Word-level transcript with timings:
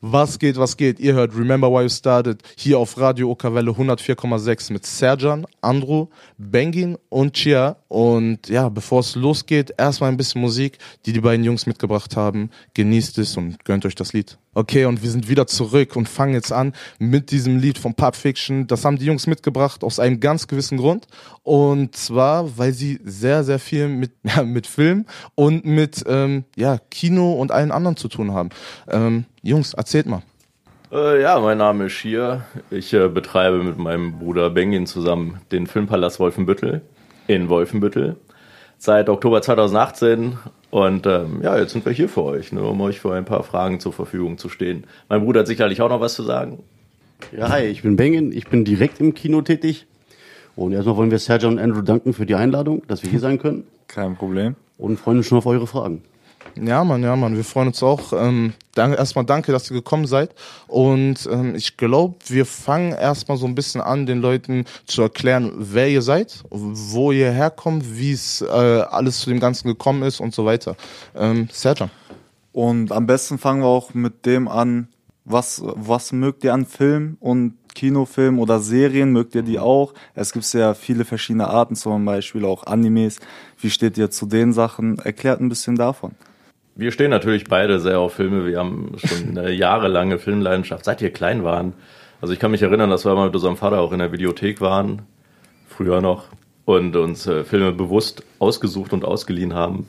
Was 0.00 0.38
geht, 0.38 0.56
was 0.56 0.76
geht? 0.76 1.00
Ihr 1.00 1.14
hört 1.14 1.36
Remember 1.36 1.72
Why 1.72 1.82
You 1.82 1.88
Started 1.88 2.40
hier 2.56 2.78
auf 2.78 2.96
Radio 2.98 3.32
Okawelle 3.32 3.72
104,6 3.72 4.72
mit 4.72 4.86
Serjan, 4.86 5.44
Andrew, 5.60 6.06
Bengin 6.36 6.96
und 7.08 7.32
Chia. 7.32 7.78
Und 7.88 8.50
ja, 8.50 8.68
bevor 8.68 9.00
es 9.00 9.14
losgeht, 9.14 9.72
erstmal 9.78 10.10
ein 10.10 10.18
bisschen 10.18 10.42
Musik, 10.42 10.78
die 11.06 11.14
die 11.14 11.22
beiden 11.22 11.42
Jungs 11.42 11.66
mitgebracht 11.66 12.16
haben. 12.16 12.50
Genießt 12.74 13.16
es 13.18 13.36
und 13.38 13.64
gönnt 13.64 13.86
euch 13.86 13.94
das 13.94 14.12
Lied. 14.12 14.36
Okay, 14.52 14.84
und 14.84 15.02
wir 15.02 15.10
sind 15.10 15.28
wieder 15.28 15.46
zurück 15.46 15.96
und 15.96 16.06
fangen 16.06 16.34
jetzt 16.34 16.52
an 16.52 16.74
mit 16.98 17.30
diesem 17.30 17.58
Lied 17.58 17.78
von 17.78 17.94
Pulp 17.94 18.14
Fiction. 18.14 18.66
Das 18.66 18.84
haben 18.84 18.98
die 18.98 19.06
Jungs 19.06 19.26
mitgebracht 19.26 19.82
aus 19.82 20.00
einem 20.00 20.20
ganz 20.20 20.48
gewissen 20.48 20.76
Grund. 20.76 21.06
Und 21.42 21.96
zwar, 21.96 22.58
weil 22.58 22.74
sie 22.74 23.00
sehr, 23.04 23.42
sehr 23.42 23.58
viel 23.58 23.88
mit, 23.88 24.12
ja, 24.22 24.42
mit 24.42 24.66
Film 24.66 25.06
und 25.34 25.64
mit 25.64 26.04
ähm, 26.06 26.44
ja, 26.56 26.78
Kino 26.90 27.32
und 27.32 27.52
allen 27.52 27.72
anderen 27.72 27.96
zu 27.96 28.08
tun 28.08 28.32
haben. 28.32 28.50
Ähm, 28.88 29.24
Jungs, 29.42 29.72
erzählt 29.72 30.06
mal. 30.06 30.22
Äh, 30.92 31.22
ja, 31.22 31.40
mein 31.40 31.58
Name 31.58 31.86
ist 31.86 31.92
Schier. 31.92 32.42
Ich 32.70 32.92
äh, 32.92 33.08
betreibe 33.08 33.62
mit 33.62 33.78
meinem 33.78 34.18
Bruder 34.18 34.50
Bengin 34.50 34.86
zusammen 34.86 35.40
den 35.52 35.66
Filmpalast 35.66 36.20
Wolfenbüttel 36.20 36.82
in 37.28 37.48
Wolfenbüttel 37.48 38.16
seit 38.78 39.08
Oktober 39.08 39.40
2018. 39.40 40.38
Und 40.70 41.06
ähm, 41.06 41.40
ja, 41.42 41.56
jetzt 41.58 41.72
sind 41.72 41.84
wir 41.84 41.92
hier 41.92 42.08
für 42.08 42.24
euch, 42.24 42.52
ne, 42.52 42.62
um 42.62 42.80
euch 42.80 42.98
für 42.98 43.14
ein 43.14 43.24
paar 43.24 43.42
Fragen 43.42 43.78
zur 43.80 43.92
Verfügung 43.92 44.38
zu 44.38 44.48
stehen. 44.48 44.84
Mein 45.08 45.22
Bruder 45.22 45.40
hat 45.40 45.46
sicherlich 45.46 45.80
auch 45.80 45.88
noch 45.88 46.00
was 46.00 46.14
zu 46.14 46.22
sagen. 46.22 46.62
Ja, 47.36 47.48
hi, 47.48 47.64
ich 47.64 47.82
bin 47.82 47.96
Bengin. 47.96 48.32
Ich 48.32 48.48
bin 48.48 48.64
direkt 48.64 49.00
im 49.00 49.14
Kino 49.14 49.42
tätig. 49.42 49.86
Und 50.56 50.72
erstmal 50.72 50.96
wollen 50.96 51.10
wir 51.10 51.18
Sergio 51.18 51.48
und 51.48 51.58
Andrew 51.58 51.82
danken 51.82 52.12
für 52.12 52.26
die 52.26 52.34
Einladung, 52.34 52.82
dass 52.88 53.02
wir 53.02 53.10
hier 53.10 53.20
sein 53.20 53.38
können. 53.38 53.64
Kein 53.86 54.16
Problem. 54.16 54.56
Und 54.76 54.98
freuen 54.98 55.18
uns 55.18 55.26
schon 55.26 55.38
auf 55.38 55.46
eure 55.46 55.66
Fragen. 55.66 56.02
Ja, 56.64 56.82
Mann, 56.84 57.02
ja, 57.02 57.14
Mann, 57.14 57.36
wir 57.36 57.44
freuen 57.44 57.68
uns 57.68 57.82
auch. 57.82 58.12
Ähm, 58.12 58.54
danke, 58.74 58.96
erstmal 58.96 59.24
danke, 59.24 59.52
dass 59.52 59.70
ihr 59.70 59.76
gekommen 59.76 60.06
seid. 60.06 60.34
Und 60.66 61.28
ähm, 61.30 61.54
ich 61.54 61.76
glaube, 61.76 62.16
wir 62.26 62.46
fangen 62.46 62.92
erstmal 62.92 63.38
so 63.38 63.46
ein 63.46 63.54
bisschen 63.54 63.80
an, 63.80 64.06
den 64.06 64.20
Leuten 64.20 64.64
zu 64.86 65.02
erklären, 65.02 65.52
wer 65.56 65.88
ihr 65.88 66.02
seid, 66.02 66.42
wo 66.50 67.12
ihr 67.12 67.30
herkommt, 67.30 67.98
wie 67.98 68.12
es 68.12 68.40
äh, 68.40 68.46
alles 68.46 69.20
zu 69.20 69.30
dem 69.30 69.40
Ganzen 69.40 69.68
gekommen 69.68 70.02
ist 70.02 70.20
und 70.20 70.34
so 70.34 70.44
weiter. 70.44 70.76
Ähm, 71.14 71.48
Serjan. 71.52 71.90
Und 72.52 72.92
am 72.92 73.06
besten 73.06 73.38
fangen 73.38 73.62
wir 73.62 73.68
auch 73.68 73.94
mit 73.94 74.26
dem 74.26 74.48
an, 74.48 74.88
was, 75.24 75.62
was 75.64 76.12
mögt 76.12 76.42
ihr 76.42 76.54
an 76.54 76.66
Film 76.66 77.18
und 77.20 77.54
Kinofilm 77.74 78.40
oder 78.40 78.58
Serien, 78.58 79.12
mögt 79.12 79.34
ihr 79.34 79.42
die 79.42 79.58
auch? 79.58 79.94
Es 80.14 80.32
gibt 80.32 80.52
ja 80.54 80.74
viele 80.74 81.04
verschiedene 81.04 81.46
Arten, 81.46 81.76
zum 81.76 82.04
Beispiel 82.04 82.44
auch 82.44 82.66
Animes. 82.66 83.20
Wie 83.60 83.70
steht 83.70 83.98
ihr 83.98 84.10
zu 84.10 84.26
den 84.26 84.52
Sachen? 84.52 84.98
Erklärt 84.98 85.40
ein 85.40 85.48
bisschen 85.48 85.76
davon. 85.76 86.12
Wir 86.78 86.92
stehen 86.92 87.10
natürlich 87.10 87.42
beide 87.48 87.80
sehr 87.80 87.98
auf 87.98 88.12
Filme. 88.14 88.46
Wir 88.46 88.60
haben 88.60 88.92
schon 89.04 89.36
eine 89.36 89.50
jahrelange 89.52 90.20
Filmleidenschaft, 90.20 90.84
seit 90.84 91.00
wir 91.00 91.10
klein 91.10 91.42
waren. 91.42 91.72
Also 92.20 92.32
ich 92.32 92.38
kann 92.38 92.52
mich 92.52 92.62
erinnern, 92.62 92.88
dass 92.88 93.04
wir 93.04 93.16
mal 93.16 93.26
mit 93.26 93.34
unserem 93.34 93.56
Vater 93.56 93.80
auch 93.80 93.90
in 93.90 93.98
der 93.98 94.12
Videothek 94.12 94.60
waren, 94.60 95.02
früher 95.66 96.00
noch, 96.00 96.26
und 96.66 96.94
uns 96.94 97.26
äh, 97.26 97.42
Filme 97.42 97.72
bewusst 97.72 98.22
ausgesucht 98.38 98.92
und 98.92 99.04
ausgeliehen 99.04 99.54
haben, 99.54 99.88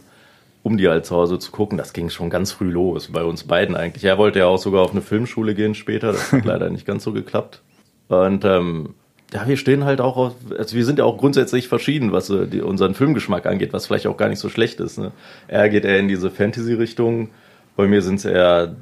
um 0.64 0.78
die 0.78 0.90
halt 0.90 1.06
zu 1.06 1.16
Hause 1.16 1.38
zu 1.38 1.52
gucken. 1.52 1.78
Das 1.78 1.94
ging 1.94 2.10
schon 2.10 2.32
ganz 2.32 2.52
früh 2.52 2.72
los, 2.72 3.10
bei 3.12 3.24
uns 3.24 3.44
beiden 3.44 3.76
eigentlich. 3.76 4.04
Er 4.04 4.18
wollte 4.18 4.40
ja 4.40 4.48
auch 4.48 4.58
sogar 4.58 4.82
auf 4.82 4.92
eine 4.92 5.04
Filmschule 5.04 5.54
gehen 5.54 5.76
später, 5.76 6.12
das 6.12 6.32
hat 6.32 6.44
leider 6.46 6.72
nicht 6.72 6.88
ganz 6.88 7.04
so 7.04 7.14
geklappt. 7.14 7.62
Und 8.08 8.46
ähm, 8.46 8.96
ja, 9.34 9.48
wir 9.48 9.58
stehen 9.58 9.86
halt 9.86 10.02
auch 10.02 10.18
auf, 10.18 10.36
also 10.58 10.76
wir 10.76 10.86
sind 10.86 11.00
ja 11.00 11.06
auch 11.06 11.18
grundsätzlich 11.18 11.68
verschieden, 11.68 12.12
was 12.12 12.30
äh, 12.30 12.48
die, 12.48 12.62
unseren 12.62 12.96
Filmgeschmack 12.96 13.46
angeht, 13.46 13.74
was 13.74 13.86
vielleicht 13.86 14.08
auch 14.08 14.18
gar 14.18 14.30
nicht 14.30 14.40
so 14.40 14.50
schlecht 14.50 14.80
ist. 14.80 14.98
Ne? 14.98 15.12
Er 15.48 15.70
geht 15.70 15.86
eher 15.86 16.00
in 16.00 16.08
diese 16.08 16.32
Fantasy-Richtung, 16.32 17.30
bei 17.76 17.88
mir 17.88 18.02
sind 18.02 18.16
es 18.16 18.26
eher 18.26 18.76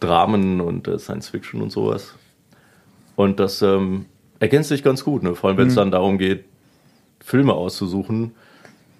Dramen 0.00 0.60
und 0.60 0.88
äh, 0.88 0.98
Science-Fiction 0.98 1.60
und 1.60 1.70
sowas. 1.70 2.14
Und 3.16 3.40
das 3.40 3.60
ähm, 3.62 4.06
ergänzt 4.38 4.68
sich 4.68 4.82
ganz 4.82 5.04
gut, 5.04 5.22
ne? 5.22 5.34
vor 5.34 5.50
allem 5.50 5.58
wenn 5.58 5.68
es 5.68 5.74
mhm. 5.74 5.80
dann 5.80 5.90
darum 5.90 6.18
geht, 6.18 6.44
Filme 7.20 7.54
auszusuchen 7.54 8.32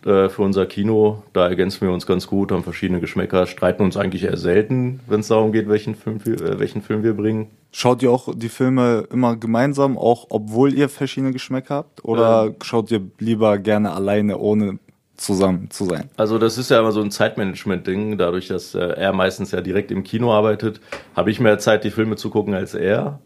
äh, 0.07 0.29
für 0.29 0.43
unser 0.43 0.67
Kino. 0.67 1.23
Da 1.33 1.49
ergänzen 1.49 1.81
wir 1.83 1.93
uns 1.93 2.07
ganz 2.07 2.27
gut, 2.27 2.53
haben 2.53 2.65
verschiedene 2.65 3.01
Geschmäcker, 3.01 3.47
streiten 3.47 3.83
uns 3.83 3.97
eigentlich 3.97 4.25
eher 4.25 4.37
selten, 4.37 5.01
wenn 5.07 5.21
es 5.21 5.29
darum 5.29 5.53
geht, 5.53 5.69
welchen 5.69 5.95
Film, 5.95 6.19
äh, 6.27 6.59
welchen 6.59 6.83
Film 6.83 7.03
wir 7.03 7.15
bringen. 7.15 7.49
Schaut 7.71 8.03
ihr 8.03 8.11
auch 8.11 8.29
die 8.35 8.49
Filme 8.49 9.07
immer 9.11 9.37
gemeinsam, 9.37 9.97
auch 9.97 10.27
obwohl 10.29 10.75
ihr 10.75 10.89
verschiedene 10.89 11.33
Geschmäcker 11.33 11.77
habt? 11.77 12.05
Oder 12.05 12.47
ähm. 12.47 12.57
schaut 12.63 12.91
ihr 12.91 13.01
lieber 13.19 13.59
gerne 13.59 13.93
alleine, 13.93 14.39
ohne 14.39 14.79
zusammen 15.17 15.71
zu 15.71 15.85
sein? 15.85 16.11
Also 16.17 16.39
das 16.39 16.59
ist 16.59 16.71
ja 16.71 16.81
immer 16.81 16.93
so 16.93 17.01
ein 17.01 17.11
Zeitmanagement-Ding. 17.11 18.19
Dadurch, 18.19 18.49
dass 18.49 18.75
äh, 18.75 18.81
er 18.81 19.13
meistens 19.13 19.53
ja 19.53 19.61
direkt 19.61 19.91
im 19.91 20.03
Kino 20.03 20.33
arbeitet, 20.33 20.81
habe 21.17 21.31
ich 21.31 21.41
mehr 21.41 21.59
Zeit, 21.59 21.85
die 21.85 21.91
Filme 21.91 22.17
zu 22.17 22.29
gucken 22.31 22.55
als 22.55 22.75
er. 22.75 23.21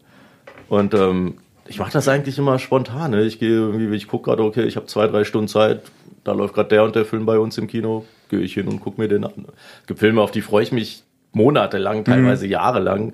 Und 0.69 0.93
ähm, 0.93 1.35
ich 1.67 1.79
mache 1.79 1.91
das 1.91 2.07
eigentlich 2.07 2.37
immer 2.37 2.59
spontan. 2.59 3.11
Ne? 3.11 3.23
Ich 3.23 3.39
gehe 3.39 3.49
irgendwie, 3.49 3.95
ich 3.95 4.07
gucke 4.07 4.29
gerade, 4.29 4.43
okay, 4.43 4.63
ich 4.63 4.75
habe 4.75 4.85
zwei, 4.87 5.07
drei 5.07 5.23
Stunden 5.23 5.47
Zeit, 5.47 5.81
da 6.23 6.33
läuft 6.33 6.53
gerade 6.53 6.69
der 6.69 6.83
und 6.83 6.95
der 6.95 7.05
Film 7.05 7.25
bei 7.25 7.39
uns 7.39 7.57
im 7.57 7.67
Kino, 7.67 8.05
gehe 8.29 8.39
ich 8.39 8.53
hin 8.53 8.67
und 8.67 8.79
gucke 8.79 8.99
mir 8.99 9.07
den 9.07 9.23
an. 9.23 9.45
Es 9.81 9.87
gibt 9.87 9.99
Filme, 9.99 10.21
auf 10.21 10.31
die 10.31 10.41
freue 10.41 10.63
ich 10.63 10.71
mich 10.71 11.03
monatelang, 11.31 12.03
teilweise 12.03 12.45
mhm. 12.45 12.51
jahrelang. 12.51 13.13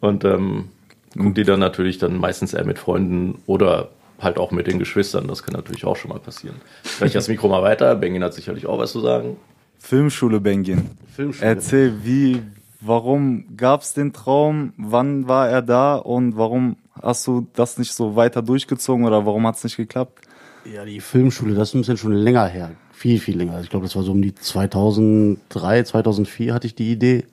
Und 0.00 0.24
ähm, 0.24 0.68
gucke 1.16 1.34
die 1.34 1.44
dann 1.44 1.60
natürlich 1.60 1.98
dann 1.98 2.18
meistens 2.18 2.54
eher 2.54 2.64
mit 2.64 2.78
Freunden 2.78 3.40
oder 3.46 3.90
halt 4.20 4.38
auch 4.38 4.50
mit 4.50 4.66
den 4.66 4.78
Geschwistern. 4.78 5.28
Das 5.28 5.42
kann 5.42 5.54
natürlich 5.54 5.84
auch 5.84 5.96
schon 5.96 6.10
mal 6.10 6.18
passieren. 6.18 6.56
Vielleicht 6.82 7.14
das 7.14 7.28
Mikro 7.28 7.48
mal 7.48 7.62
weiter. 7.62 7.94
Bengin 7.96 8.22
hat 8.22 8.34
sicherlich 8.34 8.66
auch 8.66 8.78
was 8.78 8.92
zu 8.92 9.00
sagen. 9.00 9.36
Filmschule 9.78 10.40
Bengin. 10.40 10.90
Filmschule. 11.14 11.48
Erzähl, 11.48 12.04
wie, 12.04 12.42
warum 12.80 13.56
gab 13.56 13.82
es 13.82 13.94
den 13.94 14.12
Traum? 14.12 14.72
Wann 14.76 15.26
war 15.26 15.48
er 15.48 15.62
da? 15.62 15.96
Und 15.96 16.36
warum 16.36 16.76
hast 17.00 17.26
du 17.26 17.46
das 17.54 17.78
nicht 17.78 17.92
so 17.92 18.16
weiter 18.16 18.42
durchgezogen 18.42 19.04
oder 19.04 19.24
warum 19.24 19.46
hat 19.46 19.56
es 19.56 19.64
nicht 19.64 19.76
geklappt? 19.76 20.20
Ja, 20.64 20.84
die 20.84 21.00
Filmschule, 21.00 21.54
das 21.54 21.70
ist 21.70 21.74
ein 21.74 21.80
bisschen 21.80 21.96
schon 21.96 22.12
länger 22.12 22.46
her. 22.46 22.72
Viel, 22.92 23.18
viel 23.18 23.36
länger. 23.36 23.60
Ich 23.60 23.70
glaube, 23.70 23.84
das 23.84 23.96
war 23.96 24.02
so 24.02 24.12
um 24.12 24.22
die 24.22 24.34
2003, 24.34 25.82
2004 25.84 26.54
hatte 26.54 26.66
ich 26.66 26.74
die 26.74 26.92
Idee 26.92 27.24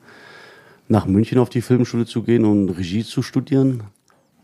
nach 0.88 1.06
München 1.06 1.38
auf 1.38 1.48
die 1.48 1.62
Filmschule 1.62 2.06
zu 2.06 2.22
gehen 2.22 2.44
und 2.44 2.70
Regie 2.70 3.04
zu 3.04 3.22
studieren. 3.22 3.84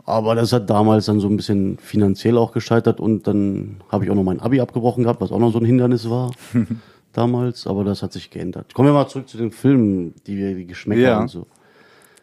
Aber 0.04 0.36
das 0.36 0.52
hat 0.52 0.70
damals 0.70 1.06
dann 1.06 1.18
so 1.18 1.28
ein 1.28 1.36
bisschen 1.36 1.78
finanziell 1.78 2.38
auch 2.38 2.52
gescheitert 2.52 3.00
und 3.00 3.26
dann 3.26 3.80
habe 3.90 4.04
ich 4.04 4.10
auch 4.10 4.14
noch 4.14 4.22
mein 4.22 4.38
Abi 4.38 4.60
abgebrochen 4.60 5.02
gehabt, 5.02 5.20
was 5.20 5.32
auch 5.32 5.40
noch 5.40 5.50
so 5.50 5.58
ein 5.58 5.64
Hindernis 5.64 6.08
war 6.08 6.30
damals, 7.12 7.66
aber 7.66 7.82
das 7.82 8.04
hat 8.04 8.12
sich 8.12 8.30
geändert. 8.30 8.72
Kommen 8.72 8.88
wir 8.88 8.92
mal 8.92 9.08
zurück 9.08 9.28
zu 9.28 9.36
den 9.36 9.50
Filmen, 9.50 10.14
die 10.28 10.36
wir, 10.36 10.54
die 10.54 10.66
Geschmäcker 10.66 11.00
ja. 11.00 11.20
und 11.20 11.28
so. 11.28 11.48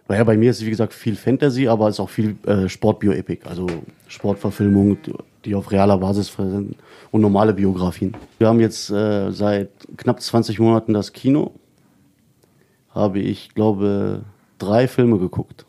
Weil 0.07 0.17
ja, 0.17 0.23
bei 0.23 0.37
mir 0.37 0.51
ist 0.51 0.59
es 0.59 0.65
wie 0.65 0.69
gesagt 0.69 0.93
viel 0.93 1.15
Fantasy, 1.15 1.67
aber 1.67 1.87
es 1.87 1.95
ist 1.95 1.99
auch 1.99 2.09
viel 2.09 2.35
äh, 2.45 2.67
Sportbioepik, 2.67 3.45
also 3.45 3.67
Sportverfilmung, 4.07 4.97
die 5.45 5.55
auf 5.55 5.71
realer 5.71 5.97
Basis 5.97 6.33
sind 6.35 6.75
und 7.11 7.21
normale 7.21 7.53
Biografien. 7.53 8.13
Wir 8.37 8.47
haben 8.47 8.59
jetzt 8.59 8.89
äh, 8.89 9.31
seit 9.31 9.69
knapp 9.97 10.21
20 10.21 10.59
Monaten 10.59 10.93
das 10.93 11.13
Kino 11.13 11.53
habe 12.93 13.19
ich, 13.19 13.53
glaube, 13.55 14.23
drei 14.59 14.87
Filme 14.87 15.17
geguckt. 15.17 15.65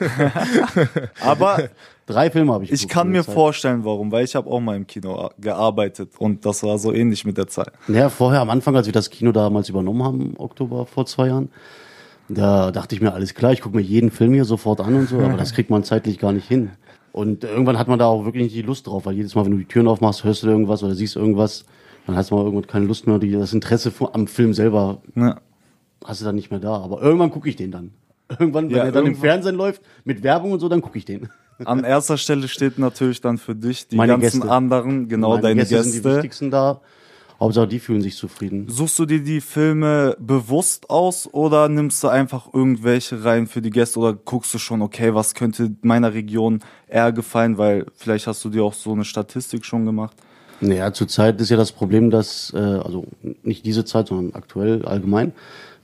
Aber 1.20 1.70
drei 2.06 2.30
Filme 2.30 2.52
habe 2.52 2.64
ich. 2.64 2.72
Ich 2.72 2.88
kann 2.88 3.08
mir 3.08 3.24
Zeit. 3.24 3.34
vorstellen, 3.34 3.84
warum, 3.84 4.12
weil 4.12 4.24
ich 4.24 4.34
habe 4.34 4.50
auch 4.50 4.60
mal 4.60 4.76
im 4.76 4.86
Kino 4.86 5.30
gearbeitet 5.38 6.10
und 6.18 6.44
das 6.44 6.62
war 6.62 6.78
so 6.78 6.92
ähnlich 6.92 7.24
mit 7.24 7.38
der 7.38 7.46
Zeit. 7.46 7.72
Ja, 7.88 8.08
vorher 8.10 8.40
am 8.40 8.50
Anfang, 8.50 8.76
als 8.76 8.86
wir 8.86 8.92
das 8.92 9.10
Kino 9.10 9.32
damals 9.32 9.68
übernommen 9.68 10.02
haben, 10.02 10.20
im 10.20 10.40
Oktober 10.40 10.86
vor 10.86 11.06
zwei 11.06 11.28
Jahren, 11.28 11.50
da 12.28 12.70
dachte 12.70 12.94
ich 12.94 13.00
mir, 13.00 13.12
alles 13.12 13.34
klar, 13.34 13.52
ich 13.52 13.60
gucke 13.60 13.76
mir 13.76 13.82
jeden 13.82 14.10
Film 14.10 14.32
hier 14.32 14.44
sofort 14.44 14.80
an 14.80 14.94
und 14.94 15.08
so, 15.08 15.18
aber 15.18 15.36
das 15.36 15.52
kriegt 15.54 15.70
man 15.70 15.84
zeitlich 15.84 16.18
gar 16.18 16.32
nicht 16.32 16.48
hin. 16.48 16.70
Und 17.12 17.44
irgendwann 17.44 17.78
hat 17.78 17.86
man 17.86 17.98
da 17.98 18.06
auch 18.06 18.24
wirklich 18.24 18.44
nicht 18.44 18.56
die 18.56 18.62
Lust 18.62 18.86
drauf, 18.86 19.06
weil 19.06 19.14
jedes 19.14 19.34
Mal, 19.34 19.44
wenn 19.44 19.52
du 19.52 19.58
die 19.58 19.66
Türen 19.66 19.86
aufmachst, 19.86 20.24
hörst 20.24 20.42
du 20.42 20.48
irgendwas 20.48 20.82
oder 20.82 20.94
siehst 20.94 21.16
irgendwas, 21.16 21.64
dann 22.06 22.16
hast 22.16 22.30
du 22.30 22.34
mal 22.34 22.44
irgendwann 22.44 22.66
keine 22.66 22.86
Lust 22.86 23.06
mehr, 23.06 23.18
das 23.18 23.52
Interesse 23.52 23.92
am 24.12 24.26
Film 24.26 24.52
selber 24.52 25.00
ja 25.14 25.38
hast 26.04 26.20
du 26.20 26.24
dann 26.24 26.36
nicht 26.36 26.50
mehr 26.50 26.60
da. 26.60 26.76
Aber 26.76 27.02
irgendwann 27.02 27.30
gucke 27.30 27.48
ich 27.48 27.56
den 27.56 27.70
dann. 27.70 27.90
Irgendwann, 28.28 28.70
wenn 28.70 28.76
ja, 28.76 28.84
er 28.84 28.92
dann 28.92 29.06
im 29.06 29.16
Fernsehen 29.16 29.56
läuft, 29.56 29.82
mit 30.04 30.22
Werbung 30.22 30.52
und 30.52 30.60
so, 30.60 30.68
dann 30.68 30.80
gucke 30.80 30.98
ich 30.98 31.04
den. 31.04 31.28
An 31.64 31.84
erster 31.84 32.18
Stelle 32.18 32.48
steht 32.48 32.78
natürlich 32.78 33.20
dann 33.20 33.38
für 33.38 33.54
dich 33.54 33.88
die 33.88 33.96
Meine 33.96 34.12
ganzen 34.12 34.40
Gäste. 34.40 34.50
anderen, 34.50 35.08
genau 35.08 35.30
Meine 35.30 35.42
deine 35.42 35.60
Gäste. 35.60 35.76
Gäste 35.76 35.90
sind 35.90 36.04
die 36.04 36.10
wichtigsten 36.14 36.50
da. 36.50 36.80
Hauptsache, 37.44 37.68
die 37.68 37.78
fühlen 37.78 38.02
sich 38.02 38.16
zufrieden. 38.16 38.66
Suchst 38.68 38.98
du 38.98 39.06
dir 39.06 39.22
die 39.22 39.40
Filme 39.40 40.16
bewusst 40.18 40.88
aus 40.90 41.28
oder 41.32 41.68
nimmst 41.68 42.02
du 42.02 42.08
einfach 42.08 42.52
irgendwelche 42.52 43.22
rein 43.22 43.46
für 43.46 43.60
die 43.60 43.70
Gäste 43.70 43.98
oder 43.98 44.14
guckst 44.14 44.52
du 44.54 44.58
schon, 44.58 44.82
okay, 44.82 45.14
was 45.14 45.34
könnte 45.34 45.70
meiner 45.82 46.14
Region 46.14 46.60
eher 46.88 47.12
gefallen, 47.12 47.58
weil 47.58 47.86
vielleicht 47.94 48.26
hast 48.26 48.44
du 48.44 48.48
dir 48.48 48.64
auch 48.64 48.74
so 48.74 48.92
eine 48.92 49.04
Statistik 49.04 49.64
schon 49.64 49.84
gemacht? 49.84 50.16
Naja, 50.60 50.92
zurzeit 50.92 51.40
ist 51.40 51.50
ja 51.50 51.56
das 51.56 51.72
Problem, 51.72 52.10
dass, 52.10 52.52
äh, 52.54 52.58
also 52.58 53.06
nicht 53.42 53.66
diese 53.66 53.84
Zeit, 53.84 54.08
sondern 54.08 54.34
aktuell 54.34 54.84
allgemein, 54.86 55.32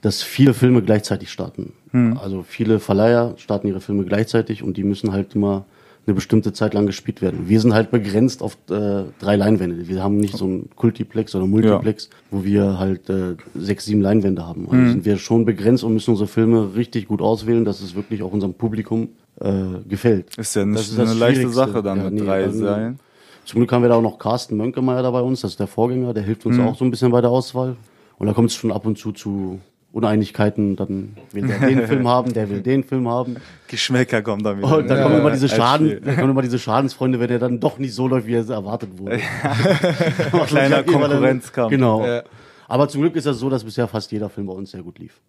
dass 0.01 0.23
viele 0.23 0.53
Filme 0.53 0.81
gleichzeitig 0.81 1.29
starten. 1.29 1.73
Hm. 1.91 2.17
Also 2.17 2.43
viele 2.43 2.79
Verleiher 2.79 3.35
starten 3.37 3.67
ihre 3.67 3.81
Filme 3.81 4.03
gleichzeitig 4.03 4.63
und 4.63 4.77
die 4.77 4.83
müssen 4.83 5.11
halt 5.11 5.35
immer 5.35 5.65
eine 6.07 6.15
bestimmte 6.15 6.51
Zeit 6.51 6.73
lang 6.73 6.87
gespielt 6.87 7.21
werden. 7.21 7.47
Wir 7.47 7.59
sind 7.59 7.73
halt 7.73 7.91
begrenzt 7.91 8.41
auf 8.41 8.57
äh, 8.69 9.03
drei 9.19 9.35
Leinwände. 9.35 9.87
Wir 9.87 10.03
haben 10.03 10.17
nicht 10.17 10.35
so 10.35 10.45
ein 10.45 10.69
Kultiplex 10.75 11.35
oder 11.35 11.45
Multiplex, 11.45 12.09
wo 12.31 12.43
wir 12.43 12.79
halt 12.79 13.07
äh, 13.09 13.35
sechs, 13.55 13.85
sieben 13.85 14.01
Leinwände 14.01 14.45
haben. 14.47 14.67
Also 14.69 14.91
sind 14.93 15.05
wir 15.05 15.17
schon 15.17 15.45
begrenzt 15.45 15.83
und 15.83 15.93
müssen 15.93 16.11
unsere 16.11 16.27
Filme 16.27 16.75
richtig 16.75 17.07
gut 17.07 17.21
auswählen, 17.21 17.65
dass 17.65 17.81
es 17.81 17.93
wirklich 17.95 18.23
auch 18.23 18.31
unserem 18.31 18.55
Publikum 18.55 19.09
äh, 19.39 19.51
gefällt. 19.87 20.35
Ist 20.37 20.55
ja 20.55 20.63
Das 20.63 20.69
nicht 20.71 20.91
ist 20.91 20.99
eine 20.99 21.13
leichte. 21.13 21.49
Sache 21.49 21.83
dann 21.83 21.99
Ja, 21.99 22.03
mit 22.05 22.13
nee, 22.13 22.21
drei 22.21 22.43
also- 22.45 22.59
Seilen. 22.65 22.99
Zum 23.45 23.59
Glück 23.59 23.71
haben 23.71 23.81
wir 23.81 23.89
da 23.89 23.95
auch 23.95 24.01
noch 24.03 24.19
Carsten 24.19 24.55
Mönkemeyer 24.55 25.01
da 25.01 25.09
bei 25.09 25.21
uns, 25.21 25.41
das 25.41 25.51
ist 25.51 25.59
der 25.59 25.65
Vorgänger, 25.67 26.13
der 26.13 26.21
hilft 26.23 26.45
uns 26.45 26.59
auch 26.59 26.75
so 26.77 26.85
ein 26.85 26.91
bisschen 26.91 27.11
bei 27.11 27.21
der 27.21 27.31
Auswahl. 27.31 27.75
Und 28.19 28.27
da 28.27 28.33
kommt 28.33 28.51
es 28.51 28.55
schon 28.55 28.71
ab 28.71 28.85
und 28.85 28.99
zu 28.99 29.11
zu 29.11 29.59
Uneinigkeiten, 29.93 30.75
dann 30.75 31.17
will 31.31 31.47
der 31.47 31.59
den 31.59 31.85
Film 31.85 32.07
haben, 32.07 32.33
der 32.33 32.49
will 32.49 32.61
den 32.61 32.83
Film 32.83 33.09
haben. 33.09 33.35
Geschmäcker 33.67 34.21
kommen 34.21 34.43
dann 34.43 34.57
wieder. 34.59 34.77
Und 34.77 34.87
dann 34.89 35.03
kommen 35.03 35.17
immer 35.19 35.31
diese 35.31 35.49
Schaden, 35.49 36.01
dann 36.03 36.15
kommen 36.15 36.31
immer 36.31 36.41
diese 36.41 36.59
Schadensfreunde, 36.59 37.19
wenn 37.19 37.29
er 37.29 37.39
dann 37.39 37.59
doch 37.59 37.77
nicht 37.77 37.93
so 37.93 38.07
läuft, 38.07 38.25
wie 38.27 38.35
er 38.35 38.41
es 38.41 38.49
erwartet 38.49 38.97
wurde. 38.97 39.19
Kleiner 40.47 40.83
Konkurrenzkampf. 40.83 41.69
Genau. 41.71 42.05
Ja. 42.05 42.23
Aber 42.67 42.87
zum 42.87 43.01
Glück 43.01 43.15
ist 43.17 43.25
das 43.27 43.37
so, 43.39 43.49
dass 43.49 43.63
bisher 43.65 43.87
fast 43.87 44.11
jeder 44.13 44.29
Film 44.29 44.47
bei 44.47 44.53
uns 44.53 44.71
sehr 44.71 44.81
gut 44.81 44.97
lief. 44.97 45.19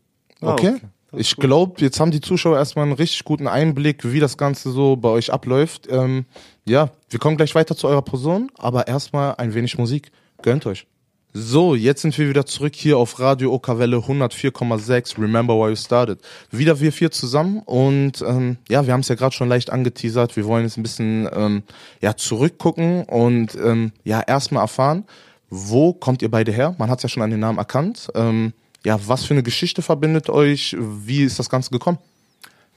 Ah, 0.40 0.52
Okay. 0.52 0.74
okay. 0.76 0.86
Ich 1.14 1.36
glaube, 1.36 1.74
jetzt 1.78 2.00
haben 2.00 2.10
die 2.10 2.22
Zuschauer 2.22 2.56
erstmal 2.56 2.84
einen 2.86 2.94
richtig 2.94 3.24
guten 3.24 3.46
Einblick, 3.46 4.10
wie 4.10 4.18
das 4.20 4.38
Ganze 4.38 4.70
so 4.70 4.96
bei 4.96 5.10
euch 5.10 5.30
abläuft. 5.30 5.86
Ähm, 5.90 6.24
ja, 6.64 6.90
wir 7.10 7.18
kommen 7.18 7.36
gleich 7.36 7.54
weiter 7.54 7.76
zu 7.76 7.86
eurer 7.86 8.00
Person, 8.00 8.50
aber 8.56 8.88
erstmal 8.88 9.34
ein 9.36 9.52
wenig 9.52 9.76
Musik. 9.76 10.10
Gönnt 10.40 10.64
euch. 10.66 10.86
So, 11.34 11.74
jetzt 11.74 12.02
sind 12.02 12.18
wir 12.18 12.28
wieder 12.28 12.44
zurück 12.44 12.74
hier 12.76 12.98
auf 12.98 13.18
Radio 13.18 13.54
Okawelle 13.54 13.96
104,6. 13.96 15.18
Remember 15.18 15.54
why 15.54 15.70
you 15.70 15.76
started. 15.76 16.18
Wieder 16.50 16.78
wir 16.78 16.92
vier 16.92 17.10
zusammen 17.10 17.60
und 17.64 18.20
ähm, 18.20 18.58
ja, 18.68 18.84
wir 18.86 18.92
haben 18.92 19.00
es 19.00 19.08
ja 19.08 19.14
gerade 19.14 19.34
schon 19.34 19.48
leicht 19.48 19.70
angeteasert. 19.70 20.36
Wir 20.36 20.44
wollen 20.44 20.64
jetzt 20.64 20.76
ein 20.76 20.82
bisschen 20.82 21.26
ähm, 21.32 21.62
ja 22.02 22.18
zurückgucken 22.18 23.04
und 23.04 23.54
ähm, 23.54 23.92
ja 24.04 24.20
erstmal 24.20 24.64
erfahren, 24.64 25.04
wo 25.48 25.94
kommt 25.94 26.20
ihr 26.20 26.30
beide 26.30 26.52
her? 26.52 26.74
Man 26.76 26.90
hat 26.90 26.98
es 26.98 27.04
ja 27.04 27.08
schon 27.08 27.22
an 27.22 27.30
den 27.30 27.40
Namen 27.40 27.56
erkannt. 27.56 28.08
Ähm, 28.14 28.52
ja, 28.84 29.00
was 29.06 29.24
für 29.24 29.32
eine 29.32 29.42
Geschichte 29.42 29.80
verbindet 29.80 30.28
euch? 30.28 30.76
Wie 30.78 31.22
ist 31.22 31.38
das 31.38 31.48
Ganze 31.48 31.70
gekommen? 31.70 31.96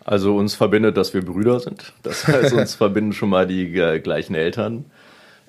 Also 0.06 0.38
uns 0.38 0.56
verbindet, 0.56 0.96
dass 0.96 1.14
wir 1.14 1.26
Brüder 1.26 1.60
sind. 1.60 1.92
Das 2.04 2.26
heißt, 2.26 2.54
uns 2.54 2.76
verbinden 2.76 3.12
schon 3.12 3.28
mal 3.28 3.48
die 3.48 3.78
äh, 3.78 4.00
gleichen 4.00 4.34
Eltern. 4.34 4.86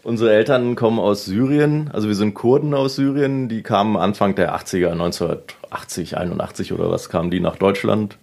Unsere 0.06 0.32
Eltern 0.32 0.76
kommen 0.76 1.00
aus 1.00 1.24
Syrien, 1.24 1.90
also 1.92 2.06
wir 2.06 2.14
sind 2.14 2.32
Kurden 2.32 2.74
aus 2.74 2.94
Syrien, 2.94 3.48
die 3.48 3.64
kamen 3.64 3.96
Anfang 3.96 4.36
der 4.36 4.54
80er, 4.54 4.92
1980, 4.92 6.16
81 6.16 6.72
oder 6.72 6.92
was, 6.92 7.08
kamen 7.08 7.32
die 7.32 7.40
nach 7.40 7.56
Deutschland. 7.56 8.16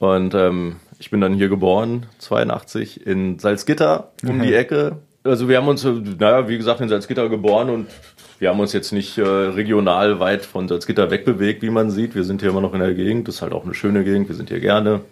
Und 0.00 0.34
ähm, 0.34 0.80
ich 0.98 1.12
bin 1.12 1.20
dann 1.20 1.34
hier 1.34 1.48
geboren, 1.48 2.06
82, 2.18 3.06
in 3.06 3.38
Salzgitter 3.38 4.10
um 4.26 4.42
die 4.42 4.52
Ecke. 4.52 4.96
Also 5.22 5.48
wir 5.48 5.58
haben 5.58 5.68
uns, 5.68 5.84
äh, 5.84 5.92
naja, 5.92 6.48
wie 6.48 6.56
gesagt, 6.56 6.80
in 6.80 6.88
Salzgitter 6.88 7.28
geboren 7.28 7.70
und 7.70 7.86
wir 8.40 8.48
haben 8.48 8.58
uns 8.58 8.72
jetzt 8.72 8.90
nicht 8.90 9.16
äh, 9.16 9.22
regional 9.22 10.18
weit 10.18 10.44
von 10.44 10.66
Salzgitter 10.66 11.12
wegbewegt, 11.12 11.62
wie 11.62 11.70
man 11.70 11.92
sieht. 11.92 12.16
Wir 12.16 12.24
sind 12.24 12.40
hier 12.40 12.50
immer 12.50 12.62
noch 12.62 12.74
in 12.74 12.80
der 12.80 12.94
Gegend, 12.94 13.28
das 13.28 13.36
ist 13.36 13.42
halt 13.42 13.52
auch 13.52 13.62
eine 13.62 13.74
schöne 13.74 14.02
Gegend, 14.02 14.28
wir 14.28 14.34
sind 14.34 14.48
hier 14.48 14.58
gerne. 14.58 15.02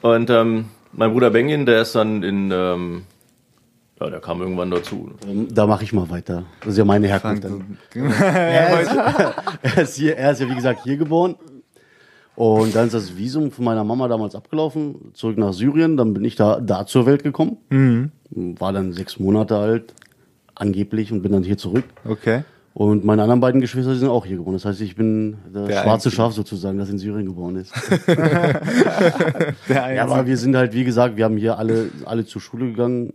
Und 0.00 0.30
ähm, 0.30 0.70
mein 0.92 1.12
Bruder 1.12 1.28
Bengin, 1.28 1.66
der 1.66 1.82
ist 1.82 1.94
dann 1.94 2.22
in, 2.22 2.50
ähm, 2.50 3.02
ja, 4.04 4.10
der 4.10 4.20
kam 4.20 4.40
irgendwann 4.40 4.70
dazu. 4.70 5.10
Ähm, 5.28 5.48
Da 5.52 5.66
mache 5.66 5.84
ich 5.84 5.92
mal 5.92 6.08
weiter. 6.10 6.44
Das 6.60 6.70
ist 6.70 6.78
ja 6.78 6.84
meine 6.84 7.06
Herkunft. 7.08 7.44
Er 7.94 8.80
ist, 8.80 8.90
er, 9.62 9.82
ist 9.82 9.96
hier, 9.96 10.16
er 10.16 10.32
ist 10.32 10.40
ja, 10.40 10.48
wie 10.48 10.54
gesagt, 10.54 10.80
hier 10.84 10.96
geboren. 10.96 11.36
Und 12.34 12.74
dann 12.74 12.86
ist 12.86 12.94
das 12.94 13.16
Visum 13.16 13.50
von 13.50 13.64
meiner 13.64 13.84
Mama 13.84 14.08
damals 14.08 14.34
abgelaufen, 14.34 15.12
zurück 15.12 15.36
nach 15.36 15.52
Syrien. 15.52 15.96
Dann 15.96 16.14
bin 16.14 16.24
ich 16.24 16.34
da, 16.34 16.60
da 16.60 16.86
zur 16.86 17.04
Welt 17.06 17.22
gekommen. 17.22 17.58
War 18.30 18.72
dann 18.72 18.92
sechs 18.92 19.18
Monate 19.20 19.56
alt, 19.56 19.94
angeblich, 20.54 21.12
und 21.12 21.22
bin 21.22 21.32
dann 21.32 21.42
hier 21.42 21.58
zurück. 21.58 21.84
Okay. 22.06 22.42
Und 22.74 23.04
meine 23.04 23.20
anderen 23.22 23.40
beiden 23.40 23.60
Geschwister 23.60 23.94
sind 23.94 24.08
auch 24.08 24.24
hier 24.24 24.38
geboren. 24.38 24.54
Das 24.54 24.64
heißt, 24.64 24.80
ich 24.80 24.96
bin 24.96 25.36
das 25.52 25.68
Der 25.68 25.74
schwarze 25.82 25.90
Einzige. 26.08 26.14
Schaf 26.16 26.32
sozusagen, 26.32 26.78
das 26.78 26.88
in 26.88 26.96
Syrien 26.98 27.26
geboren 27.26 27.56
ist. 27.56 27.70
Der 29.68 29.94
Ja, 29.94 30.04
aber 30.04 30.26
wir 30.26 30.38
sind 30.38 30.56
halt, 30.56 30.72
wie 30.72 30.84
gesagt, 30.84 31.16
wir 31.18 31.26
haben 31.26 31.36
hier 31.36 31.58
alle, 31.58 31.90
alle 32.06 32.24
zur 32.24 32.40
Schule 32.40 32.64
gegangen. 32.66 33.12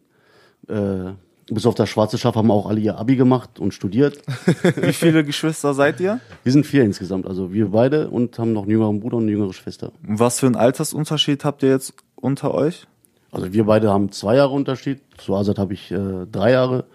Äh, 0.67 1.13
bis 1.49 1.65
auf 1.65 1.75
das 1.75 1.89
schwarze 1.89 2.17
Schaf 2.17 2.35
haben 2.35 2.51
auch 2.51 2.67
alle 2.67 2.79
ihr 2.79 2.97
Abi 2.97 3.15
gemacht 3.15 3.59
und 3.59 3.73
studiert. 3.73 4.21
Wie 4.75 4.93
viele 4.93 5.23
Geschwister 5.23 5.73
seid 5.73 5.99
ihr? 5.99 6.19
Wir 6.43 6.51
sind 6.51 6.65
vier 6.65 6.83
insgesamt, 6.83 7.25
also 7.25 7.53
wir 7.53 7.69
beide 7.69 8.09
und 8.09 8.37
haben 8.37 8.53
noch 8.53 8.63
einen 8.63 8.71
jüngeren 8.71 8.99
Bruder 8.99 9.17
und 9.17 9.23
eine 9.23 9.31
jüngere 9.31 9.53
Schwester. 9.53 9.91
Und 10.05 10.19
Was 10.19 10.39
für 10.39 10.47
einen 10.47 10.55
Altersunterschied 10.55 11.45
habt 11.45 11.63
ihr 11.63 11.69
jetzt 11.69 11.93
unter 12.15 12.53
euch? 12.53 12.85
Also 13.31 13.53
wir 13.53 13.65
beide 13.65 13.91
haben 13.91 14.11
zwei 14.11 14.35
Jahre 14.35 14.53
Unterschied. 14.53 14.99
Zu 15.17 15.35
Azad 15.35 15.57
habe 15.57 15.73
ich 15.73 15.91
äh, 15.91 16.25
drei 16.29 16.51
Jahre 16.51 16.85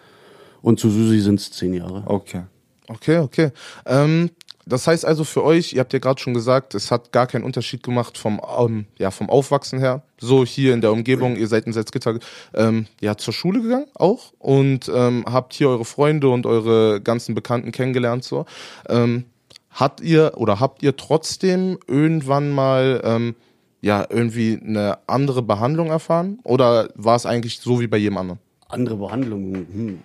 und 0.60 0.78
zu 0.78 0.90
Susi 0.90 1.20
sind 1.20 1.40
es 1.40 1.50
zehn 1.50 1.72
Jahre. 1.72 2.02
Okay. 2.06 2.42
Okay, 2.88 3.18
okay. 3.18 3.52
Ähm, 3.86 4.30
das 4.66 4.86
heißt 4.86 5.04
also 5.04 5.24
für 5.24 5.42
euch, 5.42 5.72
ihr 5.72 5.80
habt 5.80 5.92
ja 5.92 5.98
gerade 5.98 6.20
schon 6.20 6.34
gesagt, 6.34 6.74
es 6.74 6.90
hat 6.90 7.12
gar 7.12 7.26
keinen 7.26 7.44
Unterschied 7.44 7.82
gemacht 7.82 8.16
vom, 8.16 8.40
ähm, 8.58 8.86
ja, 8.98 9.10
vom 9.10 9.28
Aufwachsen 9.28 9.80
her. 9.80 10.02
So 10.18 10.44
hier 10.44 10.72
in 10.74 10.80
der 10.80 10.92
Umgebung, 10.92 11.36
ihr 11.36 11.48
seid 11.48 11.66
in 11.66 11.72
Salzgitter 11.72 12.18
ähm, 12.54 12.86
ja, 13.00 13.16
zur 13.16 13.34
Schule 13.34 13.60
gegangen 13.60 13.86
auch 13.94 14.32
und 14.38 14.90
ähm, 14.94 15.24
habt 15.26 15.54
hier 15.54 15.68
eure 15.68 15.84
Freunde 15.84 16.28
und 16.28 16.46
eure 16.46 17.00
ganzen 17.00 17.34
Bekannten 17.34 17.72
kennengelernt. 17.72 18.24
So. 18.24 18.46
Ähm, 18.88 19.24
hat 19.70 20.00
ihr 20.00 20.32
oder 20.36 20.60
habt 20.60 20.82
ihr 20.82 20.96
trotzdem 20.96 21.78
irgendwann 21.88 22.50
mal 22.50 23.00
ähm, 23.04 23.34
ja 23.80 24.06
irgendwie 24.08 24.60
eine 24.62 24.98
andere 25.06 25.42
Behandlung 25.42 25.88
erfahren? 25.88 26.38
Oder 26.44 26.90
war 26.94 27.16
es 27.16 27.26
eigentlich 27.26 27.58
so 27.58 27.80
wie 27.80 27.86
bei 27.86 27.96
jedem 27.96 28.18
anderen? 28.18 28.38
Andere 28.68 28.96
Behandlungen. 28.96 29.54
Hm. 29.54 29.98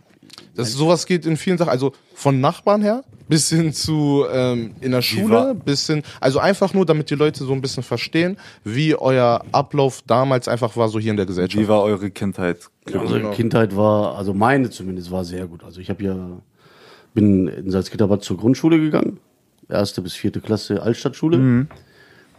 Das 0.55 0.73
sowas 0.73 1.05
geht 1.05 1.25
in 1.25 1.37
vielen 1.37 1.57
Sachen, 1.57 1.69
also 1.69 1.93
von 2.15 2.41
Nachbarn 2.41 2.81
her 2.81 3.03
bis 3.27 3.49
hin 3.49 3.73
zu 3.73 4.25
ähm, 4.31 4.71
in 4.81 4.91
der 4.91 5.01
Schule, 5.01 5.55
bis 5.65 5.87
hin, 5.87 6.01
also 6.21 6.39
einfach 6.39 6.73
nur, 6.73 6.85
damit 6.85 7.09
die 7.09 7.15
Leute 7.15 7.43
so 7.43 7.53
ein 7.53 7.61
bisschen 7.61 7.83
verstehen, 7.83 8.37
wie 8.63 8.95
euer 8.95 9.43
Ablauf 9.51 10.01
damals 10.07 10.47
einfach 10.47 10.75
war, 10.77 10.89
so 10.89 10.99
hier 10.99 11.11
in 11.11 11.17
der 11.17 11.25
Gesellschaft. 11.25 11.61
Wie 11.61 11.67
war 11.67 11.83
eure 11.83 12.09
Kindheit? 12.09 12.69
Also 12.85 13.15
genau. 13.15 13.31
Kindheit 13.31 13.75
war, 13.75 14.17
also 14.17 14.33
meine 14.33 14.69
zumindest, 14.69 15.11
war 15.11 15.25
sehr 15.25 15.45
gut. 15.47 15.63
Also 15.63 15.81
ich 15.81 15.89
habe 15.89 16.03
ja, 16.03 16.15
bin 17.13 17.47
in 17.47 17.69
Salzgitterbad 17.69 18.23
zur 18.23 18.37
Grundschule 18.37 18.79
gegangen, 18.79 19.19
erste 19.67 20.01
bis 20.01 20.13
vierte 20.13 20.39
Klasse 20.39 20.81
Altstadtschule. 20.81 21.67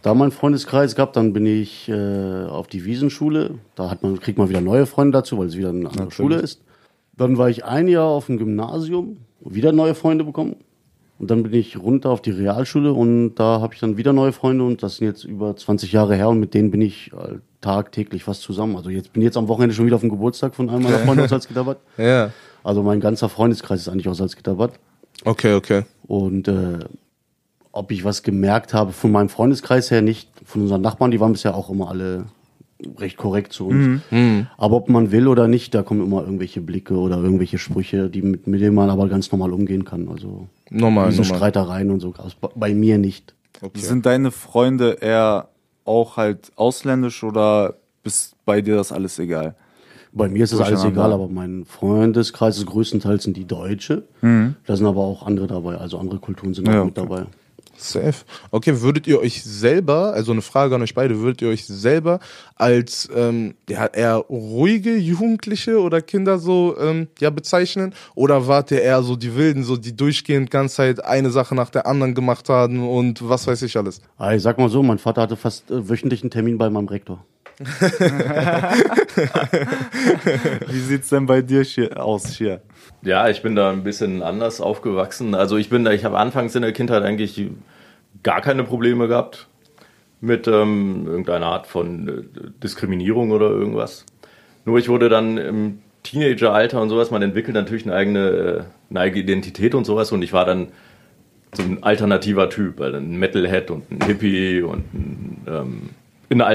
Da 0.01 0.13
meinen 0.13 0.31
Freundeskreis 0.31 0.95
gehabt, 0.95 1.17
dann 1.17 1.33
bin 1.33 1.45
ich 1.45 1.89
äh, 1.89 2.45
auf 2.45 2.67
die 2.67 2.85
Wiesenschule. 2.85 3.55
Da 3.75 3.89
hat 3.89 4.01
man, 4.01 4.17
kriegt 4.19 4.37
man 4.37 4.47
wieder 4.47 4.61
neue 4.61 4.85
Freunde 4.85 5.17
dazu, 5.17 5.37
weil 5.37 5.47
es 5.47 5.57
wieder 5.57 5.69
eine 5.69 5.89
andere 5.89 6.09
Schule 6.09 6.37
ist. 6.37 6.61
Dann 7.19 7.37
war 7.37 7.49
ich 7.49 7.65
ein 7.65 7.89
Jahr 7.89 8.07
auf 8.07 8.27
dem 8.27 8.37
Gymnasium, 8.37 9.17
wieder 9.41 9.73
neue 9.73 9.93
Freunde 9.93 10.23
bekommen. 10.23 10.55
Und 11.19 11.29
dann 11.29 11.43
bin 11.43 11.53
ich 11.53 11.77
runter 11.77 12.11
auf 12.11 12.21
die 12.21 12.31
Realschule 12.31 12.93
und 12.93 13.35
da 13.35 13.59
habe 13.59 13.73
ich 13.73 13.81
dann 13.81 13.97
wieder 13.97 14.13
neue 14.13 14.31
Freunde 14.31 14.63
und 14.63 14.81
das 14.81 14.95
sind 14.95 15.07
jetzt 15.07 15.25
über 15.25 15.53
20 15.53 15.91
Jahre 15.91 16.15
her 16.15 16.29
und 16.29 16.39
mit 16.39 16.53
denen 16.53 16.71
bin 16.71 16.79
ich 16.79 17.11
äh, 17.11 17.39
tagtäglich 17.59 18.23
fast 18.23 18.41
zusammen. 18.41 18.77
Also 18.77 18.89
jetzt 18.89 19.11
bin 19.11 19.21
ich 19.21 19.25
jetzt 19.25 19.35
am 19.35 19.49
Wochenende 19.49 19.75
schon 19.75 19.85
wieder 19.85 19.97
auf 19.97 20.01
dem 20.01 20.09
Geburtstag 20.09 20.55
von 20.55 20.69
einem 20.69 20.83
meiner 20.83 20.99
Freunde 20.99 21.25
aus 21.25 21.29
Salzgitterbad. 21.29 21.77
Ja. 21.97 22.31
Also 22.63 22.83
mein 22.83 23.01
ganzer 23.01 23.27
Freundeskreis 23.27 23.81
ist 23.81 23.89
eigentlich 23.89 24.07
aus 24.07 24.17
Salzgitterbad. 24.17 24.71
Okay, 25.25 25.55
okay. 25.55 25.83
Und 26.07 26.47
äh, 26.47 26.79
ob 27.73 27.91
ich 27.91 28.05
was 28.05 28.23
gemerkt 28.23 28.73
habe 28.73 28.93
von 28.93 29.11
meinem 29.11 29.27
Freundeskreis 29.29 29.91
her 29.91 30.01
nicht, 30.01 30.29
von 30.45 30.61
unseren 30.61 30.81
Nachbarn, 30.81 31.11
die 31.11 31.19
waren 31.19 31.33
bisher 31.33 31.53
auch 31.53 31.69
immer 31.69 31.89
alle 31.89 32.27
recht 32.97 33.17
korrekt 33.17 33.51
zu 33.53 33.67
uns. 33.67 34.01
Aber 34.57 34.75
ob 34.77 34.89
man 34.89 35.11
will 35.11 35.27
oder 35.27 35.47
nicht, 35.47 35.73
da 35.75 35.83
kommen 35.83 36.01
immer 36.03 36.21
irgendwelche 36.23 36.61
Blicke 36.61 36.95
oder 36.95 37.17
irgendwelche 37.17 37.57
Sprüche, 37.57 38.09
die 38.09 38.21
mit, 38.21 38.47
mit 38.47 38.61
denen 38.61 38.75
man 38.75 38.89
aber 38.89 39.07
ganz 39.09 39.31
normal 39.31 39.51
umgehen 39.53 39.83
kann. 39.85 40.07
Also 40.09 40.47
Normal, 40.69 41.09
diese 41.09 41.21
normal. 41.23 41.37
Streitereien 41.37 41.91
und 41.91 41.99
so. 41.99 42.13
Also 42.17 42.35
bei- 42.55 42.73
mir 42.73 42.97
nicht. 42.97 43.33
Okay. 43.61 43.79
Sind 43.79 44.05
deine 44.05 44.31
Freunde 44.31 44.97
eher 45.01 45.49
auch 45.83 46.15
halt 46.17 46.51
ausländisch 46.55 47.23
oder 47.23 47.75
ist 48.03 48.35
bei 48.45 48.61
dir 48.61 48.75
das 48.75 48.91
alles 48.91 49.19
egal? 49.19 49.55
Bei 50.13 50.27
mir 50.29 50.43
ist 50.43 50.53
das 50.53 50.61
alles 50.61 50.83
egal, 50.85 51.11
aber 51.13 51.27
mein 51.27 51.65
Freundeskreis 51.65 52.57
ist 52.57 52.65
größtenteils 52.65 53.23
sind 53.23 53.35
die 53.37 53.45
Deutsche. 53.45 54.03
Da 54.21 54.75
sind 54.75 54.85
aber 54.85 55.01
auch 55.01 55.25
andere 55.25 55.47
dabei, 55.47 55.75
also 55.75 55.97
andere 55.99 56.19
Kulturen 56.19 56.53
sind 56.53 56.67
auch 56.69 56.73
Ja, 56.73 56.85
mit 56.85 56.97
okay. 56.97 57.07
dabei. 57.09 57.25
Safe. 57.79 58.25
Okay, 58.51 58.81
würdet 58.81 59.07
ihr 59.07 59.19
euch 59.19 59.43
selber, 59.43 60.13
also 60.13 60.31
eine 60.31 60.41
Frage 60.41 60.75
an 60.75 60.81
euch 60.81 60.93
beide, 60.93 61.19
würdet 61.19 61.41
ihr 61.41 61.49
euch 61.49 61.65
selber 61.65 62.19
als 62.55 63.09
ähm, 63.15 63.55
ja, 63.69 63.85
eher 63.85 64.15
ruhige 64.15 64.97
Jugendliche 64.97 65.79
oder 65.79 66.01
Kinder 66.01 66.39
so 66.39 66.75
ähm, 66.79 67.07
ja, 67.19 67.29
bezeichnen? 67.29 67.93
Oder 68.15 68.47
wart 68.47 68.71
ihr 68.71 68.81
eher 68.81 69.01
so 69.01 69.15
die 69.15 69.35
Wilden, 69.35 69.63
so 69.63 69.77
die 69.77 69.95
durchgehend 69.95 70.51
ganze 70.51 70.75
Zeit 70.75 71.03
eine 71.03 71.31
Sache 71.31 71.55
nach 71.55 71.69
der 71.69 71.87
anderen 71.87 72.13
gemacht 72.15 72.49
haben 72.49 72.87
und 72.87 73.27
was 73.27 73.47
weiß 73.47 73.61
ich 73.61 73.77
alles? 73.77 74.01
Ah, 74.17 74.33
Ich 74.33 74.41
sag 74.41 74.57
mal 74.57 74.69
so, 74.69 74.83
mein 74.83 74.99
Vater 74.99 75.21
hatte 75.21 75.37
fast 75.37 75.71
äh, 75.71 75.89
wöchentlich 75.89 76.21
einen 76.21 76.31
Termin 76.31 76.57
bei 76.57 76.69
meinem 76.69 76.87
Rektor. 76.87 77.25
Wie 80.67 80.79
sieht's 80.79 81.09
denn 81.09 81.25
bei 81.25 81.41
dir 81.41 81.63
hier 81.63 82.01
aus 82.01 82.27
hier? 82.29 82.61
Ja, 83.01 83.29
ich 83.29 83.41
bin 83.41 83.55
da 83.55 83.71
ein 83.71 83.83
bisschen 83.83 84.21
anders 84.21 84.59
aufgewachsen. 84.59 85.33
Also 85.35 85.57
ich 85.57 85.69
bin 85.69 85.85
da, 85.85 85.91
ich 85.91 86.03
habe 86.03 86.17
anfangs 86.17 86.55
in 86.55 86.61
der 86.61 86.73
Kindheit 86.73 87.03
eigentlich 87.03 87.49
gar 88.23 88.41
keine 88.41 88.63
Probleme 88.63 89.07
gehabt 89.07 89.47
mit 90.21 90.47
ähm, 90.47 91.05
irgendeiner 91.07 91.45
Art 91.45 91.67
von 91.67 92.07
äh, 92.09 92.23
Diskriminierung 92.61 93.31
oder 93.31 93.49
irgendwas. 93.49 94.05
Nur 94.65 94.77
ich 94.77 94.89
wurde 94.89 95.07
dann 95.07 95.37
im 95.37 95.79
Teenageralter 96.03 96.81
und 96.81 96.89
sowas, 96.89 97.11
man 97.11 97.21
entwickelt 97.21 97.55
natürlich 97.55 97.85
eine 97.85 97.95
eigene, 97.95 98.29
äh, 98.29 98.63
eine 98.89 98.99
eigene 98.99 99.23
Identität 99.23 99.75
und 99.75 99.85
sowas 99.85 100.11
und 100.11 100.21
ich 100.21 100.33
war 100.33 100.45
dann 100.45 100.67
so 101.53 101.63
ein 101.63 101.81
alternativer 101.81 102.49
Typ, 102.49 102.81
also 102.81 102.97
ein 102.97 103.17
Metalhead 103.17 103.71
und 103.71 103.89
ein 103.89 104.05
Hippie 104.05 104.61
und 104.61 104.93
ein, 104.93 105.47
ähm, 105.47 105.89
in 106.29 106.41
einer 106.41 106.49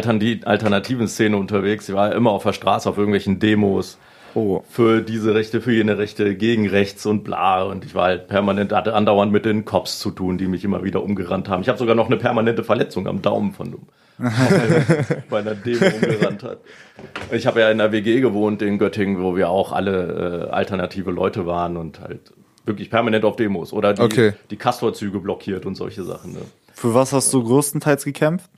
alternativen 0.44 1.08
Szene 1.08 1.36
unterwegs. 1.36 1.88
Ich 1.88 1.94
war 1.94 2.14
immer 2.14 2.30
auf 2.30 2.44
der 2.44 2.52
Straße, 2.52 2.88
auf 2.88 2.96
irgendwelchen 2.96 3.40
Demos 3.40 3.98
Oh. 4.34 4.62
für 4.68 5.00
diese 5.00 5.34
Rechte, 5.34 5.60
für 5.60 5.72
jene 5.72 5.96
Rechte, 5.98 6.34
gegen 6.36 6.68
rechts 6.68 7.06
und 7.06 7.22
bla. 7.24 7.62
Und 7.62 7.84
ich 7.84 7.94
war 7.94 8.04
halt 8.06 8.28
permanent, 8.28 8.72
hatte 8.72 8.94
andauernd 8.94 9.30
mit 9.32 9.44
den 9.44 9.64
Cops 9.64 9.98
zu 9.98 10.10
tun, 10.10 10.38
die 10.38 10.46
mich 10.48 10.64
immer 10.64 10.82
wieder 10.84 11.02
umgerannt 11.02 11.48
haben. 11.48 11.62
Ich 11.62 11.68
habe 11.68 11.78
sogar 11.78 11.94
noch 11.94 12.06
eine 12.06 12.16
permanente 12.16 12.64
Verletzung 12.64 13.06
am 13.06 13.22
Daumen 13.22 13.52
von 13.52 13.70
dem 13.72 13.80
bei 15.30 15.38
einer 15.40 15.54
Demo 15.56 15.86
umgerannt 15.86 16.44
hat. 16.44 16.58
Ich 17.32 17.46
habe 17.48 17.60
ja 17.60 17.70
in 17.70 17.80
einer 17.80 17.90
WG 17.90 18.20
gewohnt 18.20 18.62
in 18.62 18.78
Göttingen, 18.78 19.20
wo 19.20 19.34
wir 19.36 19.48
auch 19.48 19.72
alle 19.72 20.46
äh, 20.48 20.50
alternative 20.52 21.10
Leute 21.10 21.46
waren 21.46 21.76
und 21.76 22.00
halt 22.00 22.32
wirklich 22.64 22.90
permanent 22.90 23.24
auf 23.24 23.34
Demos 23.36 23.72
oder 23.72 23.92
die, 23.92 24.02
Okay. 24.02 24.32
die 24.50 24.56
Castor-Züge 24.56 25.18
blockiert 25.18 25.66
und 25.66 25.74
solche 25.74 26.04
Sachen. 26.04 26.32
Ne? 26.32 26.38
Für 26.74 26.94
was 26.94 27.12
hast 27.12 27.32
du 27.32 27.42
größtenteils 27.42 28.04
gekämpft? 28.04 28.48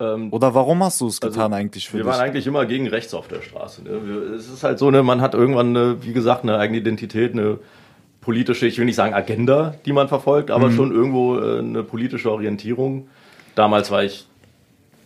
Ähm, 0.00 0.32
Oder 0.32 0.54
warum 0.54 0.82
hast 0.84 1.00
du 1.00 1.08
es 1.08 1.20
Also, 1.20 1.34
getan 1.34 1.52
eigentlich 1.52 1.88
für 1.88 1.96
wir 1.98 2.04
dich? 2.04 2.12
waren 2.12 2.20
eigentlich 2.20 2.46
immer 2.46 2.66
gegen 2.66 2.86
rechts 2.86 3.14
auf 3.14 3.26
der 3.28 3.42
Straße. 3.42 3.82
Ne? 3.82 3.90
Wir, 4.04 4.34
es 4.36 4.48
ist 4.48 4.62
halt 4.62 4.78
so, 4.78 4.90
ne, 4.90 5.02
man 5.02 5.20
hat 5.20 5.34
irgendwann, 5.34 5.76
eine, 5.76 6.02
wie 6.04 6.12
gesagt, 6.12 6.44
eine 6.44 6.56
eigene 6.58 6.78
Identität, 6.78 7.32
eine 7.32 7.58
politische, 8.20 8.66
ich 8.66 8.78
will 8.78 8.84
nicht 8.84 8.94
sagen 8.96 9.14
Agenda, 9.14 9.74
die 9.86 9.92
man 9.92 10.08
verfolgt, 10.08 10.50
Mhm. 10.50 10.54
aber 10.54 10.70
schon 10.70 10.92
irgendwo 10.92 11.38
äh, 11.38 11.58
eine 11.58 11.82
politische 11.82 12.30
Orientierung. 12.30 13.08
Damals 13.56 13.90
war 13.90 14.04
ich, 14.04 14.26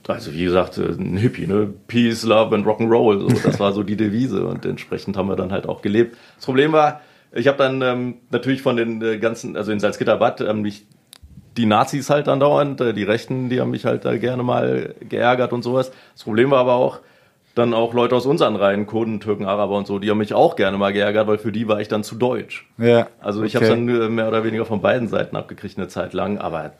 also 0.08 0.32
wie 0.34 0.44
gesagt, 0.44 0.76
äh, 0.78 0.82
ein 0.90 1.16
Hippie, 1.16 1.46
ne? 1.46 1.72
Peace, 1.86 2.24
Love 2.24 2.54
and 2.54 2.66
Rock'n'Roll. 2.66 3.20
So. 3.20 3.28
Das 3.48 3.58
war 3.60 3.72
so 3.72 3.82
die 3.82 3.96
Devise 3.96 4.44
und 4.46 4.66
entsprechend 4.66 5.16
haben 5.16 5.28
wir 5.28 5.36
dann 5.36 5.52
halt 5.52 5.66
auch 5.68 5.80
gelebt. 5.80 6.16
Das 6.36 6.44
Problem 6.44 6.72
war, 6.72 7.00
ich 7.34 7.48
habe 7.48 7.56
dann 7.56 7.80
ähm, 7.80 8.14
natürlich 8.30 8.60
von 8.60 8.76
den 8.76 9.00
äh, 9.00 9.16
ganzen, 9.18 9.56
also 9.56 9.72
in 9.72 9.80
Salzgitterbad, 9.80 10.42
ähm, 10.42 10.60
mich 10.60 10.84
die 11.56 11.66
Nazis 11.66 12.10
halt 12.10 12.28
andauernd, 12.28 12.80
äh, 12.80 12.94
die 12.94 13.04
Rechten, 13.04 13.48
die 13.48 13.60
haben 13.60 13.70
mich 13.70 13.84
halt 13.84 14.04
da 14.04 14.16
gerne 14.16 14.42
mal 14.42 14.94
geärgert 15.08 15.52
und 15.52 15.62
sowas. 15.62 15.92
Das 16.14 16.24
Problem 16.24 16.50
war 16.50 16.60
aber 16.60 16.74
auch, 16.74 17.00
dann 17.54 17.74
auch 17.74 17.92
Leute 17.92 18.16
aus 18.16 18.24
unseren 18.24 18.56
Reihen, 18.56 18.86
Kurden, 18.86 19.20
Türken, 19.20 19.44
Araber 19.44 19.76
und 19.76 19.86
so, 19.86 19.98
die 19.98 20.08
haben 20.10 20.16
mich 20.18 20.32
auch 20.32 20.56
gerne 20.56 20.78
mal 20.78 20.92
geärgert, 20.92 21.26
weil 21.26 21.36
für 21.36 21.52
die 21.52 21.68
war 21.68 21.80
ich 21.80 21.88
dann 21.88 22.02
zu 22.02 22.14
deutsch. 22.14 22.66
ja. 22.78 23.08
Also 23.20 23.42
ich 23.42 23.54
okay. 23.56 23.66
habe 23.66 23.76
dann 23.76 23.88
äh, 23.88 24.08
mehr 24.08 24.28
oder 24.28 24.42
weniger 24.44 24.64
von 24.64 24.80
beiden 24.80 25.08
Seiten 25.08 25.36
abgekriegt 25.36 25.76
eine 25.76 25.88
Zeit 25.88 26.14
lang, 26.14 26.38
aber 26.38 26.72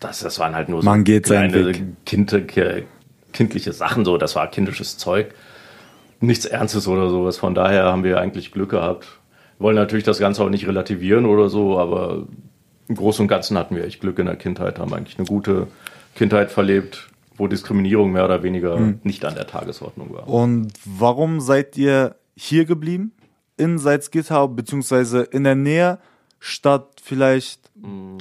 das, 0.00 0.20
das 0.20 0.38
waren 0.38 0.54
halt 0.54 0.68
nur 0.68 0.82
so 0.82 0.88
Man 0.88 1.04
geht 1.04 1.24
kleine 1.24 1.72
kind, 2.04 2.30
ki- 2.48 2.84
kindliche 3.32 3.72
Sachen 3.72 4.04
so, 4.04 4.18
das 4.18 4.36
war 4.36 4.48
kindisches 4.50 4.98
Zeug. 4.98 5.34
Nichts 6.20 6.44
Ernstes 6.44 6.86
oder 6.88 7.08
sowas, 7.08 7.38
von 7.38 7.54
daher 7.54 7.84
haben 7.84 8.04
wir 8.04 8.20
eigentlich 8.20 8.52
Glück 8.52 8.70
gehabt. 8.70 9.06
Wir 9.58 9.64
wollen 9.64 9.76
natürlich 9.76 10.04
das 10.04 10.18
Ganze 10.18 10.44
auch 10.44 10.50
nicht 10.50 10.66
relativieren 10.66 11.24
oder 11.24 11.48
so, 11.48 11.78
aber 11.78 12.24
im 12.88 12.96
Großen 12.96 13.22
und 13.22 13.28
Ganzen 13.28 13.56
hatten 13.58 13.76
wir 13.76 13.84
echt 13.84 14.00
Glück 14.00 14.18
in 14.18 14.26
der 14.26 14.36
Kindheit, 14.36 14.78
haben 14.78 14.92
eigentlich 14.92 15.18
eine 15.18 15.26
gute 15.26 15.68
Kindheit 16.14 16.50
verlebt, 16.50 17.08
wo 17.36 17.46
Diskriminierung 17.46 18.12
mehr 18.12 18.24
oder 18.24 18.42
weniger 18.42 18.76
Hm. 18.76 19.00
nicht 19.02 19.24
an 19.24 19.34
der 19.34 19.46
Tagesordnung 19.46 20.12
war. 20.14 20.28
Und 20.28 20.72
warum 20.84 21.40
seid 21.40 21.76
ihr 21.76 22.16
hier 22.36 22.64
geblieben? 22.64 23.12
In 23.56 23.78
Salzgitter, 23.78 24.48
beziehungsweise 24.48 25.22
in 25.22 25.44
der 25.44 25.54
Nähe, 25.54 25.98
statt 26.38 27.00
vielleicht 27.02 27.60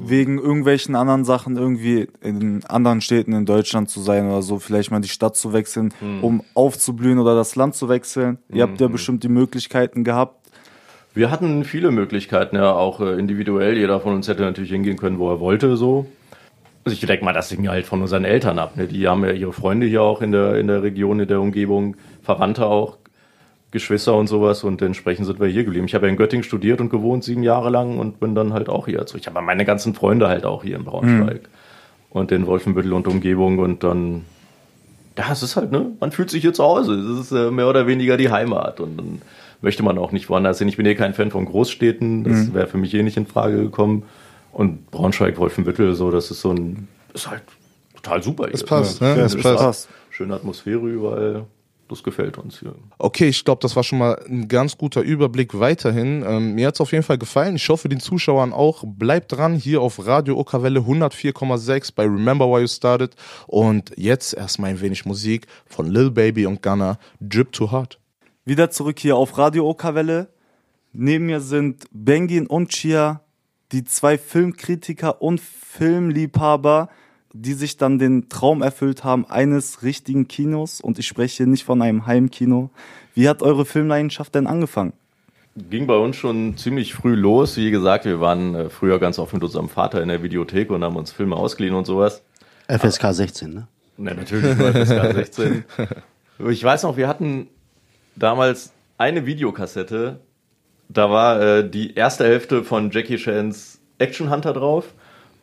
wegen 0.03 0.38
irgendwelchen 0.38 0.95
anderen 0.95 1.24
Sachen 1.24 1.55
irgendwie 1.55 2.10
in 2.22 2.63
anderen 2.65 3.00
Städten 3.00 3.31
in 3.31 3.45
Deutschland 3.45 3.89
zu 3.89 4.01
sein 4.01 4.27
oder 4.27 4.41
so, 4.41 4.60
vielleicht 4.60 4.91
mal 4.91 5.00
die 5.00 5.07
Stadt 5.07 5.38
zu 5.38 5.53
wechseln, 5.53 5.93
um 6.22 6.43
aufzublühen 6.55 7.19
oder 7.19 7.36
das 7.36 7.55
Land 7.55 7.75
zu 7.75 7.88
wechseln. 7.88 8.38
Ihr 8.50 8.63
habt 8.63 8.81
ja 8.81 8.88
bestimmt 8.88 9.24
die 9.24 9.29
Möglichkeiten 9.29 10.03
gehabt. 10.03 10.44
Wir 11.15 11.31
hatten 11.31 11.63
viele 11.63 11.91
Möglichkeiten, 11.91 12.57
ja, 12.57 12.74
auch 12.74 13.00
äh, 13.00 13.17
individuell. 13.17 13.77
Jeder 13.77 14.01
von 14.01 14.13
uns 14.13 14.27
hätte 14.27 14.43
natürlich 14.43 14.72
hingehen 14.72 14.98
können, 14.98 15.17
wo 15.17 15.31
er 15.31 15.39
wollte, 15.39 15.77
so. 15.77 16.07
Also 16.84 16.93
ich 16.93 17.03
denke 17.03 17.25
mal, 17.25 17.34
das 17.34 17.50
hing 17.50 17.67
halt 17.67 17.86
von 17.86 18.01
unseren 18.01 18.25
Eltern 18.25 18.60
ab. 18.60 18.75
Ne? 18.75 18.86
Die 18.86 19.07
haben 19.07 19.24
ja 19.25 19.31
ihre 19.31 19.53
Freunde 19.53 19.88
hier 19.88 20.03
auch 20.03 20.22
in 20.22 20.31
der, 20.31 20.55
in 20.55 20.67
der 20.67 20.84
Region, 20.84 21.19
in 21.19 21.27
der 21.27 21.41
Umgebung, 21.41 21.95
Verwandte 22.22 22.67
auch, 22.67 22.98
Geschwister 23.72 24.13
und 24.13 24.27
sowas 24.27 24.63
und 24.63 24.81
entsprechend 24.81 25.25
sind 25.25 25.39
wir 25.39 25.48
hier 25.48 25.63
geblieben. 25.63 25.86
Ich 25.86 25.95
habe 25.95 26.05
ja 26.05 26.12
in 26.12 26.17
Göttingen 26.17 26.43
studiert 26.43 26.81
und 26.81 26.89
gewohnt 26.89 27.24
sieben 27.24 27.43
Jahre 27.43 27.69
lang 27.69 27.98
und 27.98 28.19
bin 28.19 28.36
dann 28.36 28.53
halt 28.53 28.69
auch 28.69 28.86
hier 28.86 29.05
zurück. 29.05 29.22
Ich 29.22 29.27
habe 29.27 29.41
meine 29.41 29.65
ganzen 29.65 29.95
Freunde 29.95 30.27
halt 30.27 30.45
auch 30.45 30.63
hier 30.63 30.75
in 30.75 30.84
Braunschweig 30.84 31.50
und 32.10 32.31
in 32.31 32.45
Wolfenbüttel 32.45 32.93
und 32.93 33.07
Umgebung 33.07 33.60
und 33.60 33.84
dann, 33.84 34.24
ja, 35.17 35.31
es 35.31 35.43
ist 35.43 35.55
halt, 35.55 35.72
ne, 35.72 35.91
man 36.00 36.12
fühlt 36.12 36.29
sich 36.29 36.41
hier 36.41 36.53
zu 36.53 36.63
Hause. 36.63 36.93
Es 36.93 37.19
ist 37.19 37.31
äh, 37.31 37.51
mehr 37.51 37.67
oder 37.67 37.88
weniger 37.88 38.15
die 38.17 38.29
Heimat 38.29 38.79
und 38.79 38.98
dann 38.98 39.22
möchte 39.65 39.81
man 39.84 39.98
auch 39.98 40.12
nicht 40.13 40.29
woanders 40.29 40.60
hin. 40.60 40.69
Ich 40.69 40.77
bin 40.77 40.86
eh 40.86 40.93
kein 40.95 41.13
Fan 41.15 41.31
von 41.31 41.43
Großstädten, 41.45 42.24
das 42.24 42.53
wäre 42.53 42.67
für 42.67 42.77
mich 42.77 42.93
eh 42.93 43.01
nicht 43.03 43.17
in 43.17 43.25
Frage 43.25 43.57
gekommen. 43.57 44.03
Und 44.53 44.89
Braunschweig, 44.91 45.38
Wolfenbüttel, 45.38 45.95
so, 45.95 46.12
das 46.12 46.31
ist 46.31 46.39
so 46.39 46.51
ein, 46.51 46.88
ist 47.13 47.29
halt 47.29 47.41
total 47.95 48.22
super. 48.24 48.48
Es 48.53 48.60
hier. 48.62 48.67
passt, 48.67 49.01
Ja, 49.01 49.15
ne? 49.15 49.22
Es 49.24 49.34
es 49.34 49.41
passt. 49.41 49.57
passt. 49.57 49.89
Schöne 50.12 50.36
Atmosphäre 50.36 50.88
überall. 50.88 51.45
Das 51.88 52.03
gefällt 52.03 52.38
uns 52.39 52.60
hier. 52.60 52.74
Okay, 52.98 53.27
ich 53.27 53.43
glaube, 53.43 53.60
das 53.62 53.75
war 53.75 53.84
schon 53.84 54.00
mal 54.00 54.19
ein 54.27 54.48
ganz 54.48 54.77
guter 54.77 55.01
Überblick 55.01 55.60
weiterhin. 55.60 56.24
Ähm, 56.27 56.53
mir 56.55 56.67
hat's 56.67 56.81
auf 56.81 56.91
jeden 56.91 57.03
Fall 57.03 57.17
gefallen. 57.19 57.55
Ich 57.57 57.67
hoffe, 57.69 57.89
den 57.89 58.00
Zuschauern 58.00 58.53
auch. 58.53 58.84
Bleibt 58.88 59.31
dran 59.31 59.53
hier 59.55 59.81
auf 59.81 60.03
Radio 60.05 60.38
Okawelle 60.38 60.79
104,6 60.79 61.91
bei 61.95 62.03
Remember 62.03 62.48
Why 62.48 62.62
You 62.62 62.67
Started. 62.67 63.15
Und 63.45 63.91
jetzt 63.98 64.34
erstmal 64.34 64.72
ein 64.72 64.81
wenig 64.81 65.05
Musik 65.05 65.45
von 65.67 65.88
Lil 65.88 66.10
Baby 66.12 66.45
und 66.48 66.62
Gunna, 66.63 66.98
Drip 67.19 67.51
Too 67.51 67.72
Hard. 67.72 68.00
Wieder 68.47 68.69
zurück 68.69 68.99
hier 68.99 69.17
auf 69.17 69.39
Radio 69.39 69.67
Okawelle. 69.67 70.27
Neben 70.93 71.25
mir 71.25 71.41
sind 71.41 71.85
Bengin 71.91 72.45
und 72.45 72.69
Chia, 72.69 73.21
die 73.71 73.83
zwei 73.83 74.19
Filmkritiker 74.19 75.19
und 75.19 75.41
Filmliebhaber, 75.41 76.89
die 77.33 77.53
sich 77.53 77.77
dann 77.77 77.97
den 77.97 78.29
Traum 78.29 78.61
erfüllt 78.61 79.03
haben 79.03 79.25
eines 79.25 79.81
richtigen 79.81 80.27
Kinos. 80.27 80.79
Und 80.79 80.99
ich 80.99 81.07
spreche 81.07 81.37
hier 81.37 81.47
nicht 81.47 81.63
von 81.63 81.81
einem 81.81 82.05
Heimkino. 82.05 82.69
Wie 83.15 83.27
hat 83.27 83.41
eure 83.41 83.65
Filmleidenschaft 83.65 84.35
denn 84.35 84.45
angefangen? 84.45 84.93
Ging 85.55 85.87
bei 85.87 85.97
uns 85.97 86.15
schon 86.15 86.55
ziemlich 86.55 86.93
früh 86.93 87.15
los. 87.15 87.57
Wie 87.57 87.71
gesagt, 87.71 88.05
wir 88.05 88.21
waren 88.21 88.53
äh, 88.53 88.69
früher 88.69 88.99
ganz 88.99 89.17
oft 89.17 89.33
mit 89.33 89.43
unserem 89.43 89.69
Vater 89.69 90.03
in 90.03 90.09
der 90.09 90.21
Videothek 90.21 90.69
und 90.69 90.83
haben 90.83 90.97
uns 90.97 91.11
Filme 91.11 91.35
ausgeliehen 91.35 91.73
und 91.73 91.85
sowas. 91.85 92.21
FSK 92.67 93.11
16, 93.11 93.53
ne? 93.55 93.67
Ne, 93.97 94.13
natürlich 94.13 94.59
war 94.59 94.71
FSK 94.71 95.15
16. 95.15 95.65
Ich 96.49 96.63
weiß 96.63 96.83
noch, 96.83 96.97
wir 96.97 97.07
hatten 97.07 97.47
damals 98.15 98.74
eine 98.98 99.25
Videokassette. 99.25 100.19
Da 100.89 101.10
war 101.10 101.41
äh, 101.41 101.69
die 101.69 101.95
erste 101.95 102.25
Hälfte 102.25 102.63
von 102.63 102.91
Jackie 102.91 103.17
Chans 103.17 103.81
Action 103.98 104.29
Hunter 104.29 104.53
drauf 104.53 104.93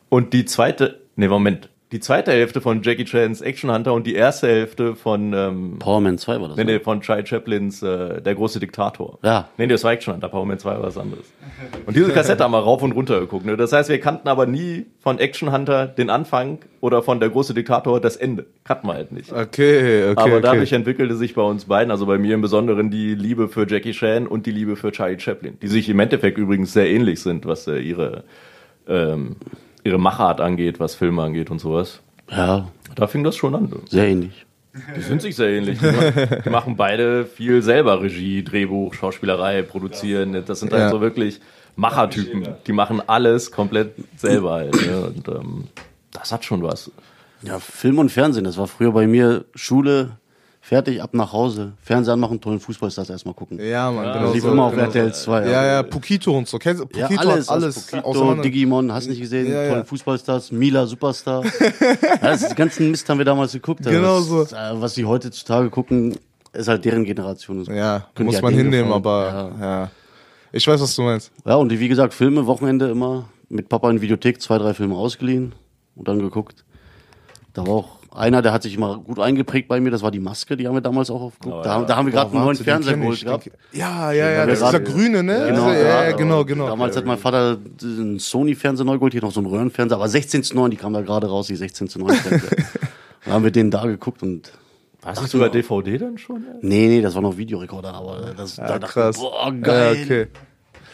und 0.09 0.33
die 0.33 0.45
zweite, 0.45 1.01
ne 1.17 1.29
Moment, 1.29 1.69
die 1.93 2.01
zweite 2.01 2.33
Hälfte 2.33 2.63
von 2.63 2.83
Jackie 2.83 3.05
Chans 3.05 3.43
Action 3.43 3.71
Hunter 3.71 3.93
und 3.93 4.07
die 4.07 4.15
erste 4.15 4.49
Hälfte 4.49 4.97
von 4.97 5.35
ähm, 5.35 5.79
Powerman 5.79 6.17
2 6.17 6.41
war 6.41 6.49
das. 6.49 6.57
nee, 6.57 6.65
ne? 6.65 6.73
nee, 6.73 6.81
von 6.81 7.03
Charlie 7.03 7.27
Chaplins 7.27 7.83
äh, 7.83 8.23
Der 8.23 8.35
große 8.35 8.59
Diktator. 8.61 9.19
Ja. 9.23 9.51
Nee, 9.59 9.67
das 9.67 9.85
war 9.85 9.93
Action 9.93 10.15
Hunter, 10.15 10.31
Power 10.31 10.47
Man 10.47 10.59
2 10.59 10.71
war 10.71 10.83
was 10.83 10.97
anderes. 10.97 11.27
Und 11.85 11.95
diese 11.95 12.11
Kassette 12.13 12.43
haben 12.43 12.53
wir 12.53 12.61
rauf 12.61 12.83
und 12.83 12.93
runter 12.93 13.21
geguckt. 13.21 13.45
Ne? 13.45 13.59
Das 13.59 13.73
heißt, 13.73 13.91
wir 13.91 14.01
kannten 14.01 14.29
aber 14.29 14.47
nie 14.47 14.87
von 15.01 15.19
Action 15.19 15.53
Hunter 15.53 15.87
den 15.87 16.09
Anfang 16.09 16.61
oder 16.81 17.03
von 17.03 17.21
Der 17.21 17.29
große 17.29 17.53
Diktator 17.53 18.01
das 18.01 18.17
Ende. 18.17 18.47
Kannten 18.65 18.87
wir 18.87 18.95
halt 18.95 19.13
nicht. 19.13 19.31
Okay, 19.31 20.11
okay. 20.11 20.13
Aber 20.17 20.33
okay. 20.33 20.41
dadurch 20.41 20.73
entwickelte 20.73 21.15
sich 21.17 21.35
bei 21.35 21.43
uns 21.43 21.67
beiden, 21.67 21.91
also 21.91 22.07
bei 22.07 22.17
mir 22.17 22.35
im 22.35 22.41
Besonderen, 22.41 22.91
die 22.91 23.15
Liebe 23.15 23.49
für 23.49 23.69
Jackie 23.69 23.93
Chan 23.93 24.27
und 24.27 24.47
die 24.47 24.51
Liebe 24.51 24.77
für 24.77 24.93
Charlie 24.93 25.21
Chaplin, 25.21 25.59
die 25.61 25.69
sich 25.69 25.91
im 25.91 26.01
Endeffekt 26.01 26.39
übrigens 26.39 26.73
sehr 26.73 26.89
ähnlich 26.89 27.21
sind, 27.21 27.45
was 27.45 27.67
äh, 27.67 27.79
ihre, 27.79 28.25
ähm, 28.89 29.37
ihre 29.85 29.99
Machart 29.99 30.41
angeht, 30.41 30.81
was 30.81 30.95
Filme 30.95 31.23
angeht 31.23 31.51
und 31.51 31.59
sowas. 31.61 32.01
Ja, 32.31 32.69
Da 32.95 33.07
fing 33.07 33.25
das 33.25 33.37
schon 33.37 33.55
an. 33.55 33.73
sehr 33.89 34.07
ähnlich. 34.07 34.47
Die 34.97 35.03
sind 35.03 35.21
sich 35.21 35.37
sehr 35.37 35.49
ähnlich. 35.51 35.79
Die 35.81 36.49
machen 36.49 36.77
beide 36.77 37.27
viel 37.27 37.61
selber 37.63 38.01
Regie, 38.01 38.43
Drehbuch, 38.43 38.95
Schauspielerei, 38.95 39.61
produzieren. 39.63 40.43
Das 40.47 40.61
sind 40.61 40.73
halt 40.73 40.85
Ja. 40.85 40.91
so 40.91 41.01
wirklich 41.03 41.41
Machertypen. 41.77 42.49
Die 42.67 42.73
machen 42.73 43.03
alles 43.07 43.51
komplett 43.51 43.93
selber 44.17 44.53
halt. 44.53 44.75
Ne? 44.75 45.01
Und 45.15 45.29
ähm, 45.29 45.65
das 46.13 46.33
hat 46.33 46.45
schon 46.45 46.63
was. 46.63 46.91
Ja, 47.43 47.59
Film 47.59 47.99
und 47.99 48.09
Fernsehen, 48.11 48.45
das 48.45 48.57
war 48.57 48.67
früher 48.67 48.93
bei 48.93 49.07
mir 49.07 49.45
Schule, 49.55 50.13
fertig, 50.73 51.03
ab 51.03 51.11
nach 51.13 51.31
Hause, 51.35 51.73
Fernseher 51.83 52.15
anmachen, 52.15 52.41
tollen 52.41 52.59
Fußballstars 52.59 53.11
erstmal 53.11 53.35
gucken. 53.35 53.59
Ja, 53.63 53.91
man, 53.91 54.07
Ja, 54.07 54.13
genau. 54.15 54.25
Das 54.25 54.35
lief 54.35 54.43
so, 54.43 54.53
immer 54.53 54.65
auf 54.65 54.73
genau 54.73 54.85
RTL 54.85 55.13
2. 55.13 55.45
So. 55.45 55.51
Ja, 55.51 55.65
ja, 55.67 55.83
Pukito 55.83 56.35
und 56.39 56.49
so. 56.49 56.59
Kennst 56.59 56.83
du? 56.83 56.87
Ja, 56.99 57.09
Pukito 57.09 57.29
alles, 57.29 57.51
hat 57.51 57.57
alles. 57.63 57.93
auseinander- 58.03 58.43
Digimon, 58.43 58.91
hast 58.91 59.07
nicht 59.07 59.21
gesehen, 59.21 59.51
Ja, 59.53 59.65
ja. 59.65 59.71
tollen 59.71 59.85
Fußballstars, 59.85 60.51
Mila 60.51 60.87
Superstar. 60.87 61.45
ja, 62.01 62.17
das, 62.23 62.49
den 62.49 62.57
ganzen 62.57 62.91
Mist 62.91 63.07
haben 63.07 63.19
wir 63.19 63.25
damals 63.27 63.53
geguckt. 63.53 63.85
Genau 63.85 64.19
das, 64.21 64.27
so. 64.29 64.57
äh, 64.57 64.81
Was 64.81 64.95
die 64.95 65.05
heutzutage 65.05 65.69
gucken, 65.69 66.17
ist 66.55 66.69
halt 66.69 66.85
deren 66.87 67.05
Generation. 67.05 67.65
Ja, 67.67 68.07
Können 68.15 68.27
muss 68.29 68.37
die 68.37 68.43
man 68.43 68.55
halt 68.55 68.61
denen 68.65 68.73
hinnehmen, 68.73 69.03
gefallen. 69.03 69.53
aber 69.55 69.65
ja. 69.67 69.91
Ich 70.53 70.67
weiß, 70.67 70.81
was 70.81 70.97
du 70.97 71.03
meinst. 71.03 71.31
Ja, 71.45 71.57
und 71.57 71.71
wie 71.71 71.89
gesagt, 71.89 72.15
Filme, 72.15 72.47
Wochenende 72.47 72.89
immer 72.89 73.27
mit 73.51 73.69
Papa 73.69 73.91
in 73.91 73.97
die 73.97 74.03
Videothek 74.03 74.41
zwei, 74.41 74.57
drei 74.57 74.73
Filme 74.73 74.95
ausgeliehen 74.97 75.55
und 75.97 76.09
dann 76.09 76.19
geguckt. 76.19 76.65
Da 77.53 77.67
war 77.67 77.75
auch 77.75 77.99
Einer, 78.15 78.43
der 78.43 78.53
hat 78.53 78.63
sich 78.63 78.75
immer 78.75 78.99
gut 78.99 79.19
eingeprägt 79.19 79.69
bei 79.69 79.81
mir, 79.81 79.91
das 79.91 80.03
war 80.03 80.11
die 80.11 80.21
Maske, 80.21 80.57
die 80.57 80.67
haben 80.69 80.75
wir 80.75 80.83
damals 80.83 81.11
auch 81.11 81.23
aufgeguckt. 81.23 81.57
Oh, 81.61 81.63
da, 81.63 81.81
ja. 81.81 81.85
da 81.87 81.97
haben 81.97 82.07
wir 82.07 82.13
gerade 82.13 82.31
einen 82.33 82.45
neuen 82.45 82.57
Fernseher 82.57 82.97
geholt 82.99 83.25
gehabt. 83.25 83.47
den 83.47 83.53
kenn- 83.53 83.79
Ja, 83.79 84.13
ja, 84.13 84.31
ja, 84.31 84.47
das 84.47 84.61
ist 84.61 84.67
dieser 84.67 84.81
grüne, 84.81 85.23
ne? 85.23 85.47
Genau, 85.49 85.69
ja, 85.71 85.75
ja, 85.79 86.05
ja, 86.11 86.13
genau, 86.17 86.45
genau. 86.45 86.67
Damals 86.67 86.95
hat 86.97 87.07
mein 87.07 87.17
Vater 87.17 87.57
einen 87.83 88.19
Sony-Fernseher 88.19 88.85
neu 88.85 88.97
geholt, 88.97 89.13
hier 89.15 89.23
noch 89.23 89.33
so 89.33 89.41
einen 89.41 89.47
Röhrenfernseher, 89.49 89.97
aber 89.97 90.09
16 90.09 90.43
zu 90.43 90.55
9, 90.57 90.71
die 90.71 90.77
kam 90.77 90.93
da 90.93 91.01
gerade 91.01 91.27
raus, 91.27 91.47
die 91.47 91.57
16 91.57 91.89
zu 91.89 91.99
9 92.01 92.15
Fernseher. 92.17 92.51
da 93.25 93.31
haben 93.33 93.45
wir 93.45 93.51
den 93.51 93.71
da 93.71 93.87
geguckt 93.87 94.23
und 94.23 94.53
Hast 95.05 95.23
du 95.23 95.27
sogar 95.27 95.49
DVD 95.49 95.97
dann 95.99 96.17
schon? 96.19 96.45
ey? 96.47 96.59
nee, 96.61 96.89
nee, 96.89 97.01
das 97.03 97.15
war 97.15 97.23
noch 97.23 97.37
Videorekorder, 97.37 97.93
aber 97.95 98.35
das 98.37 98.57
da 98.57 98.79
dachte 98.79 98.87
krass. 98.93 99.17
ich, 99.17 99.23
boah, 99.23 99.45
Ja, 99.47 99.51
geil. 99.51 99.97
okay. 100.05 100.27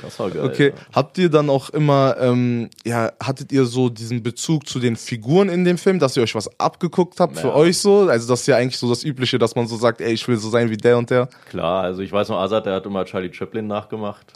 Das 0.03 0.19
war 0.21 0.31
geil. 0.31 0.45
Okay, 0.45 0.69
Ja. 0.69 0.75
habt 0.95 1.19
ihr 1.19 1.29
dann 1.29 1.51
auch 1.51 1.71
immer, 1.71 2.17
ähm, 2.21 2.71
ja, 2.85 3.11
hattet 3.23 3.51
ihr 3.53 3.65
so 3.65 3.89
diesen 3.89 4.23
Bezug 4.23 4.69
zu 4.69 4.79
den 4.79 4.97
Figuren 4.97 5.49
in 5.49 5.65
dem 5.65 5.77
Film, 5.79 5.99
dass 5.99 6.17
ihr 6.17 6.23
euch 6.23 6.35
was 6.35 6.49
abgeguckt 6.61 7.19
habt 7.21 7.39
für 7.39 7.49
Ja. 7.49 7.55
euch 7.55 7.79
so? 7.79 8.09
Also 8.09 8.29
das 8.29 8.41
ist 8.43 8.47
ja 8.47 8.57
eigentlich 8.57 8.79
so 8.79 8.89
das 8.89 9.03
Übliche, 9.05 9.39
dass 9.39 9.57
man 9.57 9.67
so 9.67 9.77
sagt, 9.77 10.01
ey, 10.01 10.13
ich 10.13 10.27
will 10.29 10.37
so 10.37 10.51
sein 10.51 10.71
wie 10.71 10.77
der 10.77 10.99
und 10.99 11.11
der. 11.11 11.29
Klar, 11.51 11.83
also 11.83 12.03
ich 12.03 12.13
weiß 12.13 12.29
noch, 12.29 12.39
Azad, 12.39 12.67
der 12.67 12.75
hat 12.75 12.87
immer 12.87 13.05
Charlie 13.05 13.33
Chaplin 13.33 13.67
nachgemacht. 13.67 14.27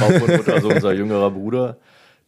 Runter, 0.00 0.54
also 0.54 0.68
unser 0.70 0.92
jüngerer 0.92 1.30
Bruder. 1.30 1.76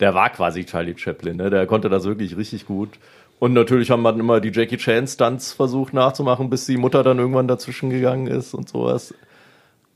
Der 0.00 0.14
war 0.14 0.28
quasi 0.30 0.64
Charlie 0.64 0.94
Chaplin, 0.96 1.36
ne? 1.36 1.50
der 1.50 1.66
konnte 1.66 1.88
das 1.88 2.04
wirklich 2.04 2.36
richtig 2.36 2.66
gut. 2.66 2.90
Und 3.38 3.52
natürlich 3.52 3.90
haben 3.90 4.02
wir 4.02 4.10
dann 4.12 4.20
immer 4.20 4.40
die 4.40 4.50
Jackie 4.52 4.76
Chan 4.76 5.06
Stunts 5.06 5.52
versucht 5.52 5.92
nachzumachen, 5.94 6.50
bis 6.50 6.66
die 6.66 6.76
Mutter 6.76 7.02
dann 7.02 7.18
irgendwann 7.18 7.48
dazwischen 7.48 7.90
gegangen 7.90 8.26
ist 8.26 8.54
und 8.54 8.68
sowas. 8.68 9.14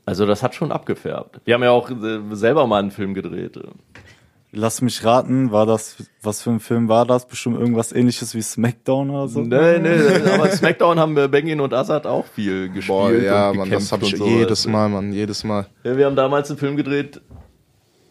Also 0.08 0.24
das 0.24 0.42
hat 0.42 0.54
schon 0.54 0.72
abgefärbt. 0.72 1.42
Wir 1.44 1.52
haben 1.52 1.62
ja 1.62 1.70
auch 1.70 1.90
äh, 1.90 2.20
selber 2.30 2.66
mal 2.66 2.78
einen 2.78 2.90
Film 2.90 3.12
gedreht. 3.12 3.60
Lass 4.52 4.80
mich 4.80 5.04
raten, 5.04 5.52
war 5.52 5.66
das, 5.66 5.96
was 6.22 6.40
für 6.40 6.48
ein 6.48 6.60
Film 6.60 6.88
war 6.88 7.04
das? 7.04 7.28
Bestimmt 7.28 7.58
irgendwas 7.60 7.92
ähnliches 7.92 8.34
wie 8.34 8.40
Smackdown 8.40 9.10
oder 9.10 9.28
so? 9.28 9.40
Nee, 9.40 9.78
nee, 9.78 9.98
aber 10.32 10.48
Smackdown 10.48 10.98
haben 10.98 11.14
wir 11.14 11.28
Bengin 11.28 11.60
und 11.60 11.74
Azad 11.74 12.06
auch 12.06 12.24
viel 12.24 12.70
gespielt. 12.70 12.86
Boah, 12.88 13.12
ja, 13.12 13.50
und 13.50 13.58
Mann, 13.58 13.70
das 13.70 13.92
habe 13.92 14.06
ich 14.06 14.16
sowas. 14.16 14.32
jedes 14.32 14.66
Mal, 14.66 14.88
Mann, 14.88 15.12
jedes 15.12 15.44
Mal. 15.44 15.66
Ja, 15.84 15.94
wir 15.94 16.06
haben 16.06 16.16
damals 16.16 16.48
einen 16.48 16.58
Film 16.58 16.78
gedreht. 16.78 17.20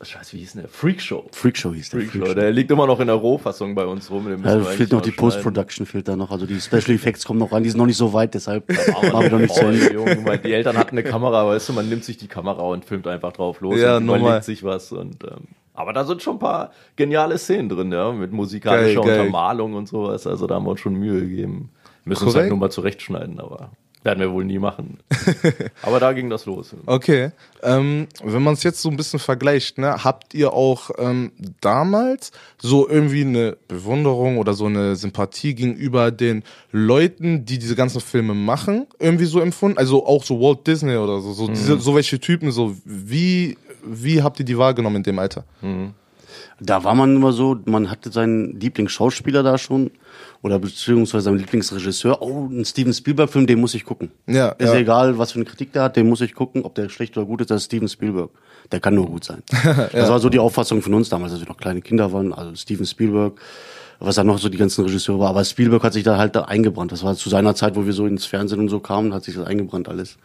Scheiße, 0.01 0.33
wie 0.33 0.39
hieß 0.39 0.53
denn 0.53 0.61
der? 0.61 0.69
Freakshow. 0.69 1.25
Freakshow 1.31 1.73
hieß 1.73 1.89
der. 1.89 2.01
Freakshow. 2.01 2.33
Der 2.33 2.51
liegt 2.51 2.69
immer 2.69 2.85
noch 2.85 2.99
in 2.99 3.07
der 3.07 3.15
Rohfassung 3.15 3.73
bei 3.73 3.85
uns 3.85 4.11
rum. 4.11 4.27
Den 4.27 4.43
wir 4.43 4.61
fehlt 4.65 4.91
noch 4.91 5.01
die. 5.01 5.11
Post-Production, 5.11 5.85
fehlt 5.85 6.07
da 6.07 6.15
noch. 6.15 6.29
Also 6.31 6.45
die 6.45 6.59
Special 6.59 6.91
Effects 6.91 7.25
kommen 7.25 7.39
noch 7.39 7.51
ran, 7.51 7.63
die 7.63 7.69
sind 7.69 7.79
noch 7.79 7.87
nicht 7.87 7.97
so 7.97 8.13
weit, 8.13 8.33
deshalb 8.35 8.69
machen 9.03 9.21
wir 9.23 9.29
noch 9.31 9.39
nicht 9.39 9.53
zu 9.55 9.65
Ende. 9.65 10.39
Die 10.43 10.53
Eltern 10.53 10.77
hatten 10.77 10.97
eine 10.97 11.03
Kamera, 11.07 11.47
weißt 11.47 11.69
du, 11.69 11.73
man 11.73 11.89
nimmt 11.89 12.03
sich 12.03 12.17
die 12.17 12.27
Kamera 12.27 12.61
und 12.61 12.85
filmt 12.85 13.07
einfach 13.07 13.33
drauf 13.33 13.59
los 13.61 13.79
Ja, 13.79 13.97
und 13.97 14.05
normal. 14.05 14.21
überlegt 14.21 14.45
sich 14.45 14.63
was. 14.63 14.91
Und, 14.91 15.23
ähm, 15.23 15.47
aber 15.73 15.93
da 15.93 16.03
sind 16.05 16.21
schon 16.21 16.35
ein 16.35 16.39
paar 16.39 16.71
geniale 16.95 17.37
Szenen 17.37 17.69
drin, 17.69 17.91
ja, 17.91 18.11
mit 18.11 18.31
musikalischer 18.31 19.01
Geil, 19.01 19.09
geil. 19.09 19.19
Untermalung 19.21 19.73
und 19.73 19.87
sowas. 19.87 20.27
Also 20.27 20.45
da 20.47 20.55
haben 20.55 20.65
wir 20.65 20.71
uns 20.71 20.79
schon 20.79 20.95
Mühe 20.95 21.21
gegeben. 21.21 21.69
Müssen 22.05 22.25
uns 22.25 22.35
halt 22.35 22.49
nur 22.49 22.57
mal 22.57 22.69
zurechtschneiden, 22.69 23.39
aber 23.39 23.71
werden 24.07 24.21
wir 24.21 24.31
wohl 24.31 24.45
nie 24.45 24.57
machen. 24.57 24.99
aber 25.81 25.99
da 25.99 26.13
ging 26.13 26.29
das 26.29 26.45
los. 26.45 26.73
Okay, 26.85 27.31
ähm, 27.61 28.07
wenn 28.23 28.41
man 28.41 28.53
es 28.53 28.63
jetzt 28.63 28.81
so 28.81 28.89
ein 28.89 28.95
bisschen 28.95 29.19
vergleicht, 29.19 29.77
ne, 29.77 30.03
habt 30.03 30.33
ihr 30.33 30.53
auch 30.53 30.91
ähm, 30.97 31.33
damals 31.59 32.31
so 32.57 32.87
irgendwie 32.87 33.21
eine 33.21 33.57
Bewunderung 33.67 34.37
oder 34.37 34.53
so 34.53 34.65
eine 34.65 34.95
Sympathie 34.95 35.53
gegenüber 35.53 36.11
den 36.11 36.43
Leuten, 36.71 37.43
die 37.43 37.59
diese 37.59 37.75
ganzen 37.75 37.99
Filme 37.99 38.33
machen, 38.33 38.87
irgendwie 38.97 39.25
so 39.25 39.41
empfunden? 39.41 39.77
Also 39.77 40.05
auch 40.05 40.23
so 40.23 40.39
Walt 40.39 40.65
Disney 40.65 40.95
oder 40.95 41.19
so, 41.19 41.33
so, 41.33 41.49
diese, 41.49 41.77
so 41.77 41.93
welche 41.93 42.19
Typen, 42.19 42.51
so 42.51 42.77
wie, 42.85 43.57
wie 43.83 44.23
habt 44.23 44.39
ihr 44.39 44.45
die 44.45 44.57
wahrgenommen 44.57 44.97
in 44.97 45.03
dem 45.03 45.19
Alter? 45.19 45.43
Da 46.59 46.83
war 46.83 46.95
man 46.95 47.15
immer 47.15 47.31
so, 47.31 47.57
man 47.65 47.89
hatte 47.89 48.11
seinen 48.11 48.59
Lieblingsschauspieler 48.59 49.43
da 49.43 49.57
schon 49.57 49.91
oder 50.41 50.59
beziehungsweise 50.59 51.25
seinen 51.25 51.37
Lieblingsregisseur. 51.37 52.21
Oh, 52.21 52.47
ein 52.49 52.65
Steven 52.65 52.93
Spielberg-Film, 52.93 53.47
den 53.47 53.59
muss 53.59 53.73
ich 53.73 53.85
gucken. 53.85 54.11
Ja, 54.27 54.49
Ist 54.49 54.73
ja. 54.73 54.79
egal, 54.79 55.17
was 55.17 55.31
für 55.31 55.37
eine 55.37 55.45
Kritik 55.45 55.73
der 55.73 55.83
hat, 55.83 55.95
den 55.95 56.09
muss 56.09 56.21
ich 56.21 56.33
gucken, 56.33 56.63
ob 56.63 56.75
der 56.75 56.89
schlecht 56.89 57.17
oder 57.17 57.25
gut 57.25 57.41
ist, 57.41 57.51
das 57.51 57.61
ist 57.61 57.65
Steven 57.65 57.87
Spielberg. 57.87 58.31
Der 58.71 58.79
kann 58.79 58.95
nur 58.95 59.07
gut 59.07 59.23
sein. 59.23 59.43
Das 59.91 60.09
war 60.09 60.19
so 60.19 60.29
die 60.29 60.39
Auffassung 60.39 60.81
von 60.81 60.93
uns 60.93 61.09
damals, 61.09 61.31
als 61.31 61.41
wir 61.41 61.47
noch 61.47 61.57
kleine 61.57 61.81
Kinder 61.81 62.11
waren. 62.11 62.33
Also 62.33 62.55
Steven 62.55 62.85
Spielberg, 62.85 63.39
was 63.99 64.15
dann 64.15 64.27
noch 64.27 64.37
so 64.37 64.49
die 64.49 64.57
ganzen 64.57 64.83
Regisseure 64.85 65.19
war. 65.19 65.29
Aber 65.29 65.43
Spielberg 65.43 65.83
hat 65.83 65.93
sich 65.93 66.03
da 66.03 66.17
halt 66.17 66.35
da 66.35 66.43
eingebrannt. 66.43 66.91
Das 66.91 67.03
war 67.03 67.15
zu 67.15 67.29
seiner 67.29 67.55
Zeit, 67.55 67.75
wo 67.75 67.85
wir 67.85 67.93
so 67.93 68.05
ins 68.05 68.25
Fernsehen 68.25 68.59
und 68.59 68.69
so 68.69 68.79
kamen, 68.79 69.13
hat 69.13 69.23
sich 69.23 69.35
das 69.35 69.45
eingebrannt 69.45 69.87
alles. 69.87 70.17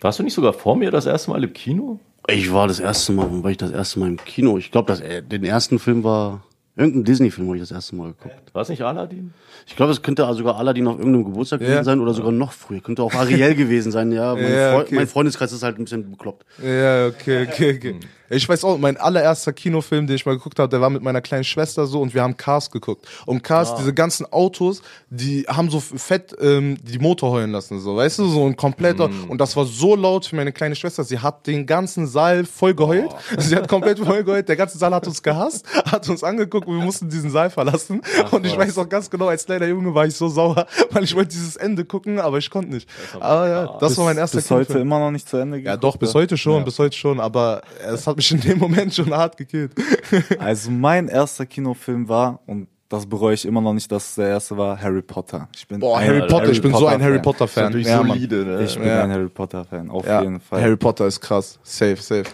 Warst 0.00 0.18
du 0.18 0.22
nicht 0.22 0.34
sogar 0.34 0.52
vor 0.52 0.76
mir 0.76 0.90
das 0.90 1.06
erste 1.06 1.30
Mal 1.30 1.42
im 1.42 1.52
Kino? 1.52 1.98
Ich 2.32 2.52
war 2.52 2.68
das 2.68 2.80
erste 2.80 3.12
Mal, 3.12 3.42
war 3.42 3.50
ich 3.50 3.56
das 3.56 3.70
erste 3.70 3.98
Mal 4.00 4.08
im 4.08 4.16
Kino? 4.16 4.58
Ich 4.58 4.70
glaube, 4.70 4.92
äh, 4.92 5.22
den 5.22 5.44
ersten 5.44 5.78
Film 5.78 6.04
war 6.04 6.42
irgendein 6.76 7.04
Disney-Film, 7.04 7.48
wo 7.48 7.54
ich 7.54 7.60
das 7.60 7.70
erste 7.72 7.96
Mal 7.96 8.08
geguckt. 8.12 8.54
War 8.54 8.62
es 8.62 8.68
nicht 8.68 8.82
Aladdin? 8.82 9.32
Ich 9.66 9.76
glaube, 9.76 9.92
es 9.92 10.02
könnte 10.02 10.32
sogar 10.34 10.56
Aladdin 10.56 10.86
auf 10.86 10.98
irgendeinem 10.98 11.24
Geburtstag 11.24 11.60
gewesen 11.60 11.74
Ja. 11.76 11.84
sein 11.84 12.00
oder 12.00 12.14
sogar 12.14 12.32
noch 12.32 12.52
früher. 12.52 12.80
Könnte 12.80 13.02
auch 13.02 13.12
Ariel 13.14 13.54
gewesen 13.56 13.92
sein. 13.92 14.12
Ja, 14.12 14.34
mein, 14.34 14.52
Ja, 14.52 14.72
Freu 14.72 14.80
okay. 14.82 14.94
mein 14.94 15.06
Freundeskreis 15.06 15.52
ist 15.52 15.62
halt 15.62 15.78
ein 15.78 15.84
bisschen 15.84 16.10
bekloppt. 16.10 16.46
Ja, 16.62 17.06
okay, 17.08 17.46
okay, 17.48 17.74
okay. 17.76 18.00
Ich 18.32 18.48
weiß 18.48 18.64
auch, 18.64 18.78
mein 18.78 18.96
allererster 18.96 19.52
Kinofilm, 19.52 20.06
den 20.06 20.14
ich 20.16 20.24
mal 20.24 20.36
geguckt 20.36 20.58
habe, 20.60 20.68
der 20.68 20.80
war 20.80 20.88
mit 20.88 21.02
meiner 21.02 21.20
kleinen 21.20 21.42
Schwester 21.44 21.86
so 21.86 22.00
und 22.00 22.14
wir 22.14 22.22
haben 22.22 22.36
Cars 22.36 22.70
geguckt. 22.70 23.06
Und 23.26 23.42
Cars, 23.42 23.74
diese 23.76 23.92
ganzen 23.92 24.24
Autos, 24.32 24.82
die 25.10 25.42
haben 25.48 25.68
so 25.68 25.80
fett 25.80 26.36
ähm, 26.40 26.78
die 26.82 26.98
Motor 27.00 27.32
heulen 27.32 27.50
lassen, 27.50 27.80
so, 27.80 27.96
weißt 27.96 28.20
du, 28.20 28.28
so 28.28 28.46
ein 28.46 28.56
kompletter. 28.56 29.10
Und 29.28 29.40
das 29.40 29.56
war 29.56 29.64
so 29.64 29.96
laut 29.96 30.26
für 30.26 30.36
meine 30.36 30.52
kleine 30.52 30.76
Schwester. 30.76 31.02
Sie 31.02 31.18
hat 31.18 31.46
den 31.48 31.66
ganzen 31.66 32.06
Saal 32.06 32.44
voll 32.44 32.74
geheult. 32.74 33.10
Sie 33.38 33.56
hat 33.56 33.66
komplett 33.68 33.98
voll 33.98 34.22
geheult. 34.22 34.48
Der 34.48 34.56
ganze 34.56 34.78
Saal 34.78 34.94
hat 34.94 35.06
uns 35.08 35.22
gehasst, 35.22 35.66
hat 35.86 36.08
uns 36.08 36.22
angeguckt 36.22 36.68
und 36.68 36.76
wir 36.78 36.84
mussten 36.84 37.08
diesen 37.08 37.30
Saal 37.30 37.50
verlassen. 37.50 38.00
und 38.30 38.46
ich 38.46 38.56
weiß 38.56 38.78
auch 38.78 38.88
ganz 38.88 39.10
genau, 39.10 39.26
als 39.26 39.44
kleiner 39.44 39.66
Junge 39.66 39.92
war 39.92 40.06
ich 40.06 40.14
so 40.14 40.28
sauer, 40.28 40.66
weil 40.90 41.02
ich 41.02 41.16
wollte 41.16 41.30
dieses 41.30 41.56
Ende 41.56 41.84
gucken, 41.84 42.20
aber 42.20 42.38
ich 42.38 42.48
konnte 42.48 42.70
nicht. 42.74 42.88
Aber 43.18 43.48
ja, 43.48 43.78
das 43.80 43.98
war 43.98 44.04
mein 44.04 44.18
erster 44.18 44.38
Bis 44.38 44.50
heute 44.50 44.66
Kinofilm. 44.66 44.86
immer 44.86 44.98
noch 45.00 45.10
nicht 45.10 45.28
zu 45.28 45.36
Ende 45.36 45.56
Ja, 45.58 45.74
geguckt, 45.74 45.84
doch, 45.84 45.96
bis 45.96 46.12
ja. 46.12 46.20
heute 46.20 46.36
schon, 46.36 46.58
Ja. 46.58 46.64
bis 46.64 46.78
heute 46.78 46.96
schon, 46.96 47.18
aber 47.18 47.62
es 47.84 48.06
hat 48.06 48.19
mich 48.20 48.30
in 48.32 48.40
dem 48.40 48.58
Moment 48.58 48.94
schon 48.94 49.12
hart 49.14 49.36
gekillt. 49.36 49.72
Also 50.38 50.70
mein 50.70 51.08
erster 51.08 51.46
Kinofilm 51.46 52.08
war, 52.08 52.40
und 52.46 52.68
das 52.88 53.06
bereue 53.06 53.34
ich 53.34 53.46
immer 53.46 53.60
noch 53.60 53.72
nicht, 53.72 53.90
dass 53.92 54.10
es 54.10 54.14
der 54.16 54.28
erste 54.28 54.56
war, 54.56 54.80
Harry 54.80 55.02
Potter. 55.02 55.48
Ich 55.56 55.66
bin 55.68 55.78
Boah, 55.80 55.98
ein 55.98 56.08
Harry 56.08 56.26
Potter, 56.26 56.50
ich 56.50 56.60
bin 56.60 56.74
so 56.74 56.86
ein 56.86 57.00
Harry 57.02 57.14
Fan. 57.14 57.22
Potter 57.22 57.48
Ja, 57.80 57.98
solide, 58.04 58.44
ne? 58.44 58.64
Ich 58.64 58.76
bin 58.76 58.88
Ja. 58.88 59.04
ein 59.04 59.10
Harry 59.12 59.28
Potter 59.28 59.64
Fan, 59.64 59.90
auf 59.90 60.04
Ja, 60.06 60.22
jeden 60.22 60.40
Fall. 60.40 60.60
Harry 60.62 60.76
Potter 60.76 61.06
ist 61.06 61.20
krass. 61.20 61.58
Safe, 61.62 61.96
safe. 61.96 62.24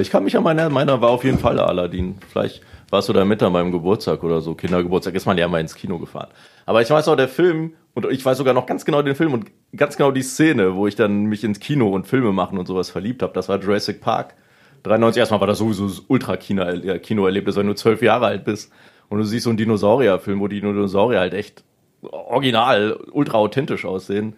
Ich 0.00 0.10
kann 0.10 0.22
mich 0.24 0.36
an 0.36 0.42
meiner, 0.42 0.68
meiner 0.68 1.00
war 1.00 1.10
auf 1.10 1.24
jeden 1.24 1.38
Fall 1.38 1.56
der 1.56 1.66
Aladdin. 1.66 2.16
Vielleicht 2.30 2.60
warst 2.90 3.08
du 3.08 3.14
da 3.14 3.24
mit 3.24 3.42
an 3.42 3.52
meinem 3.52 3.72
Geburtstag 3.72 4.22
oder 4.22 4.42
so, 4.42 4.54
Kindergeburtstag, 4.54 5.14
ist 5.14 5.24
man 5.24 5.38
ja 5.38 5.48
mal 5.48 5.60
ins 5.62 5.74
Kino 5.74 5.98
gefahren. 5.98 6.28
Aber 6.66 6.82
ich 6.82 6.90
weiß 6.90 7.08
auch, 7.08 7.16
der 7.16 7.28
Film, 7.28 7.72
und 7.94 8.04
ich 8.10 8.22
weiß 8.24 8.36
sogar 8.36 8.52
noch 8.54 8.66
ganz 8.66 8.84
genau 8.84 9.00
den 9.00 9.14
Film 9.14 9.32
und 9.32 9.46
ganz 9.74 9.96
genau 9.96 10.10
die 10.10 10.22
Szene, 10.22 10.74
wo 10.74 10.86
ich 10.86 10.94
dann 10.94 11.24
mich 11.24 11.42
ins 11.42 11.58
Kino 11.58 11.88
und 11.88 12.06
Filme 12.06 12.32
machen 12.32 12.58
und 12.58 12.66
sowas 12.66 12.90
verliebt 12.90 13.22
habe. 13.22 13.32
Das 13.32 13.48
war 13.48 13.58
Jurassic 13.58 14.00
Park. 14.02 14.34
93 14.82 15.20
erstmal 15.20 15.40
war 15.40 15.46
das 15.46 15.58
sowieso 15.58 15.86
das 15.86 16.02
Ultra-Kino-Erlebnis, 16.08 17.56
wenn 17.56 17.66
du 17.66 17.74
zwölf 17.74 18.02
Jahre 18.02 18.26
alt 18.26 18.44
bist 18.44 18.72
und 19.08 19.18
du 19.18 19.24
siehst 19.24 19.44
so 19.44 19.50
einen 19.50 19.56
Dinosaurier-Film, 19.56 20.40
wo 20.40 20.48
die 20.48 20.60
Dinosaurier 20.60 21.20
halt 21.20 21.34
echt 21.34 21.62
original, 22.02 22.98
ultra 23.12 23.38
authentisch 23.38 23.84
aussehen. 23.84 24.34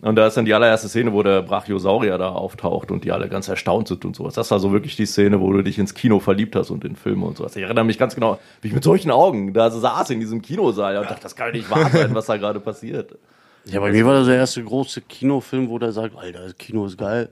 Und 0.00 0.16
da 0.16 0.26
ist 0.26 0.36
dann 0.36 0.44
die 0.44 0.52
allererste 0.52 0.88
Szene, 0.88 1.14
wo 1.14 1.22
der 1.22 1.40
Brachiosaurier 1.40 2.18
da 2.18 2.28
auftaucht 2.28 2.90
und 2.90 3.04
die 3.04 3.12
alle 3.12 3.28
ganz 3.30 3.48
erstaunt 3.48 3.88
sind 3.88 4.04
und 4.04 4.14
sowas. 4.14 4.34
Das 4.34 4.50
war 4.50 4.58
so 4.58 4.70
wirklich 4.70 4.96
die 4.96 5.06
Szene, 5.06 5.40
wo 5.40 5.50
du 5.52 5.62
dich 5.62 5.78
ins 5.78 5.94
Kino 5.94 6.20
verliebt 6.20 6.56
hast 6.56 6.70
und 6.70 6.84
in 6.84 6.94
Filme 6.94 7.24
und 7.24 7.38
sowas. 7.38 7.56
Ich 7.56 7.62
erinnere 7.62 7.84
mich 7.84 7.96
ganz 7.96 8.14
genau, 8.14 8.38
wie 8.60 8.68
ich 8.68 8.74
mit 8.74 8.84
solchen 8.84 9.10
Augen 9.10 9.54
da 9.54 9.70
saß 9.70 10.10
in 10.10 10.20
diesem 10.20 10.42
Kinosaal 10.42 10.98
und 10.98 11.04
dachte, 11.04 11.22
das 11.22 11.34
kann 11.36 11.52
nicht 11.52 11.70
wahr 11.70 11.88
sein, 11.90 12.14
was 12.14 12.26
da 12.26 12.36
gerade 12.36 12.60
passiert. 12.60 13.16
Ja, 13.64 13.80
bei 13.80 13.92
mir 13.92 14.04
war 14.04 14.12
das 14.12 14.26
der 14.26 14.36
erste 14.36 14.62
große 14.62 15.00
Kinofilm, 15.00 15.70
wo 15.70 15.78
der 15.78 15.92
sagt, 15.92 16.16
Alter, 16.18 16.42
das 16.42 16.58
Kino 16.58 16.84
ist 16.84 16.98
geil. 16.98 17.30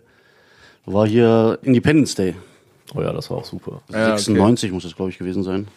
War 0.87 1.07
hier 1.07 1.59
Independence 1.63 2.15
Day. 2.15 2.35
Oh 2.95 3.01
ja, 3.01 3.13
das 3.13 3.31
war 3.31 3.39
auch 3.39 3.45
super. 3.45 3.81
Ja, 3.91 4.09
okay. 4.13 4.19
96 4.19 4.73
muss 4.73 4.83
das, 4.83 4.97
glaube 4.97 5.11
ich, 5.11 5.19
gewesen 5.19 5.43
sein. 5.43 5.69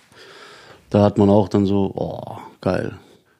Da 0.89 1.03
hat 1.03 1.17
man 1.17 1.29
auch 1.29 1.47
dann 1.47 1.65
so, 1.65 1.91
oh, 1.95 2.37
geil. 2.61 2.93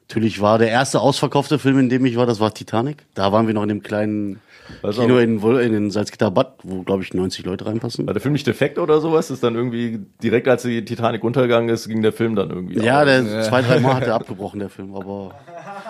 Natürlich 0.08 0.40
war 0.40 0.58
der 0.58 0.68
erste 0.68 1.00
ausverkaufte 1.00 1.58
Film, 1.58 1.78
in 1.80 1.88
dem 1.88 2.06
ich 2.06 2.16
war, 2.16 2.26
das 2.26 2.38
war 2.38 2.54
Titanic. 2.54 3.04
Da 3.14 3.32
waren 3.32 3.48
wir 3.48 3.54
noch 3.54 3.62
in 3.64 3.68
dem 3.68 3.82
kleinen 3.82 4.40
Also- 4.82 5.02
Kino 5.02 5.18
in, 5.18 5.40
in 5.42 5.72
den 5.72 5.90
Salzgitter 5.90 6.30
Bad, 6.30 6.54
wo, 6.62 6.82
glaube 6.82 7.02
ich, 7.02 7.12
90 7.12 7.44
Leute 7.44 7.66
reinpassen. 7.66 8.06
War 8.06 8.14
der 8.14 8.22
Film 8.22 8.32
nicht 8.32 8.46
defekt 8.46 8.78
oder 8.78 9.00
sowas? 9.00 9.30
Ist 9.32 9.42
dann 9.42 9.56
irgendwie, 9.56 9.98
direkt 10.22 10.46
als 10.46 10.62
die 10.62 10.84
Titanic 10.84 11.24
untergegangen 11.24 11.68
ist, 11.68 11.88
ging 11.88 12.02
der 12.02 12.12
Film 12.12 12.36
dann 12.36 12.50
irgendwie 12.50 12.78
Ja, 12.78 13.04
der 13.04 13.42
zwei, 13.42 13.62
drei 13.62 13.80
Mal 13.80 13.94
hat 13.94 14.04
er 14.06 14.14
abgebrochen, 14.14 14.60
der 14.60 14.68
Film. 14.70 14.94
Aber, 14.94 15.34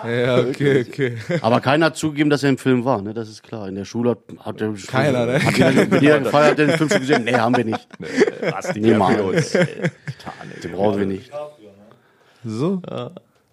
Ja, 0.03 0.39
okay, 0.39 0.85
okay. 0.87 1.17
aber 1.41 1.61
keiner 1.61 1.87
hat 1.87 1.97
zugegeben, 1.97 2.29
dass 2.29 2.43
er 2.43 2.49
im 2.49 2.57
Film 2.57 2.85
war, 2.85 3.01
ne? 3.01 3.13
Das 3.13 3.29
ist 3.29 3.43
klar. 3.43 3.67
In 3.67 3.75
der 3.75 3.85
Schule 3.85 4.11
hat, 4.11 4.19
hat 4.39 4.59
der 4.59 4.73
Keiner, 4.87 5.25
ne? 5.25 5.43
Hat 5.43 5.91
wenn 5.91 6.01
jeder 6.01 6.19
gefeiert, 6.19 6.51
hat 6.51 6.57
den 6.59 6.77
Film 6.77 6.89
schon 6.89 6.99
gesehen? 6.99 7.23
Nee, 7.23 7.33
haben 7.33 7.55
wir 7.55 7.65
nicht. 7.65 7.87
Was, 8.51 8.73
die 8.73 8.81
Niemals. 8.81 9.51
Den 9.51 10.71
brauchen 10.73 10.99
wir 10.99 11.05
nicht. 11.05 11.31
So. 12.43 12.81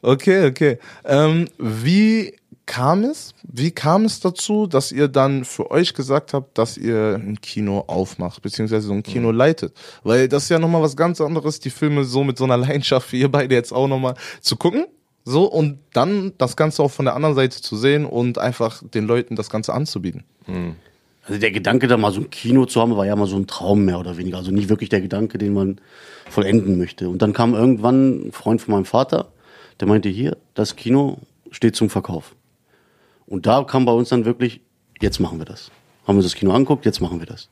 Okay, 0.03 0.47
okay. 0.47 0.79
Ähm, 1.05 1.49
wie 1.59 2.35
kam 2.67 3.05
es? 3.05 3.35
Wie 3.43 3.71
kam 3.71 4.05
es 4.05 4.21
dazu, 4.21 4.67
dass 4.67 4.93
ihr 4.93 5.09
dann 5.09 5.45
für 5.45 5.71
euch 5.71 5.95
gesagt 5.95 6.35
habt, 6.35 6.59
dass 6.59 6.77
ihr 6.77 7.15
ein 7.15 7.41
Kino 7.41 7.85
aufmacht, 7.87 8.43
beziehungsweise 8.43 8.87
so 8.87 8.93
ein 8.93 9.03
Kino 9.03 9.31
leitet? 9.31 9.75
Weil 10.03 10.29
das 10.29 10.45
ist 10.45 10.49
ja 10.51 10.59
nochmal 10.59 10.83
was 10.83 10.97
ganz 10.97 11.21
anderes, 11.21 11.61
die 11.61 11.71
Filme 11.71 12.05
so 12.05 12.25
mit 12.25 12.39
so 12.39 12.45
einer 12.45 12.57
Leidenschaft 12.57 13.13
wie 13.13 13.21
ihr 13.21 13.31
beide 13.31 13.55
jetzt 13.55 13.73
auch 13.73 13.89
nochmal 13.89 14.15
zu 14.41 14.57
gucken. 14.57 14.87
So, 15.25 15.45
und 15.45 15.79
dann 15.93 16.33
das 16.37 16.57
Ganze 16.57 16.83
auch 16.83 16.91
von 16.91 17.07
der 17.07 17.15
anderen 17.15 17.35
Seite 17.35 17.61
zu 17.61 17.77
sehen 17.77 18.05
und 18.05 18.39
einfach 18.39 18.83
den 18.83 19.07
Leuten 19.07 19.37
das 19.37 19.49
Ganze 19.49 19.73
anzubieten. 19.73 20.25
Also 21.27 21.41
der 21.41 21.51
Gedanke, 21.51 21.87
da 21.87 21.97
mal 21.97 22.13
so 22.13 22.21
ein 22.21 22.29
Kino 22.31 22.67
zu 22.67 22.81
haben, 22.81 22.95
war 22.97 23.07
ja 23.07 23.17
mal 23.17 23.27
so 23.27 23.37
ein 23.37 23.47
Traum 23.47 23.87
mehr 23.87 23.99
oder 23.99 24.19
weniger. 24.19 24.37
Also 24.37 24.51
nicht 24.51 24.69
wirklich 24.69 24.91
der 24.91 25.01
Gedanke, 25.01 25.39
den 25.39 25.55
man 25.55 25.81
vollenden 26.29 26.77
möchte. 26.77 27.09
Und 27.09 27.23
dann 27.23 27.33
kam 27.33 27.55
irgendwann 27.55 28.29
ein 28.29 28.33
Freund 28.33 28.61
von 28.61 28.75
meinem 28.75 28.85
Vater, 28.85 29.29
der 29.81 29.89
meinte, 29.89 30.11
hier, 30.11 30.37
das 30.53 30.77
Kino 30.77 31.19
steht 31.51 31.75
zum 31.75 31.89
Verkauf. 31.89 32.35
Und 33.27 33.47
da 33.47 33.65
kam 33.65 33.87
bei 33.87 33.93
uns 33.93 34.11
dann 34.11 34.27
wirklich, 34.27 34.61
jetzt 35.01 35.19
machen 35.21 35.39
wir 35.39 35.47
das. 35.47 35.71
Haben 36.07 36.17
wir 36.17 36.23
uns 36.23 36.27
das 36.27 36.35
Kino 36.35 36.53
angeguckt, 36.53 36.85
jetzt 36.85 37.01
machen 37.01 37.19
wir 37.19 37.27
das. 37.27 37.49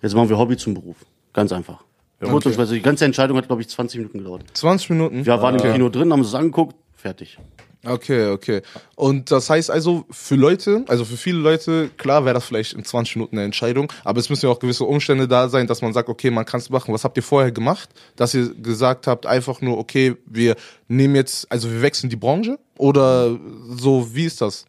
Jetzt 0.00 0.14
machen 0.14 0.28
wir 0.28 0.38
Hobby 0.38 0.56
zum 0.56 0.74
Beruf. 0.74 0.98
Ganz 1.32 1.50
einfach. 1.50 1.82
Kurz 2.20 2.46
und 2.46 2.54
schmerzlich. 2.54 2.78
Die 2.78 2.84
ganze 2.84 3.04
Entscheidung 3.04 3.36
hat, 3.36 3.48
glaube 3.48 3.62
ich, 3.62 3.68
20 3.68 3.98
Minuten 3.98 4.18
gedauert. 4.18 4.44
20 4.54 4.90
Minuten? 4.90 5.26
Wir 5.26 5.42
waren 5.42 5.58
im 5.58 5.72
Kino 5.72 5.88
drin, 5.88 6.12
haben 6.12 6.20
uns 6.20 6.30
das 6.30 6.40
angeguckt, 6.40 6.76
fertig. 6.98 7.38
Okay, 7.86 8.30
okay. 8.30 8.60
Und 8.96 9.30
das 9.30 9.48
heißt 9.48 9.70
also, 9.70 10.04
für 10.10 10.34
Leute, 10.34 10.84
also 10.88 11.04
für 11.04 11.16
viele 11.16 11.38
Leute, 11.38 11.90
klar 11.96 12.24
wäre 12.24 12.34
das 12.34 12.44
vielleicht 12.44 12.72
in 12.72 12.84
20 12.84 13.16
Minuten 13.16 13.36
eine 13.36 13.44
Entscheidung, 13.44 13.90
aber 14.04 14.18
es 14.18 14.28
müssen 14.28 14.46
ja 14.46 14.52
auch 14.52 14.58
gewisse 14.58 14.84
Umstände 14.84 15.28
da 15.28 15.48
sein, 15.48 15.68
dass 15.68 15.80
man 15.80 15.92
sagt, 15.92 16.08
okay, 16.08 16.30
man 16.32 16.44
kann 16.44 16.58
es 16.58 16.70
machen. 16.70 16.92
Was 16.92 17.04
habt 17.04 17.16
ihr 17.16 17.22
vorher 17.22 17.52
gemacht, 17.52 17.88
dass 18.16 18.34
ihr 18.34 18.52
gesagt 18.52 19.06
habt, 19.06 19.26
einfach 19.26 19.60
nur, 19.60 19.78
okay, 19.78 20.16
wir 20.26 20.56
nehmen 20.88 21.14
jetzt, 21.14 21.50
also 21.52 21.70
wir 21.70 21.80
wechseln 21.80 22.10
die 22.10 22.16
Branche? 22.16 22.58
Oder 22.76 23.38
so, 23.70 24.12
wie 24.12 24.24
ist 24.24 24.40
das? 24.40 24.66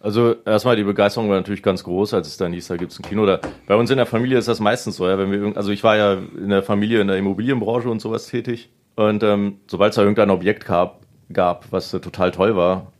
Also 0.00 0.34
erstmal 0.46 0.74
die 0.74 0.84
Begeisterung 0.84 1.28
war 1.28 1.36
natürlich 1.36 1.62
ganz 1.62 1.84
groß, 1.84 2.14
als 2.14 2.26
es 2.28 2.36
dann 2.38 2.52
hieß, 2.54 2.66
da 2.66 2.76
gibt's 2.76 2.98
ein 2.98 3.02
Kino. 3.02 3.24
Da, 3.26 3.40
bei 3.66 3.76
uns 3.76 3.90
in 3.90 3.98
der 3.98 4.06
Familie 4.06 4.38
ist 4.38 4.48
das 4.48 4.58
meistens 4.58 4.96
so, 4.96 5.06
ja, 5.06 5.16
wenn 5.18 5.30
wir 5.30 5.38
irgend- 5.38 5.56
also 5.58 5.70
ich 5.70 5.84
war 5.84 5.96
ja 5.96 6.14
in 6.14 6.48
der 6.48 6.62
Familie 6.62 7.00
in 7.02 7.06
der 7.08 7.18
Immobilienbranche 7.18 7.88
und 7.90 8.00
sowas 8.00 8.26
tätig. 8.26 8.70
Und 8.96 9.22
ähm, 9.22 9.58
sobald 9.68 9.90
es 9.90 9.96
da 9.96 10.02
irgendein 10.02 10.30
Objekt 10.30 10.64
gab, 10.66 11.01
gab, 11.32 11.70
was 11.70 11.92
äh, 11.94 12.00
total 12.00 12.30
toll 12.30 12.56
war 12.56 12.92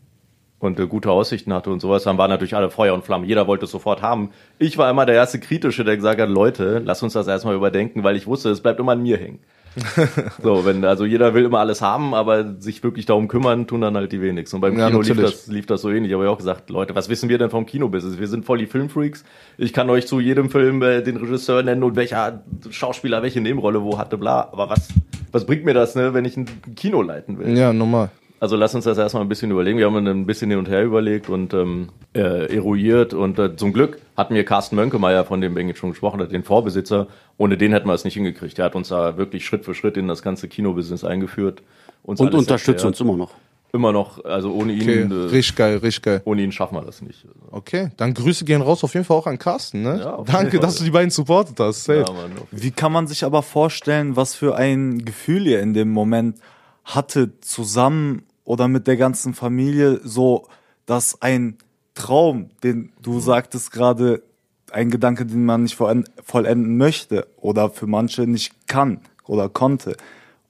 und 0.62 0.78
äh, 0.78 0.86
gute 0.86 1.10
Aussichten 1.10 1.52
hatte 1.52 1.70
und 1.70 1.80
sowas, 1.80 2.04
dann 2.04 2.18
waren 2.18 2.30
natürlich 2.30 2.54
alle 2.54 2.70
Feuer 2.70 2.94
und 2.94 3.04
Flamme. 3.04 3.26
Jeder 3.26 3.46
wollte 3.46 3.64
es 3.64 3.70
sofort 3.70 4.00
haben. 4.00 4.30
Ich 4.58 4.78
war 4.78 4.88
immer 4.90 5.06
der 5.06 5.16
erste 5.16 5.40
Kritische, 5.40 5.84
der 5.84 5.96
gesagt 5.96 6.20
hat, 6.20 6.28
Leute, 6.28 6.80
lass 6.84 7.02
uns 7.02 7.14
das 7.14 7.26
erstmal 7.26 7.56
überdenken, 7.56 8.04
weil 8.04 8.16
ich 8.16 8.26
wusste, 8.26 8.50
es 8.50 8.60
bleibt 8.60 8.78
immer 8.78 8.92
an 8.92 9.02
mir 9.02 9.16
hängen. 9.16 9.40
so, 10.42 10.64
wenn, 10.66 10.84
also 10.84 11.04
jeder 11.04 11.34
will 11.34 11.46
immer 11.46 11.58
alles 11.58 11.80
haben, 11.80 12.14
aber 12.14 12.60
sich 12.60 12.82
wirklich 12.82 13.06
darum 13.06 13.26
kümmern, 13.26 13.66
tun 13.66 13.80
dann 13.80 13.96
halt 13.96 14.12
die 14.12 14.20
wenigsten. 14.20 14.56
Und 14.56 14.60
beim 14.60 14.78
Ja, 14.78 14.88
Kino 14.88 15.00
lief 15.00 15.20
das, 15.20 15.46
lief 15.46 15.66
das 15.66 15.80
so 15.80 15.90
ähnlich. 15.90 16.12
Aber 16.14 16.24
ich 16.24 16.28
habe 16.28 16.34
auch 16.34 16.38
gesagt, 16.38 16.70
Leute, 16.70 16.94
was 16.94 17.08
wissen 17.08 17.28
wir 17.28 17.38
denn 17.38 17.50
vom 17.50 17.66
Kinobusiness? 17.66 18.18
Wir 18.20 18.28
sind 18.28 18.44
voll 18.44 18.58
die 18.58 18.66
Filmfreaks. 18.66 19.24
Ich 19.58 19.72
kann 19.72 19.88
euch 19.90 20.06
zu 20.06 20.20
jedem 20.20 20.50
Film 20.50 20.82
äh, 20.82 21.02
den 21.02 21.16
Regisseur 21.16 21.62
nennen 21.62 21.82
und 21.82 21.96
welcher 21.96 22.42
Schauspieler 22.70 23.22
welche 23.22 23.40
Nebenrolle 23.40 23.82
wo 23.82 23.98
hatte, 23.98 24.18
bla. 24.18 24.48
Aber 24.52 24.68
was, 24.68 24.88
was 25.32 25.46
bringt 25.46 25.64
mir 25.64 25.74
das, 25.74 25.94
ne, 25.94 26.12
wenn 26.12 26.24
ich 26.24 26.36
ein 26.36 26.46
Kino 26.76 27.02
leiten 27.02 27.38
will? 27.38 27.56
Ja, 27.56 27.72
normal. 27.72 28.10
Also 28.42 28.56
lass 28.56 28.74
uns 28.74 28.84
das 28.86 28.98
erstmal 28.98 29.22
ein 29.22 29.28
bisschen 29.28 29.52
überlegen. 29.52 29.78
Wir 29.78 29.86
haben 29.86 30.04
ein 30.04 30.26
bisschen 30.26 30.50
hin 30.50 30.58
und 30.58 30.68
her 30.68 30.82
überlegt 30.82 31.28
und 31.28 31.54
ähm, 31.54 31.90
äh, 32.12 32.52
eruiert. 32.52 33.14
Und 33.14 33.38
äh, 33.38 33.54
zum 33.54 33.72
Glück 33.72 34.00
hatten 34.16 34.34
wir 34.34 34.44
Carsten 34.44 34.74
Mönkemeyer, 34.74 35.24
von 35.24 35.40
dem 35.40 35.54
Bengt 35.54 35.78
schon 35.78 35.90
gesprochen 35.90 36.20
hat, 36.20 36.32
den 36.32 36.42
Vorbesitzer. 36.42 37.06
Ohne 37.38 37.56
den 37.56 37.70
hätten 37.70 37.86
wir 37.86 37.94
es 37.94 38.02
nicht 38.02 38.14
hingekriegt. 38.14 38.58
Der 38.58 38.64
hat 38.64 38.74
uns 38.74 38.88
da 38.88 39.16
wirklich 39.16 39.46
Schritt 39.46 39.64
für 39.64 39.76
Schritt 39.76 39.96
in 39.96 40.08
das 40.08 40.22
ganze 40.24 40.48
Kinobusiness 40.48 41.04
eingeführt. 41.04 41.62
Uns 42.02 42.18
Und 42.18 42.34
unterstützt 42.34 42.78
erklärt. 42.80 42.84
uns 42.86 43.00
immer 43.00 43.16
noch. 43.16 43.30
Immer 43.72 43.92
noch, 43.92 44.24
also 44.24 44.52
ohne 44.52 44.72
ihn, 44.72 44.82
Okay, 44.82 45.02
äh, 45.02 45.28
richtig 45.30 45.54
geil, 45.54 45.76
richtig 45.76 46.02
geil. 46.02 46.20
ohne 46.24 46.42
ihn 46.42 46.50
schaffen 46.50 46.74
wir 46.74 46.82
das 46.82 47.00
nicht. 47.00 47.24
Okay, 47.52 47.90
dann 47.96 48.12
Grüße 48.12 48.44
gehen 48.44 48.60
raus 48.60 48.82
auf 48.82 48.92
jeden 48.94 49.06
Fall 49.06 49.18
auch 49.18 49.28
an 49.28 49.38
Carsten, 49.38 49.82
ne? 49.82 50.00
Ja, 50.00 50.20
Danke, 50.26 50.58
dass 50.58 50.74
du 50.78 50.82
die 50.84 50.90
beiden 50.90 51.10
supportet 51.10 51.60
hast. 51.60 51.84
Safe. 51.84 52.00
Ja, 52.08 52.12
Mann, 52.12 52.32
Wie 52.50 52.72
kann 52.72 52.90
man 52.90 53.06
sich 53.06 53.22
aber 53.24 53.44
vorstellen, 53.44 54.16
was 54.16 54.34
für 54.34 54.56
ein 54.56 55.04
Gefühl 55.04 55.46
ihr 55.46 55.60
in 55.60 55.74
dem 55.74 55.90
Moment 55.92 56.38
hattet, 56.84 57.44
zusammen 57.44 58.24
oder 58.44 58.68
mit 58.68 58.86
der 58.86 58.96
ganzen 58.96 59.34
Familie, 59.34 60.00
so, 60.02 60.46
dass 60.86 61.20
ein 61.22 61.58
Traum, 61.94 62.50
den 62.62 62.92
du 63.02 63.20
sagtest 63.20 63.70
gerade, 63.70 64.22
ein 64.70 64.90
Gedanke, 64.90 65.26
den 65.26 65.44
man 65.44 65.64
nicht 65.64 65.76
vollen- 65.76 66.08
vollenden 66.24 66.78
möchte 66.78 67.26
oder 67.36 67.68
für 67.70 67.86
manche 67.86 68.26
nicht 68.26 68.66
kann 68.66 69.00
oder 69.26 69.48
konnte. 69.48 69.96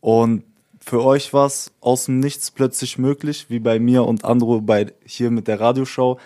Und 0.00 0.44
für 0.84 1.04
euch 1.04 1.32
war 1.32 1.46
es 1.46 1.72
aus 1.80 2.06
dem 2.06 2.20
Nichts 2.20 2.50
plötzlich 2.50 2.98
möglich, 2.98 3.46
wie 3.48 3.58
bei 3.58 3.78
mir 3.78 4.04
und 4.04 4.24
Andro 4.24 4.60
bei 4.60 4.92
hier 5.04 5.30
mit 5.30 5.48
der 5.48 5.60
Radioshow. 5.60 6.18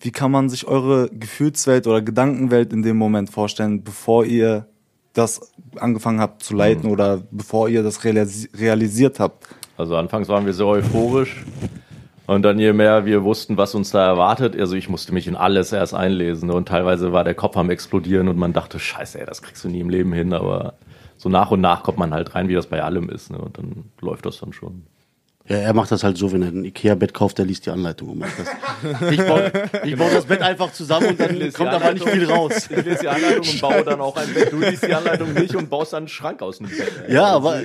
Wie 0.00 0.10
kann 0.10 0.30
man 0.30 0.48
sich 0.48 0.66
eure 0.66 1.08
Gefühlswelt 1.10 1.86
oder 1.86 2.02
Gedankenwelt 2.02 2.72
in 2.72 2.82
dem 2.82 2.96
Moment 2.96 3.30
vorstellen, 3.30 3.82
bevor 3.82 4.24
ihr 4.24 4.66
das 5.12 5.52
angefangen 5.76 6.20
habt 6.20 6.42
zu 6.42 6.54
leiten 6.54 6.90
oder 6.90 7.22
bevor 7.30 7.68
ihr 7.68 7.82
das 7.82 8.04
realisi 8.04 8.48
realisiert 8.54 9.20
habt? 9.20 9.46
Also 9.76 9.96
anfangs 9.96 10.28
waren 10.28 10.46
wir 10.46 10.52
sehr 10.52 10.66
euphorisch. 10.66 11.44
Und 12.26 12.42
dann 12.42 12.58
je 12.58 12.72
mehr 12.72 13.04
wir 13.04 13.22
wussten, 13.22 13.58
was 13.58 13.74
uns 13.74 13.90
da 13.90 14.06
erwartet, 14.06 14.58
also 14.58 14.76
ich 14.76 14.88
musste 14.88 15.12
mich 15.12 15.26
in 15.26 15.36
alles 15.36 15.72
erst 15.72 15.92
einlesen 15.92 16.50
und 16.50 16.68
teilweise 16.68 17.12
war 17.12 17.22
der 17.22 17.34
Kopf 17.34 17.56
am 17.56 17.68
explodieren 17.68 18.28
und 18.28 18.38
man 18.38 18.54
dachte, 18.54 18.78
scheiße, 18.78 19.20
ey, 19.20 19.26
das 19.26 19.42
kriegst 19.42 19.62
du 19.62 19.68
nie 19.68 19.80
im 19.80 19.90
Leben 19.90 20.12
hin, 20.12 20.32
aber 20.32 20.74
so 21.18 21.28
nach 21.28 21.50
und 21.50 21.60
nach 21.60 21.82
kommt 21.82 21.98
man 21.98 22.14
halt 22.14 22.34
rein, 22.34 22.48
wie 22.48 22.54
das 22.54 22.66
bei 22.66 22.82
allem 22.82 23.10
ist, 23.10 23.30
ne? 23.30 23.38
und 23.38 23.58
dann 23.58 23.90
läuft 24.00 24.24
das 24.24 24.38
dann 24.38 24.54
schon. 24.54 24.86
Ja, 25.46 25.58
er 25.58 25.74
macht 25.74 25.92
das 25.92 26.02
halt 26.02 26.16
so, 26.16 26.32
wenn 26.32 26.40
er 26.40 26.48
ein 26.48 26.64
Ikea-Bett 26.64 27.12
kauft, 27.12 27.36
der 27.36 27.44
liest 27.44 27.66
die 27.66 27.70
Anleitung 27.70 28.08
und 28.08 28.20
macht 28.20 28.32
das. 28.38 29.10
Ich 29.10 29.18
baue, 29.18 29.52
ich 29.84 29.94
baue 29.94 30.10
das 30.10 30.24
Bett 30.24 30.40
einfach 30.40 30.72
zusammen 30.72 31.08
und 31.08 31.20
dann 31.20 31.52
kommt 31.52 31.68
aber 31.68 31.92
nicht 31.92 32.08
viel 32.08 32.24
raus. 32.24 32.70
Ich 32.70 32.82
lese 32.82 33.00
die 33.02 33.08
Anleitung 33.08 33.46
und 33.46 33.60
baue 33.60 33.84
dann 33.84 34.00
auch 34.00 34.16
ein 34.16 34.32
Bett. 34.32 34.50
Du 34.50 34.58
liest 34.58 34.86
die 34.86 34.94
Anleitung 34.94 35.34
nicht 35.34 35.54
und 35.54 35.68
baust 35.68 35.92
dann 35.92 36.04
einen 36.04 36.08
Schrank 36.08 36.40
aus 36.40 36.58
dem 36.58 36.68
Bett. 36.68 36.90
ey. 37.06 37.14
Ja, 37.14 37.26
aber 37.26 37.60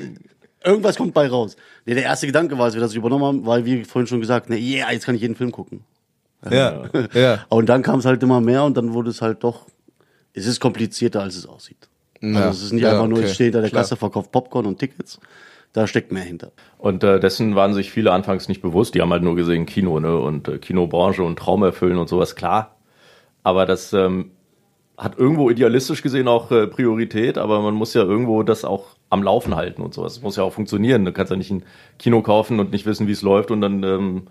irgendwas 0.63 0.97
kommt 0.97 1.13
bei 1.13 1.27
raus. 1.27 1.55
Nee, 1.85 1.95
der 1.95 2.03
erste 2.03 2.27
Gedanke 2.27 2.57
war, 2.57 2.65
als 2.65 2.73
wir 2.73 2.81
das 2.81 2.93
übernommen 2.93 3.25
haben, 3.25 3.45
weil 3.45 3.65
wie 3.65 3.83
vorhin 3.83 4.07
schon 4.07 4.19
gesagt, 4.19 4.49
ne, 4.49 4.57
yeah, 4.57 4.91
jetzt 4.91 5.05
kann 5.05 5.15
ich 5.15 5.21
jeden 5.21 5.35
Film 5.35 5.51
gucken. 5.51 5.81
Ja, 6.49 6.83
ja. 7.13 7.45
Und 7.49 7.67
dann 7.67 7.81
kam 7.83 7.99
es 7.99 8.05
halt 8.05 8.23
immer 8.23 8.39
mehr 8.39 8.63
und 8.63 8.77
dann 8.77 8.93
wurde 8.93 9.09
es 9.09 9.21
halt 9.21 9.43
doch, 9.43 9.65
es 10.33 10.45
ist 10.45 10.61
komplizierter, 10.61 11.21
als 11.21 11.35
es 11.35 11.45
aussieht. 11.45 11.89
Ja. 12.21 12.45
Also 12.45 12.59
es 12.59 12.63
ist 12.63 12.73
nicht 12.73 12.83
Ja, 12.83 12.91
einfach 12.91 13.07
nur, 13.07 13.19
okay. 13.19 13.27
ich 13.27 13.33
stehe 13.33 13.47
hinter 13.47 13.61
der 13.61 13.69
Klar. 13.69 13.83
Kasse, 13.83 13.95
verkauft 13.97 14.31
Popcorn 14.31 14.65
und 14.65 14.79
Tickets. 14.79 15.19
Da 15.73 15.85
steckt 15.85 16.11
mehr 16.11 16.23
hinter. 16.23 16.51
Und 16.77 17.03
äh, 17.03 17.19
dessen 17.19 17.55
waren 17.55 17.73
sich 17.73 17.91
viele 17.91 18.11
anfangs 18.11 18.47
nicht 18.47 18.61
bewusst. 18.61 18.95
Die 18.95 19.01
haben 19.01 19.11
halt 19.11 19.21
nur 19.21 19.35
gesehen 19.35 19.65
Kino, 19.67 19.99
ne? 19.99 20.17
Und 20.17 20.47
äh, 20.47 20.57
Kinobranche 20.57 21.23
und 21.23 21.37
Traum 21.37 21.61
erfüllen 21.61 21.97
und 21.97 22.09
sowas, 22.09 22.35
klar. 22.35 22.77
Aber 23.43 23.65
das 23.65 23.93
ähm, 23.93 24.31
hat 24.97 25.19
irgendwo 25.19 25.49
idealistisch 25.49 26.01
gesehen 26.01 26.27
auch 26.27 26.51
äh, 26.51 26.65
Priorität, 26.65 27.37
aber 27.37 27.61
man 27.61 27.75
muss 27.75 27.93
ja 27.93 28.01
irgendwo 28.01 28.41
das 28.41 28.65
auch 28.65 28.95
am 29.09 29.23
Laufen 29.23 29.55
halten 29.55 29.81
und 29.81 29.93
sowas. 29.93 30.13
Es 30.17 30.21
muss 30.21 30.35
ja 30.35 30.43
auch 30.43 30.53
funktionieren. 30.53 31.05
Du 31.05 31.11
kannst 31.11 31.31
ja 31.31 31.37
nicht 31.37 31.51
ein 31.51 31.63
Kino 31.97 32.21
kaufen 32.21 32.59
und 32.59 32.71
nicht 32.71 32.85
wissen, 32.85 33.07
wie 33.07 33.11
es 33.11 33.21
läuft 33.21 33.51
und 33.51 33.61
dann 33.61 33.83
ähm, 33.83 34.27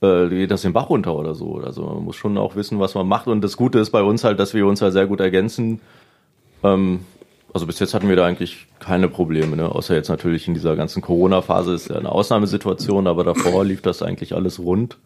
äh, 0.00 0.28
geht 0.28 0.50
das 0.50 0.62
den 0.62 0.72
Bach 0.72 0.90
runter 0.90 1.14
oder 1.14 1.34
so. 1.34 1.56
Also 1.56 1.82
man 1.82 2.04
muss 2.04 2.16
schon 2.16 2.36
auch 2.36 2.56
wissen, 2.56 2.80
was 2.80 2.94
man 2.94 3.06
macht. 3.06 3.28
Und 3.28 3.42
das 3.42 3.56
Gute 3.56 3.78
ist 3.78 3.90
bei 3.90 4.02
uns 4.02 4.24
halt, 4.24 4.40
dass 4.40 4.54
wir 4.54 4.66
uns 4.66 4.82
halt 4.82 4.92
sehr 4.92 5.06
gut 5.06 5.20
ergänzen. 5.20 5.80
Ähm, 6.64 7.00
also 7.54 7.66
bis 7.66 7.78
jetzt 7.78 7.94
hatten 7.94 8.08
wir 8.08 8.16
da 8.16 8.26
eigentlich 8.26 8.66
keine 8.80 9.08
Probleme, 9.08 9.56
ne? 9.56 9.70
außer 9.70 9.94
jetzt 9.94 10.08
natürlich 10.08 10.48
in 10.48 10.54
dieser 10.54 10.74
ganzen 10.74 11.02
Corona-Phase 11.02 11.74
ist 11.74 11.90
ja 11.90 11.96
eine 11.96 12.10
Ausnahmesituation, 12.10 13.06
aber 13.06 13.24
davor 13.24 13.64
lief 13.64 13.82
das 13.82 14.02
eigentlich 14.02 14.34
alles 14.34 14.58
rund 14.58 14.98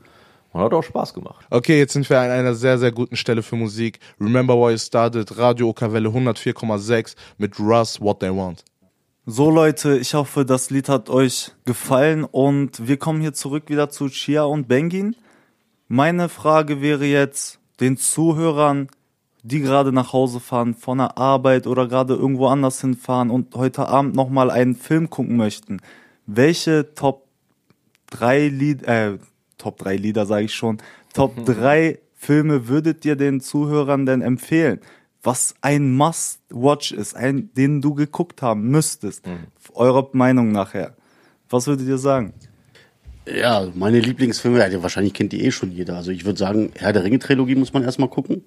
und 0.53 0.61
hat 0.61 0.73
auch 0.73 0.83
Spaß 0.83 1.13
gemacht. 1.13 1.45
Okay, 1.51 1.79
jetzt 1.79 1.93
sind 1.93 2.09
wir 2.09 2.21
an 2.21 2.31
einer 2.31 2.55
sehr, 2.55 2.79
sehr 2.79 2.93
guten 2.93 3.17
Stelle 3.17 3.43
für 3.43 3.57
Musik. 3.57 3.99
Remember 4.21 4.55
Why 4.55 4.73
You 4.73 4.79
Started, 4.79 5.37
Radio 5.37 5.71
Okawelle 5.71 6.09
104,6 6.09 7.17
mit 7.37 7.59
Russ, 7.59 8.01
What 8.01 8.21
They 8.21 8.31
Want. 8.31 8.65
So 9.29 9.51
Leute, 9.51 9.99
ich 9.99 10.15
hoffe, 10.15 10.45
das 10.45 10.71
Lied 10.71 10.89
hat 10.89 11.11
euch 11.11 11.51
gefallen 11.65 12.23
und 12.23 12.87
wir 12.87 12.97
kommen 12.97 13.21
hier 13.21 13.33
zurück 13.33 13.65
wieder 13.67 13.91
zu 13.91 14.09
Chia 14.09 14.45
und 14.45 14.69
Bengin. 14.69 15.17
Meine 15.89 16.29
Frage 16.29 16.81
wäre 16.81 17.07
jetzt 17.07 17.59
den 17.81 17.97
Zuhörern, 17.97 18.87
die 19.43 19.59
gerade 19.59 19.91
nach 19.91 20.13
Hause 20.13 20.39
fahren 20.39 20.75
von 20.77 20.99
der 20.99 21.19
Arbeit 21.19 21.67
oder 21.67 21.89
gerade 21.89 22.15
irgendwo 22.15 22.47
anders 22.47 22.81
hinfahren 22.81 23.31
und 23.31 23.53
heute 23.57 23.89
Abend 23.89 24.15
nochmal 24.15 24.49
einen 24.49 24.77
Film 24.77 25.11
gucken 25.11 25.37
möchten. 25.37 25.81
Welche 26.27 26.95
Top 26.95 27.27
3 28.11 28.47
Lied, 28.47 28.85
äh, 28.85 29.19
Top 29.59 29.79
3 29.79 29.97
Lieder 29.97 30.25
sage 30.27 30.45
ich 30.45 30.55
schon, 30.55 30.79
Top 31.13 31.35
3 31.45 31.99
Filme 32.15 32.69
würdet 32.69 33.05
ihr 33.05 33.17
den 33.17 33.41
Zuhörern 33.41 34.07
denn 34.07 34.23
empfehlen? 34.23 34.79
Was 35.27 35.57
ein 35.61 35.93
Must-Watch 35.97 36.93
ist, 36.93 37.17
ein, 37.17 37.51
den 37.55 37.83
du 37.83 37.95
geguckt 37.95 38.43
haben 38.43 38.69
müsstest. 38.69 39.25
Eurer 39.75 40.09
Meinung 40.13 40.53
nachher. 40.53 40.95
Was 41.51 41.67
würdet 41.67 41.89
ihr 41.89 41.99
sagen? 41.99 42.33
Ja, 43.27 43.67
meine 43.75 43.99
Lieblingsfilme, 43.99 44.61
ja, 44.61 44.83
wahrscheinlich 44.85 45.15
kennt 45.15 45.33
die 45.33 45.45
eh 45.45 45.51
schon 45.51 45.73
jeder. 45.73 45.97
Also 45.97 46.13
ich 46.13 46.25
würde 46.25 46.39
sagen, 46.39 46.71
Herr 46.77 46.93
der 46.93 47.03
Ringe-Trilogie 47.03 47.57
muss 47.57 47.73
man 47.73 47.83
erstmal 47.83 48.09
gucken. 48.09 48.45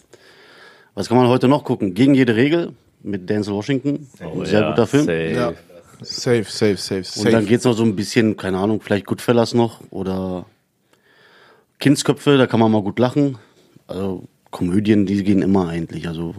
Was 0.94 1.10
kann 1.10 1.18
man 1.18 1.28
heute 1.28 1.50
noch 1.50 1.66
gucken? 1.66 1.96
Gegen 1.96 2.16
jede 2.16 2.38
Regel 2.38 2.72
mit 3.04 3.30
Denzel 3.30 3.56
Washington. 3.56 4.08
Ein 4.22 4.46
sehr 4.46 4.70
guter 4.70 4.88
Film. 4.88 5.04
Safe. 5.04 5.32
Ja. 5.34 5.54
Safe, 6.02 6.46
safe, 6.46 6.78
safe, 6.78 7.04
safe. 7.04 7.28
Und 7.28 7.34
dann 7.34 7.46
geht's 7.46 7.66
noch 7.66 7.74
so 7.74 7.84
ein 7.84 7.98
bisschen, 7.98 8.38
keine 8.38 8.58
Ahnung, 8.58 8.80
vielleicht 8.80 9.06
Goodfellas 9.06 9.54
noch 9.54 9.82
oder 9.90 10.46
Kindsköpfe, 11.80 12.38
da 12.38 12.48
kann 12.48 12.62
man 12.62 12.72
mal 12.72 12.84
gut 12.84 13.00
lachen. 13.00 13.38
Also 13.86 14.24
Komödien, 14.50 15.06
die 15.06 15.22
gehen 15.26 15.42
immer 15.42 15.68
eigentlich. 15.68 16.08
Also 16.08 16.36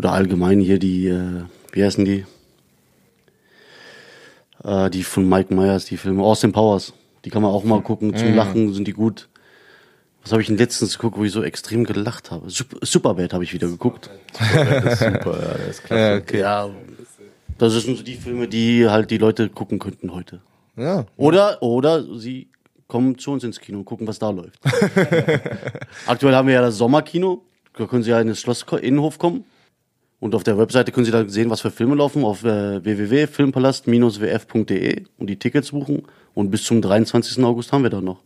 oder 0.00 0.12
allgemein 0.12 0.60
hier 0.60 0.78
die, 0.78 1.08
äh, 1.08 1.42
wie 1.72 1.84
heißen 1.84 2.06
die? 2.06 2.24
Äh, 4.64 4.88
die 4.88 5.02
von 5.02 5.28
Mike 5.28 5.54
Myers, 5.54 5.84
die 5.84 5.98
Filme. 5.98 6.22
Austin 6.22 6.52
Powers 6.52 6.94
Die 7.26 7.28
kann 7.28 7.42
man 7.42 7.50
auch 7.50 7.64
mal 7.64 7.82
gucken. 7.82 8.16
Zum 8.16 8.34
Lachen 8.34 8.72
sind 8.72 8.88
die 8.88 8.94
gut. 8.94 9.28
Was 10.22 10.32
habe 10.32 10.40
ich 10.40 10.48
denn 10.48 10.56
letztens 10.56 10.96
geguckt, 10.98 11.18
wo 11.18 11.24
ich 11.24 11.32
so 11.32 11.42
extrem 11.42 11.84
gelacht 11.84 12.30
habe? 12.30 12.48
Sup- 12.48 12.78
Superbad 12.80 13.34
habe 13.34 13.44
ich 13.44 13.52
wieder 13.52 13.68
geguckt. 13.68 14.08
Das 14.38 14.94
ist 14.94 14.98
super, 15.00 15.38
ja, 15.42 15.58
das 15.58 15.68
ist 15.68 15.84
klasse. 15.84 16.02
Ja, 16.02 16.16
okay. 16.16 16.40
Ja, 16.40 16.70
das 17.58 17.72
sind 17.74 17.98
so 17.98 18.02
die 18.02 18.14
Filme, 18.16 18.48
die 18.48 18.88
halt 18.88 19.10
die 19.10 19.18
Leute 19.18 19.50
gucken 19.50 19.78
könnten 19.78 20.14
heute. 20.14 20.40
Ja. 20.76 21.04
Oder, 21.18 21.62
oder 21.62 22.02
sie 22.18 22.48
kommen 22.88 23.18
zu 23.18 23.32
uns 23.32 23.44
ins 23.44 23.60
Kino 23.60 23.80
und 23.80 23.84
gucken, 23.84 24.06
was 24.06 24.18
da 24.18 24.30
läuft. 24.30 24.58
Aktuell 26.06 26.34
haben 26.34 26.48
wir 26.48 26.54
ja 26.54 26.62
das 26.62 26.76
Sommerkino. 26.78 27.42
Da 27.76 27.84
können 27.84 28.02
Sie 28.02 28.10
ja 28.10 28.20
in 28.20 28.28
das 28.28 28.40
Schloss 28.40 28.64
Innenhof 28.80 29.18
kommen. 29.18 29.44
Und 30.20 30.34
auf 30.34 30.42
der 30.44 30.58
Webseite 30.58 30.92
können 30.92 31.06
Sie 31.06 31.12
dann 31.12 31.30
sehen, 31.30 31.50
was 31.50 31.62
für 31.62 31.70
Filme 31.70 31.94
laufen, 31.96 32.24
auf 32.24 32.44
äh, 32.44 32.84
www.filmpalast-wf.de 32.84 35.04
und 35.18 35.26
die 35.26 35.38
Tickets 35.38 35.70
buchen. 35.70 36.02
Und 36.34 36.50
bis 36.50 36.64
zum 36.64 36.82
23. 36.82 37.42
August 37.42 37.72
haben 37.72 37.82
wir 37.82 37.90
da 37.90 38.02
noch. 38.02 38.22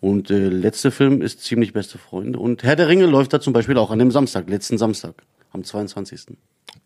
Und 0.00 0.30
äh, 0.30 0.48
letzte 0.48 0.90
Film 0.90 1.22
ist 1.22 1.42
ziemlich 1.42 1.74
beste 1.74 1.98
Freunde. 1.98 2.38
Und 2.38 2.62
Herr 2.62 2.76
der 2.76 2.88
Ringe 2.88 3.06
läuft 3.06 3.32
da 3.32 3.40
zum 3.40 3.52
Beispiel 3.52 3.76
auch 3.76 3.90
an 3.90 3.98
dem 3.98 4.10
Samstag, 4.10 4.48
letzten 4.48 4.78
Samstag, 4.78 5.14
am 5.52 5.64
22. 5.64 6.36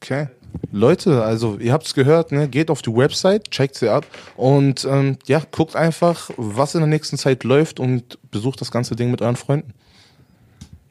Okay. 0.01 0.29
Leute, 0.73 1.23
also 1.23 1.59
ihr 1.59 1.73
habt's 1.73 1.95
gehört, 1.95 2.33
ne? 2.33 2.49
geht 2.49 2.71
auf 2.71 2.83
die 2.83 2.95
Website, 2.95 3.51
checkt 3.51 3.77
sie 3.77 3.89
ab 3.89 4.07
und 4.37 4.85
ähm, 4.85 5.19
ja, 5.27 5.43
guckt 5.51 5.77
einfach, 5.77 6.31
was 6.37 6.75
in 6.75 6.81
der 6.81 6.89
nächsten 6.89 7.19
Zeit 7.19 7.45
läuft 7.45 7.79
und 7.79 8.19
besucht 8.31 8.61
das 8.61 8.71
ganze 8.71 8.97
Ding 8.97 9.11
mit 9.11 9.23
euren 9.23 9.37
Freunden. 9.37 9.75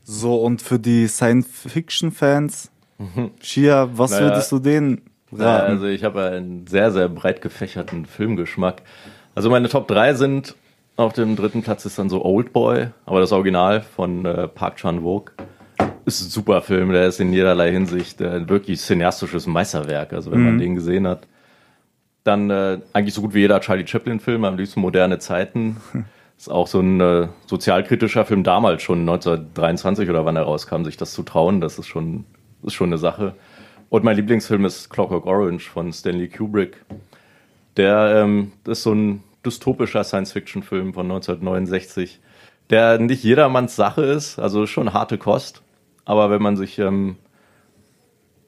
So, 0.03 0.35
und 0.35 0.61
für 0.61 0.79
die 0.79 1.07
Science-Fiction-Fans, 1.07 2.69
Shia, 3.41 3.89
was 3.93 4.11
Naja. 4.11 4.25
würdest 4.25 4.51
du 4.51 4.59
denen 4.59 5.01
Ja, 5.31 5.55
raten? 5.57 5.71
also 5.71 5.85
ich 5.87 6.03
habe 6.03 6.23
einen 6.25 6.67
sehr, 6.67 6.91
sehr 6.91 7.09
breit 7.09 7.41
gefächerten 7.41 8.05
Filmgeschmack. 8.05 8.81
Also 9.35 9.49
meine 9.49 9.69
Top 9.69 9.87
3 9.87 10.13
sind, 10.15 10.55
auf 10.97 11.13
dem 11.13 11.35
dritten 11.35 11.61
Platz 11.63 11.85
ist 11.85 11.97
dann 11.97 12.09
so 12.09 12.23
Old 12.25 12.53
Boy, 12.53 12.87
aber 13.05 13.19
das 13.21 13.31
Original 13.31 13.81
von 13.81 14.25
äh, 14.25 14.47
Park 14.47 14.77
Chan-wook. 14.77 15.33
Ist 16.05 16.21
ein 16.21 16.29
super 16.29 16.61
Film, 16.61 16.91
der 16.91 17.07
ist 17.07 17.19
in 17.19 17.31
jederlei 17.31 17.71
Hinsicht 17.71 18.19
äh, 18.21 18.27
ein 18.29 18.49
wirklich 18.49 18.81
cineastisches 18.81 19.47
Meisterwerk, 19.47 20.13
also 20.13 20.31
wenn 20.31 20.43
man 20.43 20.57
den 20.57 20.75
gesehen 20.75 21.07
hat. 21.07 21.27
Dann 22.23 22.49
äh, 22.49 22.79
eigentlich 22.93 23.13
so 23.15 23.21
gut 23.21 23.33
wie 23.33 23.39
jeder 23.39 23.59
Charlie 23.61 23.87
Chaplin-Film, 23.87 24.43
am 24.43 24.57
liebsten 24.57 24.81
moderne 24.81 25.17
Zeiten. 25.19 25.77
Ist 26.37 26.49
auch 26.49 26.65
so 26.67 26.79
ein 26.79 26.99
äh, 26.99 27.27
sozialkritischer 27.45 28.25
Film 28.25 28.43
damals 28.43 28.81
schon, 28.81 29.01
1923 29.01 30.09
oder 30.09 30.25
wann 30.25 30.35
er 30.35 30.41
rauskam, 30.43 30.83
sich 30.83 30.97
das 30.97 31.13
zu 31.13 31.21
trauen, 31.21 31.61
das 31.61 31.77
ist 31.77 31.85
schon, 31.87 32.25
ist 32.63 32.73
schon 32.73 32.89
eine 32.89 32.97
Sache. 32.97 33.35
Und 33.89 34.03
mein 34.03 34.15
Lieblingsfilm 34.15 34.65
ist 34.65 34.89
Clockwork 34.89 35.25
Orange 35.25 35.69
von 35.69 35.91
Stanley 35.91 36.29
Kubrick. 36.29 36.77
Der 37.77 38.21
ähm, 38.23 38.51
das 38.63 38.79
ist 38.79 38.83
so 38.83 38.93
ein 38.93 39.23
dystopischer 39.45 40.03
Science-Fiction-Film 40.03 40.93
von 40.93 41.05
1969, 41.05 42.19
der 42.69 42.99
nicht 42.99 43.23
jedermanns 43.23 43.75
Sache 43.75 44.03
ist, 44.03 44.39
also 44.39 44.65
schon 44.67 44.93
harte 44.93 45.17
Kost. 45.17 45.61
Aber 46.05 46.29
wenn 46.29 46.41
man 46.41 46.57
sich 46.57 46.79
ähm, 46.79 47.15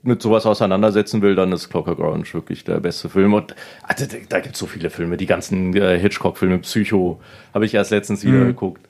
mit 0.02 0.22
sowas 0.22 0.46
auseinandersetzen 0.46 1.22
will, 1.22 1.36
dann 1.36 1.52
ist 1.52 1.70
Clockwork 1.70 2.00
Orange 2.00 2.34
wirklich 2.34 2.64
der 2.64 2.80
beste 2.80 3.10
Film. 3.10 3.34
Und 3.34 3.56
also, 3.84 4.06
da- 4.30 4.40
gibt 4.42 4.56
es 4.56 4.60
so 4.60 4.66
viele 4.66 4.90
Filme. 4.90 5.18
Die 5.18 5.26
ganzen 5.26 5.76
äh, 5.76 5.98
Hitchcock-Filme, 5.98 6.60
Psycho, 6.60 7.22
habe 7.54 7.66
ich 7.66 7.74
erst 7.74 7.92
letztens 7.92 8.24
wieder 8.26 8.44
geguckt. 8.46 8.82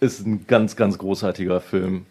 Ist 0.00 0.26
ein 0.26 0.46
ganz, 0.46 0.74
ganz 0.76 0.98
großartiger 0.98 1.60
Film. 1.60 2.06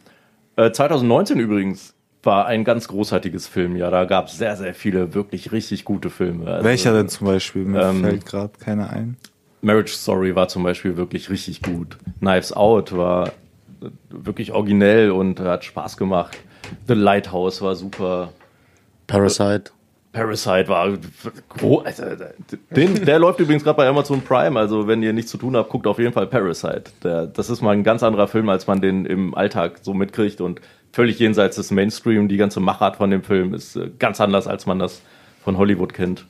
Äh, 0.56 0.72
2019 0.72 1.40
übrigens 1.40 1.94
war 2.24 2.46
ein 2.46 2.64
ganz 2.64 2.88
großartiges 2.88 3.48
Filmjahr. 3.48 3.92
Da 3.92 4.06
gab 4.06 4.28
es 4.28 4.38
sehr, 4.38 4.56
sehr 4.56 4.74
viele 4.74 5.14
wirklich 5.14 5.52
richtig 5.52 5.86
gute 5.86 6.10
Filme. 6.10 6.50
Also, 6.50 6.66
Welcher 6.66 6.94
denn 6.94 7.10
zum 7.10 7.28
Beispiel? 7.28 7.64
Mir 7.64 7.84
ähm, 7.84 8.02
fällt 8.02 8.26
gerade 8.26 8.54
keiner 8.60 8.90
ein. 8.90 9.18
Marriage 9.62 9.94
Story 9.94 10.36
war 10.36 10.48
zum 10.48 10.64
Beispiel 10.64 10.98
wirklich 10.98 11.30
richtig 11.30 11.62
gut. 11.62 11.98
Knives 12.20 12.54
Out 12.54 12.96
war 12.96 13.32
wirklich 14.10 14.52
originell 14.52 15.12
und 15.12 15.40
hat 15.40 15.66
Spaß 15.66 15.98
gemacht. 15.98 16.38
The 16.88 16.94
Lighthouse 16.94 17.62
war 17.62 17.76
super. 17.76 18.30
Parasite. 19.08 19.72
Parasite 20.18 20.68
war 20.68 20.98
also, 21.84 22.04
den, 22.76 23.06
der 23.06 23.20
läuft 23.20 23.40
übrigens 23.40 23.64
gerade 23.64 23.78
bei 23.78 23.88
Amazon 23.88 24.22
Prime, 24.22 24.60
also 24.60 24.88
wenn 24.88 25.04
ihr 25.04 25.14
nichts 25.14 25.30
zu 25.30 25.38
tun 25.38 25.56
habt, 25.56 25.70
guckt 25.70 25.86
auf 25.86 26.00
jeden 26.00 26.12
Fall 26.12 26.26
Parasite. 26.26 26.86
Der, 27.04 27.28
das 27.28 27.52
ist 27.52 27.62
mal 27.62 27.72
ein 27.72 27.84
ganz 27.84 28.02
anderer 28.02 28.28
Film, 28.28 28.50
als 28.50 28.66
man 28.66 28.82
den 28.82 29.06
im 29.06 29.36
Alltag 29.36 29.80
so 29.84 29.94
mitkriegt 29.94 30.42
und 30.42 30.60
völlig 30.92 31.20
jenseits 31.20 31.56
des 31.58 31.72
Mainstream. 31.72 32.28
Die 32.28 32.38
ganze 32.38 32.60
Machart 32.60 32.98
von 32.98 33.10
dem 33.10 33.24
Film 33.24 33.54
ist 33.54 33.76
äh, 33.76 33.90
ganz 34.00 34.20
anders, 34.22 34.48
als 34.48 34.66
man 34.66 34.80
das 34.80 35.02
von 35.44 35.58
Hollywood 35.58 35.94
kennt. 35.94 36.26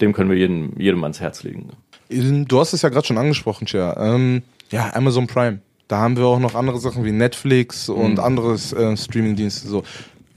Dem 0.00 0.12
können 0.12 0.30
wir 0.30 0.36
jedem, 0.36 0.72
jedem 0.78 1.02
ans 1.02 1.20
Herz 1.20 1.42
legen. 1.42 1.70
Du 2.08 2.60
hast 2.60 2.72
es 2.72 2.82
ja 2.82 2.88
gerade 2.88 3.06
schon 3.06 3.18
angesprochen, 3.18 3.66
Chia. 3.66 3.96
Ähm, 3.98 4.42
ja, 4.70 4.94
Amazon 4.94 5.26
Prime. 5.26 5.60
Da 5.88 5.98
haben 5.98 6.16
wir 6.16 6.26
auch 6.26 6.38
noch 6.38 6.54
andere 6.54 6.78
Sachen 6.78 7.04
wie 7.04 7.12
Netflix 7.12 7.88
und 7.88 8.20
andere 8.20 8.54
äh, 8.54 8.96
Streamingdienste. 8.96 9.68
So. 9.68 9.82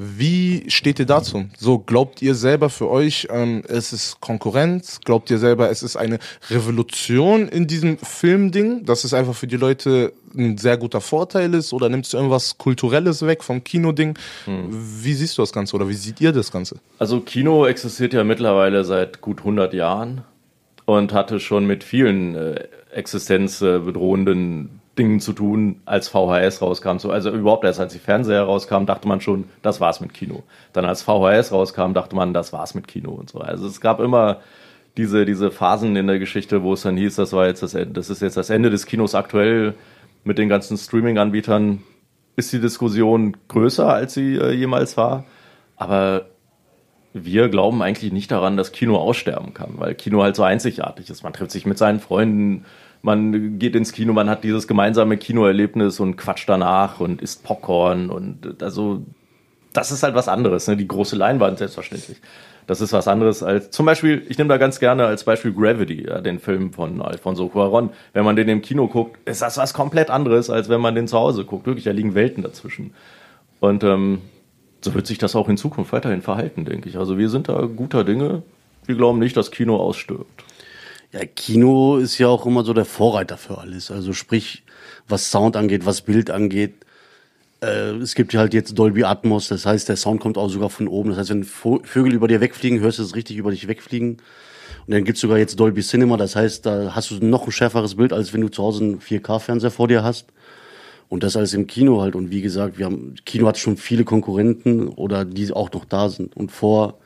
Wie 0.04 0.64
steht 0.68 0.98
ihr 0.98 1.06
dazu? 1.06 1.46
So, 1.60 1.78
glaubt 1.78 2.24
ihr 2.24 2.34
selber 2.34 2.72
für 2.72 2.90
euch, 2.90 3.28
ähm, 3.30 3.62
es 3.68 3.94
ist 3.94 4.20
Konkurrenz? 4.20 5.00
Glaubt 5.06 5.30
ihr 5.30 5.38
selber, 5.38 5.70
es 5.70 5.84
ist 5.84 5.96
eine 5.96 6.18
Revolution 6.50 7.48
in 7.48 7.68
diesem 7.68 8.00
Filmding, 8.00 8.84
dass 8.86 9.04
es 9.04 9.14
einfach 9.14 9.36
für 9.36 9.46
die 9.46 9.58
Leute 9.58 10.12
ein 10.36 10.58
sehr 10.58 10.78
guter 10.78 11.02
Vorteil 11.02 11.54
ist? 11.54 11.72
Oder 11.72 11.88
nimmst 11.88 12.14
du 12.14 12.18
irgendwas 12.18 12.58
Kulturelles 12.58 13.24
weg 13.28 13.44
vom 13.44 13.64
Kinoding? 13.64 14.18
Wie 14.48 15.14
siehst 15.14 15.38
du 15.38 15.44
das 15.44 15.54
Ganze 15.54 15.76
oder 15.76 15.88
wie 15.88 15.94
seht 15.94 16.20
ihr 16.20 16.32
das 16.32 16.52
Ganze? 16.52 16.78
Also 16.98 17.20
Kino 17.20 17.68
existiert 17.68 18.14
ja 18.14 18.24
mittlerweile 18.24 18.84
seit 18.84 19.22
gut 19.22 19.40
100 19.40 19.72
Jahren 19.76 20.24
und 20.86 21.14
hatte 21.14 21.40
schon 21.40 21.68
mit 21.68 21.84
vielen 21.84 22.34
äh, 22.34 22.68
existenzbedrohenden 22.92 24.81
Dingen 25.02 25.20
zu 25.20 25.34
tun, 25.34 25.82
als 25.86 26.10
VHS 26.10 26.62
rauskam. 26.62 26.98
So, 27.00 27.10
also 27.10 27.32
überhaupt 27.32 27.64
erst 27.64 27.80
als 27.80 27.94
die 27.94 28.00
Fernseher 28.00 28.44
rauskamen, 28.44 28.86
dachte 28.86 29.08
man 29.08 29.20
schon, 29.20 29.46
das 29.64 29.82
war's 29.82 30.00
mit 30.00 30.14
Kino. 30.14 30.44
Dann 30.74 30.86
als 30.86 31.02
VHS 31.02 31.52
rauskam, 31.52 31.94
dachte 31.94 32.16
man, 32.16 32.36
das 32.36 32.54
war's 32.54 32.76
mit 32.76 32.88
Kino 32.88 33.12
und 33.12 33.32
so. 33.32 33.40
Also 33.40 33.66
es 33.66 33.82
gab 33.82 34.00
immer 34.00 34.42
diese, 34.98 35.26
diese 35.26 35.50
Phasen 35.50 35.96
in 35.96 36.06
der 36.06 36.20
Geschichte, 36.20 36.62
wo 36.62 36.74
es 36.74 36.84
dann 36.84 36.98
hieß, 36.98 37.16
das 37.16 37.34
war 37.34 37.48
jetzt 37.48 37.64
das 37.64 37.76
das 37.94 38.10
ist 38.12 38.22
jetzt 38.22 38.38
das 38.38 38.52
Ende 38.52 38.70
des 38.70 38.86
Kinos 38.86 39.16
aktuell 39.16 39.74
mit 40.24 40.38
den 40.38 40.50
ganzen 40.50 40.78
Streaming-Anbietern. 40.78 41.82
Ist 42.36 42.54
die 42.54 42.62
Diskussion 42.62 43.38
größer, 43.48 43.92
als 43.92 44.14
sie 44.14 44.36
äh, 44.36 44.52
jemals 44.52 44.98
war? 44.98 45.26
Aber 45.78 46.28
wir 47.14 47.50
glauben 47.50 47.82
eigentlich 47.82 48.14
nicht 48.14 48.30
daran, 48.30 48.56
dass 48.56 48.72
Kino 48.72 48.98
aussterben 48.98 49.56
kann, 49.56 49.74
weil 49.78 49.96
Kino 49.96 50.22
halt 50.22 50.36
so 50.36 50.44
einzigartig 50.44 51.10
ist. 51.10 51.24
Man 51.24 51.34
trifft 51.34 51.52
sich 51.52 51.66
mit 51.66 51.80
seinen 51.80 52.00
Freunden, 52.00 52.66
man 53.02 53.60
geht 53.60 53.76
ins 53.76 53.92
Kino, 53.92 54.14
man 54.14 54.30
hat 54.30 54.44
dieses 54.44 54.68
gemeinsame 54.68 55.18
Kinoerlebnis 55.18 56.00
und 56.00 56.18
quatscht 56.18 56.48
danach 56.48 57.00
und 57.00 57.22
isst 57.22 57.44
Popcorn 57.44 58.10
und 58.10 58.62
also 58.62 59.04
das 59.74 59.92
ist 59.92 60.04
halt 60.04 60.16
was 60.16 60.28
anderes, 60.28 60.68
ne? 60.68 60.78
die 60.78 60.88
große 60.88 61.16
Leinwand 61.16 61.58
selbstverständlich. 61.58 62.18
Das 62.68 62.80
ist 62.80 62.94
was 62.94 63.08
anderes 63.08 63.42
als 63.42 63.72
zum 63.72 63.86
Beispiel, 63.86 64.24
ich 64.30 64.38
nehme 64.38 64.50
da 64.50 64.58
ganz 64.58 64.80
gerne 64.80 65.06
als 65.06 65.24
Beispiel 65.24 65.52
Gravity, 65.52 66.06
ja, 66.08 66.22
den 66.22 66.40
Film 66.40 66.74
von 66.74 67.02
Alfonso 67.02 67.46
Cuarón. 67.46 67.90
Wenn 68.14 68.24
man 68.24 68.36
den 68.36 68.48
im 68.50 68.62
Kino 68.62 68.88
guckt, 68.88 69.18
ist 69.28 69.42
das 69.42 69.58
was 69.58 69.74
komplett 69.74 70.10
anderes, 70.10 70.50
als 70.50 70.70
wenn 70.70 70.80
man 70.80 70.96
den 70.96 71.08
zu 71.08 71.18
Hause 71.18 71.44
guckt. 71.44 71.66
Wirklich, 71.66 71.86
da 71.86 71.92
liegen 71.92 72.14
Welten 72.14 72.44
dazwischen. 72.44 72.94
Und 73.60 73.84
ähm, 73.84 74.20
so 74.82 74.94
wird 74.94 75.08
sich 75.08 75.18
das 75.18 75.36
auch 75.36 75.50
in 75.50 75.58
Zukunft 75.58 75.92
weiterhin 75.92 76.22
verhalten, 76.22 76.66
denke 76.66 76.90
ich. 76.90 76.98
Also 76.98 77.18
wir 77.18 77.30
sind 77.30 77.50
da 77.50 77.62
guter 77.66 78.04
Dinge. 78.04 78.44
Wir 78.86 78.96
glauben 78.96 79.20
nicht, 79.20 79.38
dass 79.38 79.52
Kino 79.52 79.78
ausstirbt. 79.78 80.44
Ja, 81.12 81.26
Kino 81.26 81.98
ist 81.98 82.18
ja 82.20 82.28
auch 82.30 82.46
immer 82.46 82.64
so 82.64 82.74
der 82.74 82.86
Vorreiter 82.86 83.38
für 83.38 83.58
alles. 83.58 83.92
Also 83.92 84.14
sprich, 84.14 84.64
was 85.10 85.30
Sound 85.30 85.58
angeht, 85.58 85.86
was 85.86 86.02
Bild 86.02 86.30
angeht. 86.30 86.74
Äh, 87.62 87.96
es 87.98 88.16
gibt 88.16 88.32
ja 88.32 88.40
halt 88.40 88.54
jetzt 88.54 88.80
Dolby 88.80 89.04
Atmos, 89.04 89.50
das 89.50 89.66
heißt, 89.66 89.90
der 89.90 89.98
Sound 89.98 90.22
kommt 90.22 90.38
auch 90.38 90.48
sogar 90.50 90.70
von 90.70 90.88
oben. 90.88 91.10
Das 91.10 91.20
heißt, 91.20 91.30
wenn 91.32 91.44
Vögel 91.44 92.14
über 92.14 92.30
dir 92.30 92.40
wegfliegen, 92.40 92.80
hörst 92.80 93.00
du 93.00 93.04
es 93.04 93.14
richtig 93.16 93.38
über 93.38 93.52
dich 93.52 93.68
wegfliegen. 93.68 94.18
Und 94.88 94.94
dann 94.94 95.04
gibt's 95.04 95.22
sogar 95.22 95.38
jetzt 95.38 95.60
Dolby 95.60 95.82
Cinema, 95.82 96.18
das 96.18 96.36
heißt, 96.36 96.66
da 96.66 96.96
hast 96.96 97.12
du 97.12 97.16
noch 97.24 97.46
ein 97.46 97.52
schärferes 97.52 97.96
Bild, 97.96 98.14
als 98.14 98.34
wenn 98.34 98.42
du 98.42 98.50
zu 98.50 98.64
Hause 98.64 98.84
einen 98.84 99.00
4K-Fernseher 99.02 99.70
vor 99.72 99.88
dir 99.90 100.04
hast. 100.04 100.28
Und 101.10 101.24
das 101.24 101.36
alles 101.36 101.54
im 101.54 101.68
Kino 101.68 102.02
halt. 102.02 102.16
Und 102.16 102.32
wie 102.32 102.42
gesagt, 102.42 102.78
wir 102.78 102.86
haben, 102.86 103.16
Kino 103.26 103.46
hat 103.48 103.58
schon 103.58 103.76
viele 103.76 104.06
Konkurrenten 104.06 104.88
oder 104.88 105.26
die 105.26 105.52
auch 105.52 105.70
noch 105.74 105.84
da 105.84 106.08
sind. 106.08 106.38
Und 106.38 106.54
vor 106.54 107.01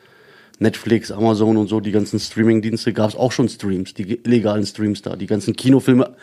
Netflix, 0.59 1.11
Amazon 1.11 1.57
und 1.57 1.67
so, 1.67 1.79
die 1.79 1.91
ganzen 1.91 2.19
Streaming-Dienste, 2.19 2.93
gab 2.93 3.09
es 3.09 3.15
auch 3.15 3.31
schon 3.31 3.49
Streams, 3.49 3.93
die 3.93 4.21
legalen 4.23 4.65
Streams 4.65 5.01
da. 5.01 5.15
Die 5.15 5.27
ganzen 5.27 5.55
Kinofilme, 5.55 6.15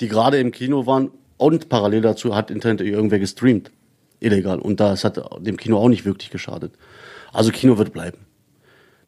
die 0.00 0.08
gerade 0.08 0.38
im 0.38 0.52
Kino 0.52 0.86
waren 0.86 1.10
und 1.36 1.68
parallel 1.68 2.02
dazu 2.02 2.34
hat 2.34 2.50
Internet 2.50 2.80
irgendwer 2.82 3.18
gestreamt. 3.18 3.70
Illegal. 4.20 4.58
Und 4.58 4.80
das 4.80 5.04
hat 5.04 5.20
dem 5.40 5.56
Kino 5.56 5.78
auch 5.78 5.88
nicht 5.88 6.04
wirklich 6.04 6.30
geschadet. 6.30 6.72
Also 7.32 7.50
Kino 7.50 7.78
wird 7.78 7.92
bleiben. 7.92 8.18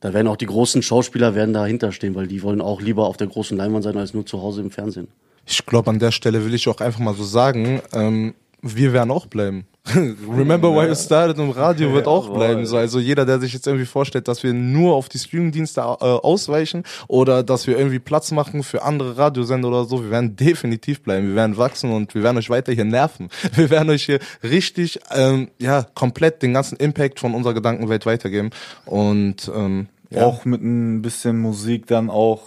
Da 0.00 0.14
werden 0.14 0.28
auch 0.28 0.36
die 0.36 0.46
großen 0.46 0.82
Schauspieler 0.82 1.34
werden 1.34 1.52
dahinter 1.52 1.92
stehen, 1.92 2.14
weil 2.14 2.26
die 2.26 2.42
wollen 2.42 2.60
auch 2.60 2.80
lieber 2.80 3.06
auf 3.06 3.16
der 3.16 3.26
großen 3.26 3.56
Leinwand 3.56 3.84
sein, 3.84 3.98
als 3.98 4.14
nur 4.14 4.24
zu 4.24 4.40
Hause 4.40 4.62
im 4.62 4.70
Fernsehen. 4.70 5.08
Ich 5.46 5.66
glaube, 5.66 5.90
an 5.90 5.98
der 5.98 6.12
Stelle 6.12 6.44
will 6.44 6.54
ich 6.54 6.68
auch 6.68 6.80
einfach 6.80 7.00
mal 7.00 7.14
so 7.14 7.24
sagen, 7.24 7.82
ähm, 7.92 8.34
wir 8.62 8.92
werden 8.92 9.10
auch 9.10 9.26
bleiben. 9.26 9.66
Remember 9.94 10.70
why 10.74 10.86
you 10.86 10.94
started 10.94 11.38
im 11.38 11.50
Radio 11.50 11.92
wird 11.92 12.06
auch 12.06 12.28
bleiben. 12.34 12.66
So, 12.66 12.76
also 12.76 13.00
jeder, 13.00 13.24
der 13.24 13.40
sich 13.40 13.54
jetzt 13.54 13.66
irgendwie 13.66 13.86
vorstellt, 13.86 14.28
dass 14.28 14.42
wir 14.42 14.52
nur 14.52 14.94
auf 14.94 15.08
die 15.08 15.18
Streamingdienste 15.18 15.80
äh, 15.80 15.84
ausweichen 15.84 16.84
oder 17.08 17.42
dass 17.42 17.66
wir 17.66 17.78
irgendwie 17.78 17.98
Platz 17.98 18.30
machen 18.30 18.62
für 18.62 18.82
andere 18.82 19.16
Radiosender 19.16 19.68
oder 19.68 19.84
so, 19.84 20.04
wir 20.04 20.10
werden 20.10 20.36
definitiv 20.36 21.02
bleiben. 21.02 21.28
Wir 21.28 21.34
werden 21.34 21.56
wachsen 21.56 21.92
und 21.92 22.14
wir 22.14 22.22
werden 22.22 22.36
euch 22.36 22.50
weiter 22.50 22.72
hier 22.72 22.84
nerven. 22.84 23.30
Wir 23.54 23.70
werden 23.70 23.90
euch 23.90 24.04
hier 24.04 24.20
richtig, 24.42 25.00
ähm, 25.10 25.48
ja, 25.58 25.86
komplett 25.94 26.42
den 26.42 26.54
ganzen 26.54 26.76
Impact 26.76 27.18
von 27.18 27.34
unserer 27.34 27.54
Gedankenwelt 27.54 28.06
weitergeben. 28.06 28.50
Und 28.84 29.50
ähm, 29.54 29.88
ja. 30.10 30.24
Auch 30.24 30.44
mit 30.44 30.62
ein 30.62 31.02
bisschen 31.02 31.38
Musik 31.38 31.86
dann 31.86 32.10
auch 32.10 32.42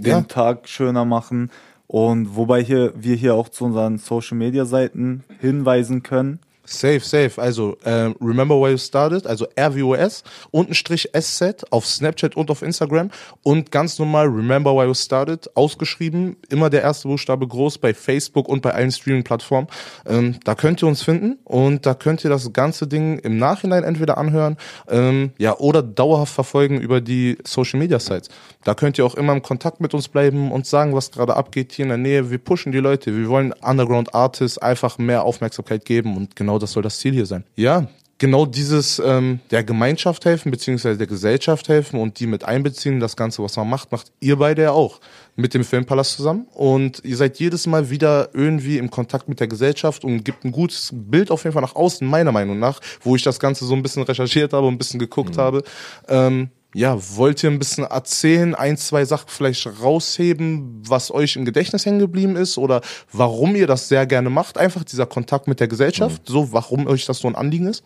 den 0.00 0.10
Ja. 0.10 0.20
Tag 0.22 0.68
schöner 0.68 1.04
machen. 1.04 1.50
Und 1.86 2.36
wobei 2.36 2.62
hier, 2.64 2.92
wir 2.96 3.14
hier 3.14 3.34
auch 3.34 3.48
zu 3.48 3.64
unseren 3.64 3.98
Social 3.98 4.36
Media 4.36 4.64
Seiten 4.64 5.24
hinweisen 5.40 6.02
können. 6.02 6.40
Safe, 6.66 7.00
safe. 7.00 7.40
Also, 7.40 7.76
ähm, 7.84 8.16
remember 8.20 8.60
where 8.60 8.72
you 8.72 8.78
started, 8.78 9.26
also 9.26 9.46
RWOS, 9.58 10.24
Untenstrich 10.50 11.08
SZ 11.16 11.64
auf 11.70 11.86
Snapchat 11.86 12.36
und 12.36 12.50
auf 12.50 12.62
Instagram 12.62 13.10
und 13.44 13.70
ganz 13.70 13.98
normal 13.98 14.26
remember 14.26 14.74
where 14.74 14.86
you 14.86 14.94
started, 14.94 15.48
ausgeschrieben, 15.56 16.36
immer 16.50 16.68
der 16.68 16.82
erste 16.82 17.06
Buchstabe 17.06 17.46
groß 17.46 17.78
bei 17.78 17.94
Facebook 17.94 18.48
und 18.48 18.62
bei 18.62 18.74
allen 18.74 18.90
Streaming-Plattformen. 18.90 19.68
Ähm, 20.06 20.36
da 20.44 20.56
könnt 20.56 20.82
ihr 20.82 20.88
uns 20.88 21.02
finden 21.02 21.38
und 21.44 21.86
da 21.86 21.94
könnt 21.94 22.24
ihr 22.24 22.30
das 22.30 22.52
ganze 22.52 22.88
Ding 22.88 23.20
im 23.20 23.38
Nachhinein 23.38 23.84
entweder 23.84 24.18
anhören, 24.18 24.56
ähm, 24.88 25.30
ja, 25.38 25.56
oder 25.58 25.82
dauerhaft 25.82 26.34
verfolgen 26.34 26.80
über 26.80 27.00
die 27.00 27.38
Social-Media-Sites. 27.44 28.28
Da 28.64 28.74
könnt 28.74 28.98
ihr 28.98 29.06
auch 29.06 29.14
immer 29.14 29.32
im 29.32 29.42
Kontakt 29.42 29.80
mit 29.80 29.94
uns 29.94 30.08
bleiben 30.08 30.50
und 30.50 30.66
sagen, 30.66 30.94
was 30.94 31.12
gerade 31.12 31.36
abgeht 31.36 31.72
hier 31.72 31.84
in 31.84 31.90
der 31.90 31.98
Nähe. 31.98 32.30
Wir 32.32 32.38
pushen 32.38 32.72
die 32.72 32.78
Leute. 32.78 33.16
Wir 33.16 33.28
wollen 33.28 33.52
Underground-Artists 33.52 34.58
einfach 34.58 34.98
mehr 34.98 35.22
Aufmerksamkeit 35.22 35.84
geben 35.84 36.16
und 36.16 36.34
genau 36.34 36.55
das 36.58 36.72
soll 36.72 36.82
das 36.82 36.98
Ziel 36.98 37.12
hier 37.12 37.26
sein. 37.26 37.44
Ja, 37.54 37.88
genau 38.18 38.46
dieses 38.46 38.98
ähm, 38.98 39.40
der 39.50 39.64
Gemeinschaft 39.64 40.24
helfen, 40.24 40.50
beziehungsweise 40.50 40.98
der 40.98 41.06
Gesellschaft 41.06 41.68
helfen 41.68 42.00
und 42.00 42.18
die 42.18 42.26
mit 42.26 42.44
einbeziehen, 42.44 43.00
das 43.00 43.16
Ganze, 43.16 43.42
was 43.42 43.56
man 43.56 43.68
macht, 43.68 43.92
macht 43.92 44.12
ihr 44.20 44.36
beide 44.36 44.62
ja 44.62 44.70
auch 44.72 45.00
mit 45.34 45.54
dem 45.54 45.64
Filmpalast 45.64 46.16
zusammen. 46.16 46.46
Und 46.54 47.02
ihr 47.04 47.16
seid 47.16 47.38
jedes 47.38 47.66
Mal 47.66 47.90
wieder 47.90 48.30
irgendwie 48.32 48.78
im 48.78 48.90
Kontakt 48.90 49.28
mit 49.28 49.40
der 49.40 49.48
Gesellschaft 49.48 50.04
und 50.04 50.24
gibt 50.24 50.44
ein 50.44 50.52
gutes 50.52 50.90
Bild 50.94 51.30
auf 51.30 51.44
jeden 51.44 51.52
Fall 51.52 51.62
nach 51.62 51.76
außen, 51.76 52.06
meiner 52.06 52.32
Meinung 52.32 52.58
nach, 52.58 52.80
wo 53.02 53.16
ich 53.16 53.22
das 53.22 53.38
Ganze 53.38 53.66
so 53.66 53.74
ein 53.74 53.82
bisschen 53.82 54.02
recherchiert 54.02 54.52
habe 54.52 54.66
und 54.66 54.74
ein 54.74 54.78
bisschen 54.78 55.00
geguckt 55.00 55.36
habe. 55.36 55.62
Ähm, 56.08 56.50
ja, 56.76 56.98
wollt 57.16 57.42
ihr 57.42 57.50
ein 57.50 57.58
bisschen 57.58 57.84
erzählen, 57.84 58.54
ein, 58.54 58.76
zwei 58.76 59.06
Sachen 59.06 59.28
vielleicht 59.28 59.66
rausheben, 59.82 60.82
was 60.86 61.10
euch 61.10 61.34
im 61.36 61.46
Gedächtnis 61.46 61.86
hängen 61.86 62.00
geblieben 62.00 62.36
ist 62.36 62.58
oder 62.58 62.82
warum 63.10 63.56
ihr 63.56 63.66
das 63.66 63.88
sehr 63.88 64.04
gerne 64.04 64.28
macht? 64.28 64.58
Einfach 64.58 64.84
dieser 64.84 65.06
Kontakt 65.06 65.48
mit 65.48 65.58
der 65.58 65.68
Gesellschaft, 65.68 66.24
so 66.26 66.52
warum 66.52 66.86
euch 66.86 67.06
das 67.06 67.20
so 67.20 67.28
ein 67.28 67.34
Anliegen 67.34 67.66
ist? 67.66 67.82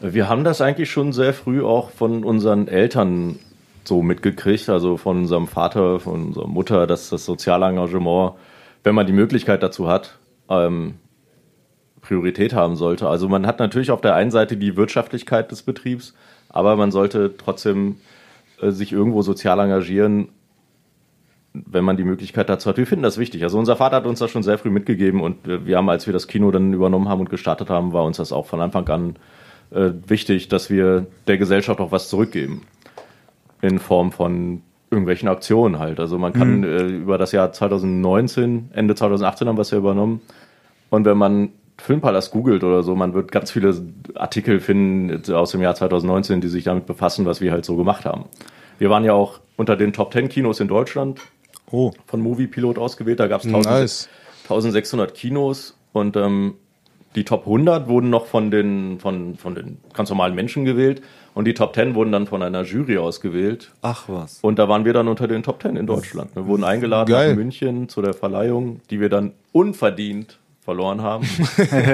Wir 0.00 0.26
haben 0.26 0.42
das 0.42 0.62
eigentlich 0.62 0.90
schon 0.90 1.12
sehr 1.12 1.34
früh 1.34 1.62
auch 1.62 1.90
von 1.90 2.24
unseren 2.24 2.66
Eltern 2.66 3.38
so 3.84 4.00
mitgekriegt, 4.00 4.70
also 4.70 4.96
von 4.96 5.18
unserem 5.18 5.46
Vater, 5.46 6.00
von 6.00 6.28
unserer 6.28 6.48
Mutter, 6.48 6.86
dass 6.86 7.10
das 7.10 7.26
soziale 7.26 7.66
Engagement, 7.66 8.32
wenn 8.84 8.94
man 8.94 9.06
die 9.06 9.12
Möglichkeit 9.12 9.62
dazu 9.62 9.88
hat, 9.88 10.18
ähm, 10.48 10.94
Priorität 12.00 12.54
haben 12.54 12.76
sollte. 12.76 13.06
Also 13.06 13.28
man 13.28 13.46
hat 13.46 13.58
natürlich 13.58 13.90
auf 13.90 14.00
der 14.00 14.14
einen 14.14 14.30
Seite 14.30 14.56
die 14.56 14.78
Wirtschaftlichkeit 14.78 15.50
des 15.50 15.62
Betriebs, 15.62 16.14
aber 16.52 16.76
man 16.76 16.92
sollte 16.92 17.34
trotzdem 17.36 17.96
äh, 18.60 18.70
sich 18.70 18.92
irgendwo 18.92 19.22
sozial 19.22 19.58
engagieren, 19.58 20.28
wenn 21.54 21.84
man 21.84 21.96
die 21.96 22.04
Möglichkeit 22.04 22.48
dazu 22.48 22.68
hat. 22.70 22.78
Wir 22.78 22.86
finden 22.86 23.02
das 23.02 23.18
wichtig. 23.18 23.42
Also 23.42 23.58
unser 23.58 23.76
Vater 23.76 23.96
hat 23.96 24.06
uns 24.06 24.20
das 24.20 24.30
schon 24.30 24.42
sehr 24.42 24.58
früh 24.58 24.70
mitgegeben 24.70 25.20
und 25.20 25.46
äh, 25.48 25.66
wir 25.66 25.76
haben, 25.76 25.90
als 25.90 26.06
wir 26.06 26.12
das 26.12 26.28
Kino 26.28 26.50
dann 26.50 26.72
übernommen 26.72 27.08
haben 27.08 27.20
und 27.20 27.30
gestartet 27.30 27.70
haben, 27.70 27.92
war 27.92 28.04
uns 28.04 28.18
das 28.18 28.32
auch 28.32 28.46
von 28.46 28.60
Anfang 28.60 28.88
an 28.88 29.16
äh, 29.70 29.90
wichtig, 30.06 30.48
dass 30.48 30.70
wir 30.70 31.06
der 31.26 31.38
Gesellschaft 31.38 31.80
auch 31.80 31.92
was 31.92 32.08
zurückgeben. 32.08 32.62
In 33.60 33.78
Form 33.78 34.12
von 34.12 34.62
irgendwelchen 34.90 35.28
Aktionen 35.28 35.78
halt. 35.78 36.00
Also 36.00 36.18
man 36.18 36.32
kann 36.32 36.64
äh, 36.64 36.82
über 36.82 37.16
das 37.16 37.32
Jahr 37.32 37.52
2019, 37.52 38.70
Ende 38.74 38.94
2018 38.94 39.48
haben 39.48 39.56
wir 39.56 39.62
es 39.62 39.70
ja 39.70 39.78
übernommen. 39.78 40.20
Und 40.90 41.06
wenn 41.06 41.16
man 41.16 41.50
Filmpalast 41.82 42.30
googelt 42.30 42.62
oder 42.64 42.82
so, 42.82 42.94
man 42.94 43.12
wird 43.14 43.32
ganz 43.32 43.50
viele 43.50 43.74
Artikel 44.14 44.60
finden 44.60 45.22
aus 45.34 45.50
dem 45.52 45.62
Jahr 45.62 45.74
2019, 45.74 46.40
die 46.40 46.48
sich 46.48 46.64
damit 46.64 46.86
befassen, 46.86 47.26
was 47.26 47.40
wir 47.40 47.52
halt 47.52 47.64
so 47.64 47.76
gemacht 47.76 48.04
haben. 48.04 48.24
Wir 48.78 48.88
waren 48.90 49.04
ja 49.04 49.12
auch 49.12 49.40
unter 49.56 49.76
den 49.76 49.92
Top 49.92 50.12
10 50.12 50.28
Kinos 50.28 50.60
in 50.60 50.68
Deutschland 50.68 51.20
Oh. 51.70 51.92
von 52.06 52.20
Movie 52.20 52.46
Pilot 52.48 52.76
ausgewählt. 52.78 53.18
Da 53.18 53.28
gab 53.28 53.40
es 53.40 53.46
Nice. 53.46 54.08
1600 54.44 55.14
Kinos 55.14 55.76
und 55.92 56.16
ähm, 56.16 56.54
die 57.14 57.24
Top 57.24 57.42
100 57.46 57.88
wurden 57.88 58.10
noch 58.10 58.26
von 58.26 58.50
den, 58.50 58.98
von, 58.98 59.36
von 59.36 59.54
den 59.54 59.78
ganz 59.94 60.08
normalen 60.10 60.34
Menschen 60.34 60.64
gewählt 60.64 61.02
und 61.34 61.46
die 61.46 61.54
Top 61.54 61.74
10 61.74 61.94
wurden 61.94 62.12
dann 62.12 62.26
von 62.26 62.42
einer 62.42 62.62
Jury 62.64 62.98
ausgewählt. 62.98 63.70
Ach 63.82 64.04
was. 64.08 64.38
Und 64.42 64.58
da 64.58 64.68
waren 64.68 64.84
wir 64.84 64.92
dann 64.92 65.08
unter 65.08 65.28
den 65.28 65.42
Top 65.42 65.62
10 65.62 65.76
in 65.76 65.86
Deutschland. 65.86 66.34
Wir 66.36 66.46
wurden 66.46 66.64
eingeladen 66.64 67.10
Geil. 67.10 67.30
nach 67.30 67.36
München 67.36 67.88
zu 67.88 68.02
der 68.02 68.14
Verleihung, 68.14 68.80
die 68.90 69.00
wir 69.00 69.08
dann 69.08 69.32
unverdient 69.52 70.38
verloren 70.64 71.02
haben. 71.02 71.26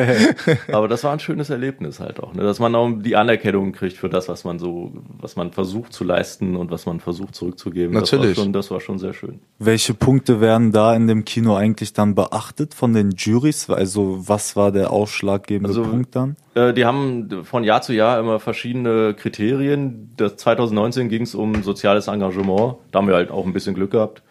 Aber 0.72 0.88
das 0.88 1.02
war 1.04 1.12
ein 1.12 1.20
schönes 1.20 1.48
Erlebnis 1.50 2.00
halt 2.00 2.20
auch, 2.20 2.34
ne? 2.34 2.42
dass 2.42 2.58
man 2.58 2.74
auch 2.74 2.90
die 3.00 3.16
Anerkennung 3.16 3.72
kriegt 3.72 3.96
für 3.96 4.10
das, 4.10 4.28
was 4.28 4.44
man 4.44 4.58
so, 4.58 4.92
was 5.18 5.36
man 5.36 5.52
versucht 5.52 5.92
zu 5.94 6.04
leisten 6.04 6.54
und 6.54 6.70
was 6.70 6.84
man 6.84 7.00
versucht 7.00 7.34
zurückzugeben. 7.34 7.94
Natürlich. 7.94 8.30
Das 8.30 8.36
war 8.36 8.44
schon, 8.44 8.52
das 8.52 8.70
war 8.70 8.80
schon 8.80 8.98
sehr 8.98 9.14
schön. 9.14 9.40
Welche 9.58 9.94
Punkte 9.94 10.40
werden 10.42 10.70
da 10.70 10.94
in 10.94 11.06
dem 11.06 11.24
Kino 11.24 11.56
eigentlich 11.56 11.94
dann 11.94 12.14
beachtet 12.14 12.74
von 12.74 12.92
den 12.92 13.12
Juries? 13.12 13.70
Also 13.70 14.28
was 14.28 14.54
war 14.54 14.70
der 14.70 14.92
ausschlaggebende 14.92 15.70
Also- 15.70 15.82
Punkt 15.90 16.14
dann? 16.14 16.36
Äh, 16.54 16.74
die 16.74 16.84
haben 16.84 17.44
von 17.44 17.64
Jahr 17.64 17.80
zu 17.82 17.94
Jahr 17.94 18.18
immer 18.20 18.38
verschiedene 18.40 19.14
Kriterien. 19.14 20.12
Das 20.18 20.36
2019 20.36 21.08
ging 21.08 21.22
es 21.22 21.34
um 21.34 21.62
soziales 21.62 22.08
Engagement. 22.08 22.76
Da 22.90 22.98
haben 22.98 23.08
wir 23.08 23.14
halt 23.14 23.30
auch 23.30 23.46
ein 23.46 23.52
bisschen 23.52 23.74
Glück 23.74 23.92
gehabt. 23.92 24.22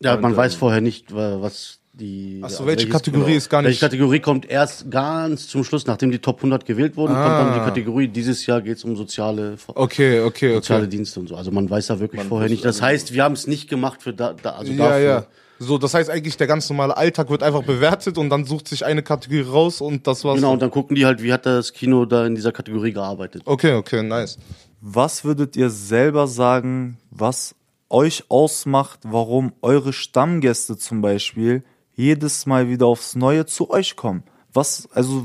Ja, 0.00 0.14
man 0.18 0.32
Und, 0.32 0.36
weiß 0.36 0.54
ähm, 0.54 0.58
vorher 0.60 0.80
nicht, 0.82 1.14
wa- 1.14 1.38
was 1.40 1.80
die. 1.98 2.40
Ach 2.42 2.48
so, 2.50 2.56
also 2.58 2.66
welche 2.66 2.78
welches- 2.86 2.92
Kategorie 2.92 3.34
ist 3.34 3.48
gar 3.50 3.62
Welche 3.62 3.70
nicht. 3.70 3.80
Kategorie 3.80 4.20
kommt 4.20 4.48
erst 4.48 4.90
ganz 4.90 5.48
zum 5.48 5.64
Schluss, 5.64 5.86
nachdem 5.86 6.10
die 6.10 6.18
Top 6.18 6.38
100 6.42 6.64
gewählt 6.66 6.96
wurden, 6.96 7.14
kommt 7.14 7.26
dann 7.26 7.54
die 7.54 7.60
Ah. 7.60 7.64
Kategorie. 7.64 8.08
Dieses 8.08 8.44
Jahr 8.46 8.60
geht 8.60 8.76
es 8.76 8.84
um 8.84 8.96
soziale, 8.96 9.56
Okay, 9.68 10.20
okay, 10.20 10.54
soziale 10.54 10.82
okay. 10.82 10.90
Dienste 10.90 11.20
und 11.20 11.28
so. 11.28 11.36
Also 11.36 11.50
man 11.50 11.68
weiß 11.68 11.86
da 11.88 11.98
wirklich 12.00 12.20
Man 12.20 12.28
vorher 12.28 12.48
nicht. 12.48 12.64
Das 12.64 12.80
heißt, 12.82 13.12
wir 13.14 13.24
haben 13.24 13.32
es 13.34 13.46
nicht 13.46 13.68
gemacht 13.68 14.02
für 14.02 14.12
da, 14.12 14.34
da 14.34 14.50
also 14.52 14.72
Ja, 14.72 14.88
dafür. 14.88 15.04
ja. 15.04 15.26
So, 15.58 15.78
das 15.78 15.94
heißt 15.94 16.10
eigentlich, 16.10 16.36
der 16.36 16.46
ganz 16.46 16.68
normale 16.68 16.94
Alltag 16.98 17.30
wird 17.30 17.42
einfach 17.42 17.62
bewertet 17.62 18.18
und 18.18 18.28
dann 18.28 18.44
sucht 18.44 18.68
sich 18.68 18.84
eine 18.84 19.02
Kategorie 19.02 19.40
raus 19.50 19.80
und 19.80 20.06
das 20.06 20.22
war's. 20.22 20.34
Genau, 20.36 20.52
und 20.52 20.60
dann 20.60 20.70
gucken 20.70 20.94
die 20.96 21.06
halt, 21.06 21.22
wie 21.22 21.32
hat 21.32 21.46
das 21.46 21.72
Kino 21.72 22.04
da 22.04 22.26
in 22.26 22.34
dieser 22.34 22.52
Kategorie 22.52 22.92
gearbeitet. 22.92 23.40
Okay, 23.46 23.72
okay, 23.72 24.02
nice. 24.02 24.36
Was 24.82 25.24
würdet 25.24 25.56
ihr 25.56 25.70
selber 25.70 26.26
sagen, 26.26 26.98
was 27.10 27.54
euch 27.88 28.24
ausmacht, 28.28 29.00
warum 29.04 29.54
eure 29.62 29.94
Stammgäste 29.94 30.76
zum 30.76 31.00
Beispiel 31.00 31.64
jedes 31.96 32.46
Mal 32.46 32.68
wieder 32.68 32.86
aufs 32.86 33.16
Neue 33.16 33.46
zu 33.46 33.70
euch 33.70 33.96
kommen? 33.96 34.22
Was, 34.52 34.88
also, 34.92 35.24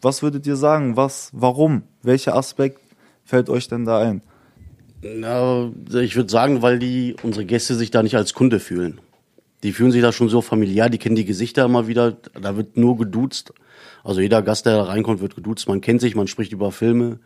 was 0.00 0.22
würdet 0.22 0.46
ihr 0.46 0.56
sagen? 0.56 0.96
Was, 0.96 1.30
warum? 1.32 1.82
Welcher 2.02 2.36
Aspekt 2.36 2.80
fällt 3.24 3.50
euch 3.50 3.68
denn 3.68 3.84
da 3.84 4.00
ein? 4.00 4.22
Na, 5.02 5.70
ich 6.00 6.16
würde 6.16 6.30
sagen, 6.30 6.62
weil 6.62 6.78
die 6.78 7.16
unsere 7.22 7.44
Gäste 7.44 7.74
sich 7.74 7.90
da 7.90 8.02
nicht 8.02 8.16
als 8.16 8.34
Kunde 8.34 8.60
fühlen. 8.60 9.00
Die 9.62 9.72
fühlen 9.72 9.90
sich 9.90 10.02
da 10.02 10.12
schon 10.12 10.28
so 10.28 10.40
familiär, 10.40 10.88
die 10.88 10.98
kennen 10.98 11.16
die 11.16 11.24
Gesichter 11.24 11.64
immer 11.64 11.88
wieder, 11.88 12.12
da 12.40 12.56
wird 12.56 12.76
nur 12.76 12.96
geduzt. 12.96 13.52
Also 14.04 14.20
jeder 14.20 14.42
Gast, 14.42 14.66
der 14.66 14.76
da 14.76 14.84
reinkommt, 14.84 15.20
wird 15.20 15.34
geduzt. 15.34 15.68
Man 15.68 15.80
kennt 15.80 16.00
sich, 16.00 16.14
man 16.14 16.28
spricht 16.28 16.52
über 16.52 16.70
Filme. 16.70 17.18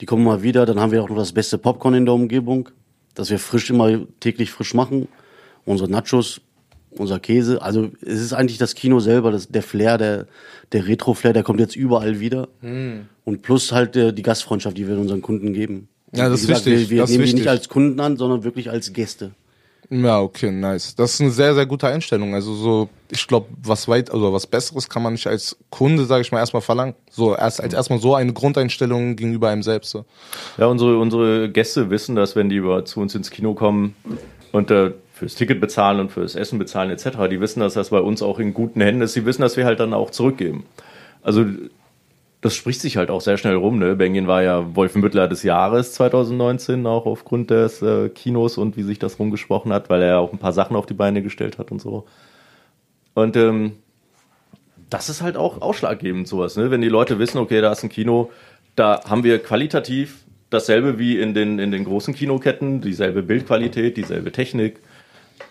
Die 0.00 0.06
kommen 0.06 0.24
mal 0.24 0.42
wieder, 0.42 0.66
dann 0.66 0.80
haben 0.80 0.92
wir 0.92 1.02
auch 1.02 1.08
noch 1.08 1.16
das 1.16 1.32
beste 1.32 1.58
Popcorn 1.58 1.94
in 1.94 2.06
der 2.06 2.14
Umgebung, 2.14 2.70
dass 3.14 3.30
wir 3.30 3.38
frisch 3.38 3.70
immer 3.70 4.00
täglich 4.18 4.50
frisch 4.50 4.74
machen. 4.74 5.08
Unsere 5.64 5.90
Nachos, 5.90 6.40
unser 6.90 7.20
Käse. 7.20 7.62
Also 7.62 7.90
es 8.02 8.20
ist 8.20 8.32
eigentlich 8.32 8.58
das 8.58 8.74
Kino 8.74 9.00
selber, 9.00 9.30
das, 9.30 9.48
der 9.48 9.62
Flair, 9.62 9.98
der, 9.98 10.26
der 10.72 10.86
Retro-Flair, 10.86 11.32
der 11.32 11.42
kommt 11.42 11.60
jetzt 11.60 11.76
überall 11.76 12.20
wieder. 12.20 12.48
Und 12.62 13.42
plus 13.42 13.72
halt 13.72 13.96
äh, 13.96 14.12
die 14.12 14.22
Gastfreundschaft, 14.22 14.76
die 14.76 14.88
wir 14.88 14.98
unseren 14.98 15.22
Kunden 15.22 15.52
geben. 15.52 15.88
Ja, 16.12 16.28
das 16.28 16.40
Wie 16.40 16.42
ist 16.42 16.48
gesagt, 16.48 16.66
wichtig, 16.66 16.90
Wir, 16.90 16.96
wir 16.96 17.02
das 17.02 17.10
ist 17.10 17.16
nehmen 17.16 17.24
die 17.24 17.32
wichtig. 17.32 17.40
nicht 17.40 17.48
als 17.50 17.68
Kunden 17.68 18.00
an, 18.00 18.16
sondern 18.16 18.42
wirklich 18.44 18.70
als 18.70 18.92
Gäste. 18.92 19.32
Ja, 19.92 20.20
okay, 20.20 20.52
nice. 20.52 20.94
Das 20.94 21.14
ist 21.14 21.20
eine 21.20 21.32
sehr, 21.32 21.52
sehr 21.54 21.66
gute 21.66 21.88
Einstellung. 21.88 22.32
Also 22.34 22.54
so, 22.54 22.88
ich 23.10 23.26
glaube, 23.26 23.46
was 23.60 23.88
weit, 23.88 24.12
also 24.12 24.32
was 24.32 24.46
Besseres 24.46 24.88
kann 24.88 25.02
man 25.02 25.14
nicht 25.14 25.26
als 25.26 25.56
Kunde, 25.68 26.04
sage 26.04 26.22
ich 26.22 26.30
mal, 26.30 26.38
erstmal 26.38 26.62
verlangen. 26.62 26.94
So, 27.10 27.34
erst 27.34 27.60
als 27.60 27.74
erstmal 27.74 27.98
so 27.98 28.14
eine 28.14 28.32
Grundeinstellung 28.32 29.16
gegenüber 29.16 29.48
einem 29.48 29.64
selbst. 29.64 29.90
So. 29.90 30.04
Ja, 30.58 30.66
unsere, 30.66 30.96
unsere 30.98 31.50
Gäste 31.50 31.90
wissen, 31.90 32.14
dass 32.14 32.36
wenn 32.36 32.48
die 32.48 32.56
über, 32.56 32.84
zu 32.84 33.00
uns 33.00 33.16
ins 33.16 33.30
Kino 33.30 33.54
kommen 33.54 33.96
und 34.52 34.70
äh, 34.70 34.92
fürs 35.20 35.34
Ticket 35.34 35.60
bezahlen 35.60 36.00
und 36.00 36.10
fürs 36.10 36.34
Essen 36.34 36.58
bezahlen 36.58 36.90
etc., 36.90 37.28
die 37.30 37.40
wissen, 37.40 37.60
dass 37.60 37.74
das 37.74 37.90
bei 37.90 38.00
uns 38.00 38.22
auch 38.22 38.38
in 38.38 38.54
guten 38.54 38.80
Händen 38.80 39.02
ist. 39.02 39.12
Sie 39.12 39.26
wissen, 39.26 39.42
dass 39.42 39.58
wir 39.58 39.66
halt 39.66 39.78
dann 39.78 39.92
auch 39.92 40.10
zurückgeben. 40.10 40.64
Also 41.22 41.44
das 42.40 42.54
spricht 42.54 42.80
sich 42.80 42.96
halt 42.96 43.10
auch 43.10 43.20
sehr 43.20 43.36
schnell 43.36 43.54
rum. 43.54 43.78
Ne? 43.78 43.96
Belgien 43.96 44.26
war 44.26 44.42
ja 44.42 44.74
Wolfenbüttler 44.74 45.28
des 45.28 45.42
Jahres 45.42 45.92
2019, 45.92 46.86
auch 46.86 47.04
aufgrund 47.04 47.50
des 47.50 47.82
äh, 47.82 48.08
Kinos 48.08 48.56
und 48.56 48.78
wie 48.78 48.82
sich 48.82 48.98
das 48.98 49.18
rumgesprochen 49.18 49.74
hat, 49.74 49.90
weil 49.90 50.00
er 50.00 50.20
auch 50.20 50.32
ein 50.32 50.38
paar 50.38 50.54
Sachen 50.54 50.74
auf 50.74 50.86
die 50.86 50.94
Beine 50.94 51.22
gestellt 51.22 51.58
hat 51.58 51.70
und 51.70 51.82
so. 51.82 52.06
Und 53.12 53.36
ähm, 53.36 53.72
das 54.88 55.10
ist 55.10 55.20
halt 55.20 55.36
auch 55.36 55.60
ausschlaggebend, 55.60 56.26
sowas, 56.28 56.56
ne? 56.56 56.70
Wenn 56.70 56.80
die 56.80 56.88
Leute 56.88 57.18
wissen, 57.18 57.36
okay, 57.36 57.60
da 57.60 57.72
ist 57.72 57.82
ein 57.82 57.90
Kino, 57.90 58.30
da 58.74 59.02
haben 59.04 59.22
wir 59.22 59.38
qualitativ 59.38 60.24
dasselbe 60.48 60.98
wie 60.98 61.20
in 61.20 61.34
den, 61.34 61.58
in 61.58 61.70
den 61.70 61.84
großen 61.84 62.14
Kinoketten, 62.14 62.80
dieselbe 62.80 63.22
Bildqualität, 63.22 63.98
dieselbe 63.98 64.32
Technik. 64.32 64.80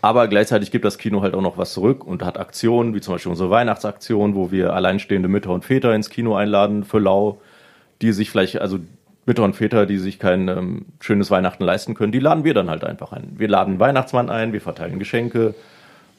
Aber 0.02 0.28
gleichzeitig 0.28 0.72
gibt 0.72 0.86
das 0.86 0.98
Kino 0.98 1.22
halt 1.22 1.34
auch 1.34 1.42
noch 1.42 1.58
was 1.58 1.74
zurück 1.74 2.06
und 2.06 2.24
hat 2.24 2.40
Aktionen, 2.40 2.94
wie 2.96 3.02
zum 3.02 3.16
Beispiel 3.16 3.32
unsere 3.32 3.50
Weihnachtsaktion, 3.50 4.36
wo 4.36 4.52
wir 4.52 4.74
alleinstehende 4.74 5.28
Mütter 5.28 5.52
und 5.52 5.66
Väter 5.66 5.94
ins 5.94 6.10
Kino 6.10 6.36
einladen 6.36 6.84
für 6.84 7.00
lau, 7.00 7.42
die 8.02 8.12
sich 8.14 8.30
vielleicht, 8.30 8.62
also 8.62 8.80
Mütter 9.26 9.44
und 9.44 9.56
Väter, 9.56 9.86
die 9.86 9.98
sich 9.98 10.20
kein 10.20 10.48
ähm, 10.48 10.86
schönes 11.02 11.30
Weihnachten 11.30 11.64
leisten 11.64 11.94
können, 11.94 12.12
die 12.12 12.20
laden 12.20 12.44
wir 12.44 12.54
dann 12.54 12.70
halt 12.70 12.84
einfach 12.84 13.12
ein. 13.12 13.34
Wir 13.38 13.48
laden 13.48 13.72
einen 13.72 13.80
Weihnachtsmann 13.80 14.30
ein, 14.30 14.54
wir 14.54 14.62
verteilen 14.62 15.00
Geschenke. 15.00 15.54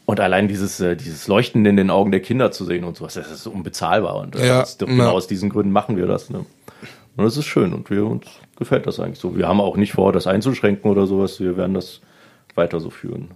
Und 0.07 0.21
allein 0.21 0.49
dieses, 0.49 0.81
äh, 0.81 0.97
dieses 0.97 1.29
Leuchten 1.29 1.65
in 1.67 1.77
den 1.77 1.91
Augen 1.91 2.11
der 2.11 2.21
Kinder 2.21 2.53
zu 2.53 2.65
sehen 2.65 2.85
und 2.85 2.97
sowas, 2.97 3.15
das 3.15 3.31
ist 3.31 3.47
unbezahlbar. 3.47 4.17
Und 4.17 4.37
äh, 4.37 4.47
Ja, 4.47 4.65
genau 4.79 5.05
ja. 5.05 5.11
aus 5.11 5.27
diesen 5.27 5.51
Gründen 5.51 5.73
machen 5.73 5.97
wir 5.97 6.07
das. 6.07 6.31
Ne? 6.31 6.45
Und 7.17 7.25
das 7.25 7.37
ist 7.37 7.47
schön 7.47 7.73
und 7.73 7.91
wir, 7.91 8.07
uns 8.07 8.27
gefällt 8.57 8.87
das 8.87 9.01
eigentlich 9.01 9.19
so. 9.19 9.37
Wir 9.37 9.49
haben 9.49 9.61
auch 9.61 9.77
nicht 9.77 9.93
vor, 9.93 10.13
das 10.13 10.27
einzuschränken 10.27 10.91
oder 10.91 11.07
sowas. 11.07 11.41
Wir 11.41 11.57
werden 11.57 11.75
das 11.75 12.01
weiter 12.55 12.81
so 12.81 12.91
führen. 12.91 13.31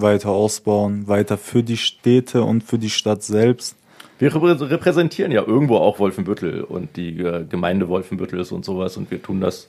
Weiter 0.00 0.30
ausbauen, 0.30 1.08
weiter 1.08 1.38
für 1.38 1.62
die 1.62 1.76
Städte 1.76 2.42
und 2.42 2.62
für 2.62 2.78
die 2.78 2.90
Stadt 2.90 3.22
selbst. 3.22 3.76
Wir 4.18 4.32
reprä- 4.32 4.70
repräsentieren 4.70 5.30
ja 5.32 5.42
irgendwo 5.42 5.76
auch 5.76 5.98
Wolfenbüttel 5.98 6.62
und 6.62 6.96
die 6.96 7.14
Gemeinde 7.48 7.88
Wolfenbüttel 7.88 8.40
ist 8.40 8.52
und 8.52 8.64
sowas 8.64 8.96
und 8.96 9.10
wir 9.10 9.22
tun 9.22 9.40
das 9.40 9.68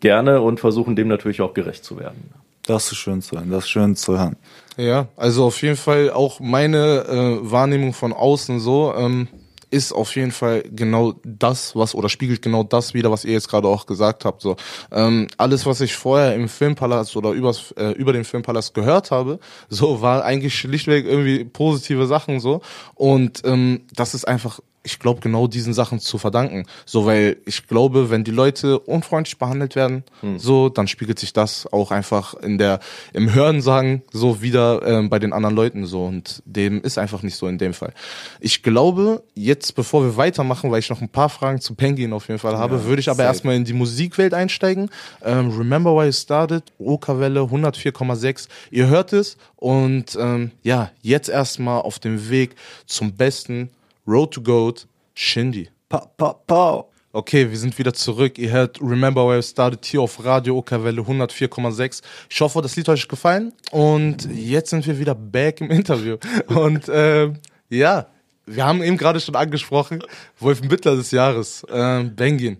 gerne 0.00 0.40
und 0.40 0.60
versuchen 0.60 0.96
dem 0.96 1.08
natürlich 1.08 1.40
auch 1.42 1.54
gerecht 1.54 1.84
zu 1.84 1.98
werden. 1.98 2.30
Das 2.64 2.92
ist 2.92 2.98
schön 2.98 3.22
zu 3.22 3.36
hören, 3.36 3.50
das 3.50 3.64
ist 3.64 3.70
schön 3.70 3.96
zu 3.96 4.16
hören. 4.18 4.36
Ja, 4.76 5.08
also 5.16 5.44
auf 5.44 5.60
jeden 5.62 5.76
Fall 5.76 6.10
auch 6.10 6.40
meine 6.40 7.04
äh, 7.08 7.50
Wahrnehmung 7.50 7.92
von 7.92 8.12
außen 8.12 8.60
so 8.60 8.94
ähm, 8.96 9.28
ist 9.72 9.92
auf 9.92 10.14
jeden 10.16 10.32
Fall 10.32 10.62
genau 10.70 11.14
das, 11.24 11.74
was 11.74 11.94
oder 11.94 12.08
spiegelt 12.08 12.42
genau 12.42 12.62
das 12.62 12.94
wieder, 12.94 13.10
was 13.10 13.24
ihr 13.24 13.32
jetzt 13.32 13.48
gerade 13.48 13.68
auch 13.68 13.86
gesagt 13.86 14.24
habt. 14.24 14.42
So 14.42 14.56
ähm, 14.90 15.28
alles, 15.38 15.66
was 15.66 15.80
ich 15.80 15.94
vorher 15.94 16.34
im 16.34 16.48
Filmpalast 16.48 17.16
oder 17.16 17.30
übers, 17.30 17.72
äh, 17.72 17.92
über 17.92 18.12
den 18.12 18.24
Filmpalast 18.24 18.74
gehört 18.74 19.10
habe, 19.10 19.38
so 19.68 20.02
war 20.02 20.24
eigentlich 20.24 20.56
schlichtweg 20.56 21.06
irgendwie 21.06 21.44
positive 21.44 22.06
Sachen 22.06 22.38
so 22.38 22.60
und 22.94 23.42
ähm, 23.44 23.82
das 23.94 24.14
ist 24.14 24.28
einfach 24.28 24.60
ich 24.84 24.98
glaube, 24.98 25.20
genau 25.20 25.46
diesen 25.46 25.74
Sachen 25.74 26.00
zu 26.00 26.18
verdanken. 26.18 26.66
So, 26.84 27.06
weil 27.06 27.36
ich 27.46 27.66
glaube, 27.66 28.10
wenn 28.10 28.24
die 28.24 28.30
Leute 28.30 28.78
unfreundlich 28.80 29.38
behandelt 29.38 29.76
werden, 29.76 30.04
so, 30.38 30.68
dann 30.68 30.88
spiegelt 30.88 31.18
sich 31.18 31.32
das 31.32 31.72
auch 31.72 31.90
einfach 31.90 32.34
in 32.34 32.58
der, 32.58 32.80
im 33.12 33.32
Hörensagen 33.32 34.02
so 34.12 34.42
wieder 34.42 34.82
ähm, 34.84 35.08
bei 35.08 35.18
den 35.18 35.32
anderen 35.32 35.54
Leuten 35.54 35.86
so. 35.86 36.04
Und 36.04 36.42
dem 36.44 36.82
ist 36.82 36.98
einfach 36.98 37.22
nicht 37.22 37.36
so 37.36 37.46
in 37.46 37.58
dem 37.58 37.74
Fall. 37.74 37.92
Ich 38.40 38.62
glaube, 38.62 39.22
jetzt, 39.34 39.74
bevor 39.74 40.02
wir 40.02 40.16
weitermachen, 40.16 40.70
weil 40.70 40.80
ich 40.80 40.90
noch 40.90 41.00
ein 41.00 41.08
paar 41.08 41.28
Fragen 41.28 41.60
zu 41.60 41.74
Penguin 41.74 42.12
auf 42.12 42.28
jeden 42.28 42.40
Fall 42.40 42.56
habe, 42.56 42.84
würde 42.84 43.00
ich 43.00 43.08
aber 43.08 43.18
safe. 43.18 43.28
erstmal 43.28 43.54
in 43.54 43.64
die 43.64 43.72
Musikwelt 43.72 44.34
einsteigen. 44.34 44.90
Ähm, 45.22 45.50
Remember 45.56 45.94
Why 45.94 46.06
You 46.06 46.12
Started, 46.12 46.64
Okerwelle 46.78 47.40
104,6. 47.40 48.48
Ihr 48.70 48.88
hört 48.88 49.12
es 49.12 49.36
und 49.56 50.16
ähm, 50.18 50.50
ja, 50.62 50.90
jetzt 51.02 51.28
erstmal 51.28 51.82
auf 51.82 52.00
dem 52.00 52.28
Weg 52.30 52.56
zum 52.86 53.12
besten 53.12 53.70
Road 54.06 54.32
to 54.32 54.42
Goat, 54.42 54.86
Shindy. 55.14 55.68
Pa, 55.88 56.00
pa, 56.16 56.32
pa. 56.32 56.84
Okay, 57.12 57.48
wir 57.50 57.58
sind 57.58 57.78
wieder 57.78 57.94
zurück. 57.94 58.38
Ihr 58.38 58.50
hört 58.50 58.80
Remember 58.80 59.26
Where 59.26 59.36
You 59.36 59.42
Started 59.42 59.84
hier 59.84 60.00
auf 60.00 60.24
Radio 60.24 60.56
Okerwelle 60.58 61.02
104,6. 61.02 62.02
Ich 62.28 62.40
hoffe, 62.40 62.62
das 62.62 62.74
Lied 62.74 62.88
hat 62.88 62.94
euch 62.94 63.06
gefallen. 63.06 63.52
Und 63.70 64.28
jetzt 64.32 64.70
sind 64.70 64.86
wir 64.86 64.98
wieder 64.98 65.14
back 65.14 65.60
im 65.60 65.70
Interview. 65.70 66.16
Und 66.48 66.90
ähm, 66.92 67.38
ja, 67.68 68.06
wir 68.46 68.64
haben 68.64 68.82
eben 68.82 68.96
gerade 68.96 69.20
schon 69.20 69.36
angesprochen, 69.36 70.02
Wolfenbüttler 70.40 70.96
des 70.96 71.10
Jahres, 71.12 71.64
ähm, 71.70 72.16
Bengin. 72.16 72.56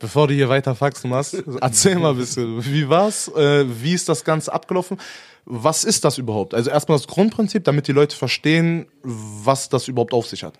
Bevor 0.00 0.28
du 0.28 0.34
hier 0.34 0.48
weiter 0.48 0.74
Faxen 0.74 1.10
machst, 1.10 1.42
erzähl 1.60 1.98
mal 1.98 2.10
ein 2.10 2.18
bisschen, 2.18 2.64
wie 2.64 2.88
war's? 2.88 3.28
Äh, 3.28 3.64
wie 3.82 3.94
ist 3.94 4.08
das 4.08 4.22
Ganze 4.22 4.52
abgelaufen? 4.52 4.98
Was 5.50 5.84
ist 5.84 6.04
das 6.04 6.18
überhaupt? 6.18 6.52
Also 6.52 6.68
erstmal 6.68 6.98
das 6.98 7.06
Grundprinzip, 7.06 7.64
damit 7.64 7.88
die 7.88 7.92
Leute 7.92 8.14
verstehen, 8.14 8.84
was 9.02 9.70
das 9.70 9.88
überhaupt 9.88 10.12
auf 10.12 10.26
sich 10.26 10.44
hat. 10.44 10.52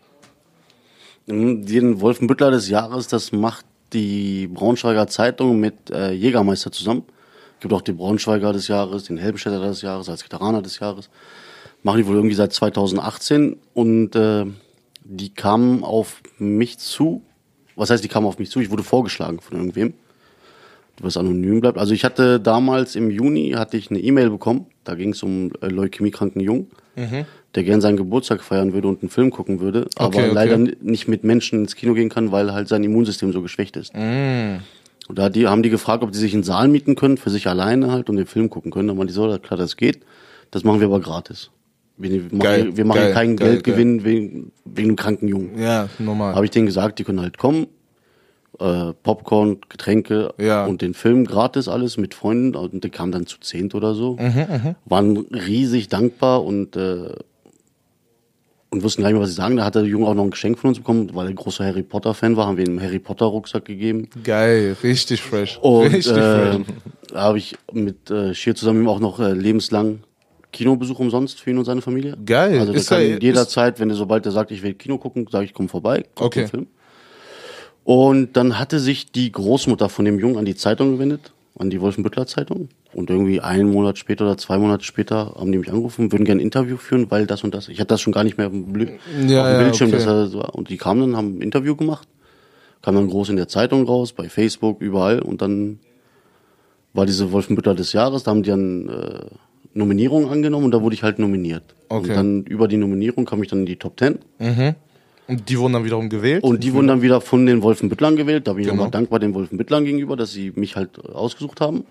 Den 1.27 2.01
Wolfenbüttler 2.01 2.51
des 2.51 2.71
Jahres, 2.71 3.07
das 3.07 3.31
macht 3.31 3.67
die 3.93 4.47
Braunschweiger 4.47 5.07
Zeitung 5.07 5.61
mit 5.61 5.91
äh, 5.91 6.13
Jägermeister 6.13 6.73
zusammen. 6.73 7.03
Gibt 7.61 7.75
auch 7.75 7.83
den 7.83 7.99
Braunschweiger 7.99 8.55
des 8.55 8.69
Jahres, 8.69 9.05
den 9.05 9.19
Helmstädter 9.19 9.61
des 9.61 9.83
Jahres, 9.83 10.09
als 10.09 10.25
Veteraner 10.25 10.63
des 10.63 10.79
Jahres. 10.79 11.11
Machen 11.83 11.99
die 11.99 12.07
wohl 12.07 12.17
irgendwie 12.17 12.35
seit 12.35 12.55
2018 12.55 13.59
und 13.75 14.17
äh, 14.17 14.47
die 15.05 15.35
kamen 15.35 15.85
auf 15.85 16.23
mich 16.39 16.79
zu. 16.79 17.21
Was 17.77 17.91
heißt, 17.91 18.03
die 18.03 18.09
kamen 18.09 18.27
auf 18.27 18.39
mich 18.39 18.51
zu? 18.51 18.61
Ich 18.61 18.71
wurde 18.71 18.85
vorgeschlagen 18.85 19.41
von 19.41 19.59
irgendwem, 19.59 19.93
was 20.99 21.19
anonym 21.19 21.61
bleibt. 21.61 21.77
Also 21.77 21.93
ich 21.93 22.05
hatte 22.05 22.41
damals 22.41 22.97
im 22.97 23.11
Juni 23.11 23.51
hatte 23.51 23.77
ich 23.77 23.91
eine 23.91 24.01
E-Mail 24.01 24.31
bekommen. 24.31 24.65
Da 24.89 24.95
ging 24.95 25.11
es 25.11 25.23
um 25.23 25.51
äh, 25.61 25.67
leukämiekranken 25.69 26.41
Jungen, 26.41 26.69
der 27.55 27.63
gern 27.63 27.81
seinen 27.83 27.99
Geburtstag 27.99 28.43
feiern 28.43 28.73
würde 28.73 28.89
und 28.89 29.03
einen 29.03 29.11
Film 29.11 29.31
gucken 29.31 29.61
würde, 29.61 29.87
aber 29.97 30.07
Okay, 30.09 30.25
okay. 30.25 30.35
leider 30.35 30.57
nicht 30.59 31.09
mit 31.09 31.25
Menschen 31.25 31.61
ins 31.61 31.77
Kino 31.77 31.93
gehen 31.93 32.09
kann, 32.09 32.33
weil 32.33 32.53
halt 32.53 32.69
sein 32.69 32.83
Immunsystem 32.83 33.33
so 33.33 33.43
geschwächt 33.43 33.77
ist. 33.77 33.95
Und 33.95 35.19
da 35.19 35.29
die, 35.29 35.47
haben 35.47 35.63
die 35.63 35.71
gefragt, 35.71 36.03
ob 36.03 36.13
die 36.13 36.19
sich 36.19 36.33
einen 36.35 36.43
Saal 36.43 36.69
mieten 36.69 36.95
können, 36.95 37.19
für 37.19 37.31
sich 37.31 37.47
alleine 37.49 37.93
halt 37.93 38.09
und 38.09 38.17
den 38.17 38.27
Film 38.27 38.49
gucken 38.51 38.71
können. 38.71 38.89
Dann 38.89 38.99
waren 38.99 39.07
die 39.07 39.13
so, 39.13 39.27
klar, 39.39 39.59
das 39.59 39.77
geht. 39.77 40.01
Das 40.51 40.65
machen 40.65 40.81
wir 40.81 40.87
aber 40.87 41.01
gratis. 41.01 41.51
Wir, 41.99 42.23
machen, 42.23 42.39
Geil, 42.39 42.77
wir 42.77 42.85
machen 42.85 43.01
geil, 43.01 43.13
keinen 43.13 43.37
geil, 43.37 43.51
Geldgewinn 43.53 44.05
wegen, 44.05 44.53
wegen 44.65 44.89
einem 44.89 44.97
kranken 44.97 45.29
Jungen. 45.29 45.59
Ja, 45.59 45.89
normal. 45.99 46.35
Habe 46.35 46.45
ich 46.45 46.51
denen 46.51 46.67
gesagt, 46.67 46.99
die 46.99 47.05
können 47.05 47.21
halt 47.21 47.39
kommen, 47.39 47.67
äh, 48.61 48.93
Popcorn, 49.03 49.59
Getränke 49.69 50.35
Ja. 50.39 50.67
und 50.67 50.83
den 50.83 50.95
Film 50.95 51.25
gratis 51.27 51.69
alles 51.69 51.97
mit 51.97 52.15
Freunden 52.15 52.57
und 52.57 52.83
die 52.85 52.91
kamen 52.91 53.13
dann 53.13 53.27
zu 53.27 53.39
zehnt 53.41 53.75
oder 53.75 53.95
so. 53.95 54.17
Mhm, 54.17 54.75
Waren 54.85 55.17
riesig 55.33 55.89
dankbar 55.89 56.45
und 56.45 56.77
äh, 56.77 57.11
und 58.71 58.83
wussten 58.83 59.01
gar 59.03 59.09
nicht 59.09 59.15
mehr, 59.15 59.23
was 59.23 59.31
sie 59.31 59.37
sagen. 59.37 59.57
Da 59.57 59.65
hat 59.65 59.77
der 59.77 59.85
Junge 59.85 60.07
auch 60.07 60.15
noch 60.15 60.25
ein 60.25 60.31
Geschenk 60.31 60.59
von 60.59 60.69
uns 60.69 60.79
bekommen, 60.79 61.11
weil 61.15 61.27
er 61.29 61.33
großer 61.33 61.65
Harry 61.65 61.83
Potter 61.83 62.13
Fan 62.13 62.37
war, 62.37 62.47
haben 62.47 62.59
wir 62.59 62.67
ihm 62.67 62.73
einen 62.79 62.83
Harry 62.83 62.99
Potter 62.99 63.25
Rucksack 63.27 63.65
gegeben. 63.65 64.09
Geil, 64.25 64.77
richtig 64.83 65.23
fresh. 65.23 65.59
Und 65.63 65.87
richtig 65.87 66.13
äh, 66.13 66.53
fresh. 66.53 66.67
da 67.11 67.21
habe 67.23 67.39
ich 67.39 67.57
mit 67.73 68.11
äh, 68.11 68.35
Schier 68.35 68.55
zusammen 68.55 68.83
ihm 68.83 68.89
auch 68.89 69.01
noch 69.01 69.21
äh, 69.21 69.33
lebenslang 69.33 70.01
Kinobesuch 70.53 70.99
umsonst 70.99 71.41
für 71.41 71.51
ihn 71.51 71.59
und 71.59 71.65
seine 71.65 71.81
Familie. 71.81 72.17
Geil. 72.27 72.59
Also 72.59 72.73
der 72.73 72.81
Ist 72.83 72.89
kann 72.91 73.01
ja- 73.01 73.17
jederzeit, 73.19 73.81
wenn 73.81 73.89
er 73.89 73.97
sobald 73.97 74.27
er 74.27 74.33
sagt, 74.33 74.51
ich 74.51 74.63
will 74.63 74.75
Kino 74.75 74.99
gucken, 74.99 75.27
sage 75.31 75.47
ich, 75.47 75.55
komm 75.55 75.69
vorbei, 75.71 76.05
guck 76.15 76.27
Okay. 76.27 76.41
den 76.41 76.49
Film. 76.49 76.67
Und 77.89 78.37
dann 78.37 78.59
hatte 78.59 78.81
sich 78.81 79.13
die 79.13 79.33
Großmutter 79.33 79.89
von 79.89 80.05
dem 80.05 80.19
Jungen 80.19 80.37
an 80.37 80.45
die 80.45 80.55
Zeitung 80.55 80.93
gewendet, 80.93 81.33
an 81.59 81.71
die 81.71 81.81
Wolfenbüttler 81.81 82.27
Zeitung. 82.27 82.69
Und 82.93 83.09
irgendwie 83.09 83.41
einen 83.41 83.73
Monat 83.73 83.97
später 83.97 84.27
oder 84.27 84.37
zwei 84.37 84.59
Monate 84.59 84.85
später 84.85 85.35
haben 85.39 85.51
die 85.53 85.57
mich 85.57 85.71
angerufen, 85.71 86.13
würden 86.13 86.27
gerne 86.27 86.43
ein 86.43 86.45
Interview 86.45 86.77
führen, 86.77 87.11
weil 87.11 87.27
das 87.27 87.45
und 87.45 87.55
das. 87.55 87.71
Ich 87.71 87.81
hatte 87.81 87.89
das 87.89 88.03
schon 88.03 88.13
gar 88.13 88.25
nicht 88.25 88.37
mehr 88.37 88.49
auf 88.49 88.53
dem, 88.53 88.77
Ja, 88.79 88.91
auf 88.91 88.91
dem 89.27 89.31
ja, 89.31 89.59
Bildschirm. 89.63 89.89
okay. 89.89 90.03
Er 90.03 90.55
und 90.55 90.69
die 90.69 90.77
kamen 90.77 91.01
dann, 91.01 91.17
haben 91.17 91.39
ein 91.39 91.41
Interview 91.41 91.77
gemacht, 91.77 92.07
kam 92.83 92.95
dann 92.95 93.09
groß 93.09 93.31
in 93.31 93.37
der 93.37 93.49
Zeitung 93.49 93.87
raus, 93.87 94.13
bei 94.13 94.29
Facebook, 94.29 94.83
überall. 94.83 95.21
Und 95.23 95.41
dann 95.41 95.79
war 96.93 97.07
diese 97.07 97.33
Wolfenbüttler 97.33 97.75
des 97.75 97.95
Jahres, 97.95 98.23
da 98.23 98.33
haben 98.33 98.43
die 98.43 98.51
dann 98.51 98.87
äh, 98.91 99.21
Nominierungen 99.73 100.29
angenommen 100.29 100.67
und 100.67 100.73
da 100.73 100.83
wurde 100.83 100.95
ich 100.95 101.03
halt 101.03 101.19
nominiert. 101.19 101.63
Okay. 101.89 102.11
Und 102.11 102.15
dann 102.15 102.43
über 102.43 102.69
die 102.69 102.77
Nominierung 102.77 103.25
kam 103.25 103.43
ich 103.43 103.49
dann 103.49 103.61
in 103.61 103.67
die 103.67 103.77
Top 103.77 103.97
Ten. 103.97 104.19
Und 105.29 105.49
die 105.49 105.59
wurden 105.59 105.75
dann 105.75 105.85
wiederum 105.85 106.09
gewählt. 106.09 106.43
Und 106.43 106.65
die 106.65 106.73
wurden 106.73 106.89
dann 106.89 107.03
wieder 107.03 107.21
von 107.21 107.45
den 107.47 107.63
Wolfenbüttlern 107.63 108.17
gewählt. 108.17 108.47
Da 108.49 108.55
bin 108.55 108.63
ich 108.63 108.67
Genau. 108.69 108.77
nochmal 108.85 108.91
dankbar 108.91 109.19
den 109.21 109.35
Wolfenbüttlern 109.35 109.85
gegenüber, 109.85 110.17
dass 110.17 110.33
sie 110.33 110.53
mich 110.57 110.75
halt 110.75 110.99
ausgesucht 111.07 111.61
haben. 111.61 111.85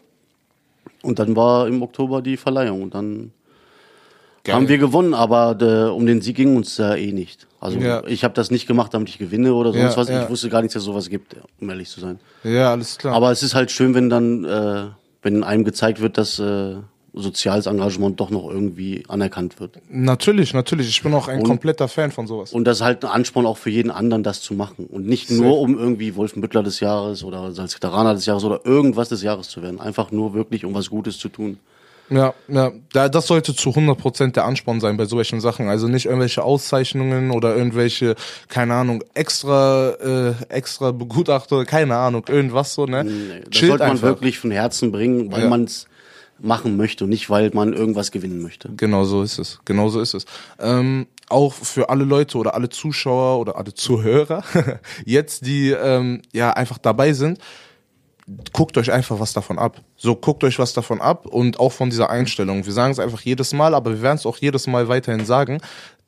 Und 1.03 1.19
dann 1.19 1.35
war 1.35 1.67
im 1.67 1.81
Oktober 1.83 2.21
die 2.23 2.35
Verleihung 2.37 2.81
und 2.81 2.95
dann 2.95 3.31
Geil. 4.43 4.55
haben 4.55 4.67
wir 4.67 4.77
gewonnen, 4.79 5.13
aber 5.13 5.55
äh, 5.61 5.89
um 5.91 6.05
den 6.07 6.21
Sieg 6.21 6.35
ging 6.37 6.55
uns 6.55 6.77
ja 6.77 6.95
eh 6.95 7.11
nicht. 7.11 7.45
Also 7.59 7.77
Ja. 7.79 8.03
ich 8.07 8.23
habe 8.23 8.33
das 8.33 8.49
nicht 8.49 8.65
gemacht, 8.67 8.93
damit 8.93 9.09
ich 9.09 9.19
gewinne 9.19 9.53
oder 9.53 9.71
sonst 9.71 9.93
Ja, 9.95 9.97
was. 9.97 10.09
ja. 10.09 10.23
Ich 10.23 10.29
wusste 10.29 10.49
gar 10.49 10.61
nicht, 10.63 10.73
dass 10.73 10.81
es 10.81 10.85
sowas 10.85 11.09
gibt, 11.09 11.35
um 11.61 11.69
ehrlich 11.69 11.89
zu 11.89 11.99
sein. 11.99 12.19
ja, 12.43 12.71
alles 12.71 12.97
klar. 12.97 13.13
Aber 13.13 13.31
es 13.31 13.43
ist 13.43 13.53
halt 13.53 13.69
schön, 13.71 13.93
wenn 13.93 14.09
dann, 14.09 14.43
äh, 14.45 14.85
wenn 15.21 15.43
einem 15.43 15.63
gezeigt 15.63 16.01
wird, 16.01 16.17
dass 16.17 16.39
äh, 16.39 16.75
soziales 17.17 17.65
Engagement 17.65 18.19
doch 18.19 18.29
noch 18.29 18.49
irgendwie 18.49 19.03
anerkannt 19.07 19.59
wird. 19.59 19.79
natürlich, 19.89 20.53
natürlich. 20.53 20.89
Ich 20.89 21.01
bin 21.03 21.13
auch 21.13 21.27
ein 21.27 21.39
Und- 21.39 21.47
kompletter 21.47 21.87
Fan 21.87 22.11
von 22.11 22.27
sowas. 22.27 22.53
Und 22.53 22.65
das 22.65 22.77
ist 22.77 22.83
halt 22.83 23.03
ein 23.05 23.11
Ansporn 23.11 23.45
auch 23.45 23.57
für 23.57 23.69
jeden 23.69 23.91
anderen, 23.91 24.23
das 24.23 24.41
zu 24.41 24.53
machen. 24.53 24.85
Und 24.87 25.05
nicht 25.07 25.29
nur, 25.31 25.59
um 25.59 25.77
irgendwie 25.77 26.15
Wolfenbüttler 26.15 26.63
des 26.63 26.79
Jahres 26.79 27.23
oder 27.23 27.51
Salzgitteraner 27.51 28.13
des 28.13 28.25
Jahres 28.25 28.43
oder 28.43 28.65
irgendwas 28.65 29.09
des 29.09 29.23
Jahres 29.23 29.49
zu 29.49 29.61
werden. 29.61 29.79
Einfach 29.79 30.11
nur 30.11 30.33
wirklich, 30.33 30.65
um 30.65 30.73
was 30.73 30.89
Gutes 30.89 31.17
zu 31.17 31.29
tun. 31.29 31.57
Ja, 32.09 32.33
ja, 32.47 32.71
da- 32.93 33.09
das 33.09 33.27
sollte 33.27 33.53
zu 33.53 33.71
100% 33.75 34.37
der 34.37 34.45
Ansporn 34.45 34.79
sein 34.79 34.95
bei 34.95 35.03
solchen 35.03 35.41
Sachen. 35.41 35.67
Also 35.67 35.89
nicht 35.89 36.05
irgendwelche 36.05 36.41
Auszeichnungen 36.41 37.31
oder 37.31 37.53
irgendwelche, 37.53 38.15
keine 38.47 38.75
Ahnung, 38.75 39.03
extra, 39.13 39.89
äh, 39.89 40.33
extra 40.47 40.91
Begutachter, 40.91 41.65
keine 41.65 41.97
Ahnung, 41.97 42.23
irgendwas 42.29 42.73
so, 42.75 42.85
ne? 42.85 43.03
Nee, 43.03 43.41
das 43.41 43.49
Chillt 43.49 43.69
sollte 43.71 43.83
man 43.83 43.91
einfach. 43.91 44.07
wirklich 44.07 44.39
von 44.39 44.51
Herzen 44.51 44.93
bringen, 44.93 45.29
weil 45.33 45.43
Ja. 45.43 45.49
man 45.49 45.65
es 45.65 45.87
machen 46.39 46.77
möchte 46.77 47.03
und 47.03 47.09
nicht, 47.09 47.29
weil 47.29 47.51
man 47.53 47.73
irgendwas 47.73 48.11
gewinnen 48.11 48.41
möchte. 48.41 48.69
Genau 48.77 49.03
so 49.05 49.21
ist 49.21 49.39
es. 49.39 49.59
Genau 49.65 49.89
so 49.89 49.99
ist 49.99 50.13
es. 50.13 50.25
Ähm, 50.59 51.07
auch 51.29 51.53
für 51.53 51.89
alle 51.89 52.03
Leute 52.03 52.37
oder 52.37 52.53
alle 52.53 52.69
Zuschauer 52.69 53.39
oder 53.39 53.57
alle 53.57 53.73
Zuhörer 53.73 54.43
jetzt, 55.05 55.45
die 55.45 55.71
ähm, 55.71 56.21
ja 56.33 56.51
einfach 56.51 56.77
dabei 56.77 57.13
sind, 57.13 57.39
guckt 58.51 58.77
euch 58.77 58.91
einfach 58.91 59.19
was 59.19 59.33
davon 59.33 59.57
ab. 59.57 59.81
So, 59.95 60.15
guckt 60.15 60.43
euch 60.43 60.59
was 60.59 60.73
davon 60.73 61.01
ab 61.01 61.25
und 61.25 61.59
auch 61.59 61.71
von 61.71 61.89
dieser 61.89 62.09
Einstellung. 62.09 62.65
Wir 62.65 62.73
sagen 62.73 62.91
es 62.91 62.99
einfach 62.99 63.21
jedes 63.21 63.53
Mal, 63.53 63.73
aber 63.73 63.91
wir 63.91 64.01
werden 64.01 64.17
es 64.17 64.25
auch 64.25 64.37
jedes 64.37 64.67
Mal 64.67 64.87
weiterhin 64.89 65.25
sagen, 65.25 65.59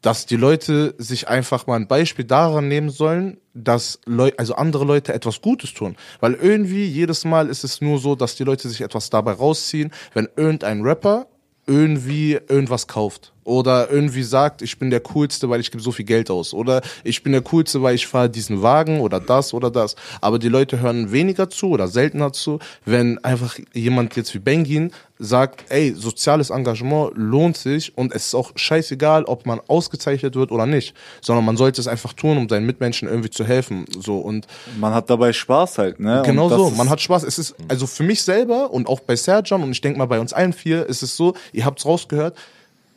dass 0.01 0.25
die 0.25 0.37
Leute 0.37 0.95
sich 0.97 1.27
einfach 1.27 1.67
mal 1.67 1.75
ein 1.75 1.87
Beispiel 1.87 2.25
daran 2.25 2.67
nehmen 2.67 2.89
sollen, 2.89 3.37
dass 3.53 3.99
Leu 4.05 4.31
also 4.37 4.55
andere 4.55 4.85
Leute 4.85 5.13
etwas 5.13 5.41
Gutes 5.41 5.73
tun. 5.73 5.95
Weil 6.19 6.35
irgendwie 6.35 6.85
jedes 6.85 7.25
Mal 7.25 7.49
ist 7.49 7.63
es 7.63 7.81
nur 7.81 7.99
so, 7.99 8.15
dass 8.15 8.35
die 8.35 8.43
Leute 8.43 8.69
sich 8.69 8.81
etwas 8.81 9.09
dabei 9.09 9.33
rausziehen, 9.33 9.91
wenn 10.13 10.29
irgendein 10.35 10.81
Rapper 10.81 11.27
irgendwie 11.65 12.33
irgendwas 12.47 12.87
kauft 12.87 13.33
oder 13.49 13.89
irgendwie 13.89 14.23
sagt, 14.23 14.61
ich 14.61 14.77
bin 14.77 14.91
der 14.91 14.99
coolste, 15.01 15.49
weil 15.49 15.59
ich 15.59 15.71
gebe 15.71 15.83
so 15.83 15.91
viel 15.91 16.05
Geld 16.05 16.29
aus 16.29 16.53
oder 16.53 16.81
ich 17.03 17.23
bin 17.23 17.31
der 17.31 17.41
coolste, 17.41 17.81
weil 17.81 17.95
ich 17.95 18.05
fahre 18.05 18.29
diesen 18.29 18.61
Wagen 18.61 19.01
oder 19.01 19.19
das 19.19 19.53
oder 19.53 19.71
das. 19.71 19.95
Aber 20.21 20.37
die 20.37 20.49
Leute 20.49 20.79
hören 20.79 21.11
weniger 21.11 21.49
zu 21.49 21.69
oder 21.69 21.87
seltener 21.87 22.31
zu, 22.31 22.59
wenn 22.85 23.17
einfach 23.23 23.57
jemand 23.73 24.15
jetzt 24.15 24.33
wie 24.35 24.39
Bengin 24.39 24.91
sagt, 25.17 25.65
ey, 25.69 25.93
soziales 25.93 26.49
Engagement 26.49 27.11
lohnt 27.15 27.57
sich 27.57 27.97
und 27.97 28.13
es 28.13 28.27
ist 28.27 28.35
auch 28.35 28.51
scheißegal, 28.55 29.25
ob 29.25 29.45
man 29.45 29.59
ausgezeichnet 29.67 30.35
wird 30.35 30.51
oder 30.51 30.65
nicht, 30.65 30.95
sondern 31.19 31.43
man 31.43 31.57
sollte 31.57 31.81
es 31.81 31.87
einfach 31.87 32.13
tun, 32.13 32.37
um 32.37 32.47
seinen 32.47 32.65
Mitmenschen 32.65 33.09
irgendwie 33.09 33.29
zu 33.29 33.43
helfen, 33.43 33.85
so 33.99 34.19
und 34.19 34.47
man 34.79 34.93
hat 34.93 35.09
dabei 35.09 35.33
Spaß 35.33 35.77
halt, 35.77 35.99
ne? 35.99 36.21
Genau 36.25 36.47
so, 36.49 36.69
man 36.69 36.89
hat 36.89 37.01
Spaß. 37.01 37.23
Es 37.23 37.37
ist 37.37 37.55
also 37.67 37.85
für 37.85 38.03
mich 38.03 38.23
selber 38.23 38.71
und 38.71 38.87
auch 38.87 39.01
bei 39.01 39.17
Serjan 39.17 39.61
und 39.61 39.71
ich 39.71 39.81
denke 39.81 39.99
mal 39.99 40.05
bei 40.05 40.21
uns 40.21 40.31
allen 40.31 40.53
vier 40.53 40.85
ist 40.85 41.03
es 41.03 41.17
so, 41.17 41.33
ihr 41.51 41.65
habt's 41.65 41.85
rausgehört, 41.85 42.37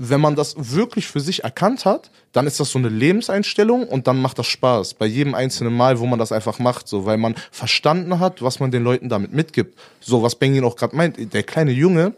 wenn 0.08 0.20
man 0.20 0.34
das 0.34 0.54
wirklich 0.56 1.06
für 1.06 1.20
sich 1.20 1.44
erkannt 1.44 1.84
hat, 1.84 2.10
dann 2.32 2.48
ist 2.48 2.58
das 2.58 2.70
so 2.70 2.78
eine 2.78 2.88
Lebenseinstellung 2.88 3.86
und 3.86 4.08
dann 4.08 4.20
macht 4.20 4.38
das 4.38 4.48
Spaß. 4.48 4.94
Bei 4.94 5.06
jedem 5.06 5.34
einzelnen 5.34 5.76
Mal, 5.76 6.00
wo 6.00 6.06
man 6.06 6.18
das 6.18 6.32
einfach 6.32 6.58
macht, 6.58 6.88
so, 6.88 7.06
weil 7.06 7.18
man 7.18 7.36
verstanden 7.52 8.18
hat, 8.18 8.42
was 8.42 8.58
man 8.58 8.72
den 8.72 8.82
Leuten 8.82 9.08
damit 9.08 9.32
mitgibt. 9.32 9.78
So, 10.00 10.22
was 10.22 10.34
Benjamin 10.34 10.68
auch 10.68 10.74
gerade 10.74 10.96
meint, 10.96 11.32
der 11.32 11.42
kleine 11.44 11.70
Junge, 11.70 12.14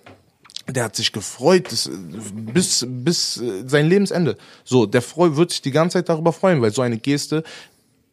der 0.67 0.85
hat 0.85 0.97
sich 0.97 1.13
gefreut 1.13 1.71
das, 1.71 1.91
bis, 2.33 2.87
bis 2.89 3.37
äh, 3.37 3.65
sein 3.67 3.87
Lebensende. 3.87 4.39
So, 4.65 4.87
der 4.87 5.03
freu, 5.03 5.37
wird 5.37 5.51
sich 5.51 5.61
die 5.61 5.71
ganze 5.71 5.99
Zeit 5.99 6.09
darüber 6.09 6.33
freuen, 6.33 6.63
weil 6.63 6.73
so 6.73 6.81
eine 6.81 6.97
Geste 6.97 7.45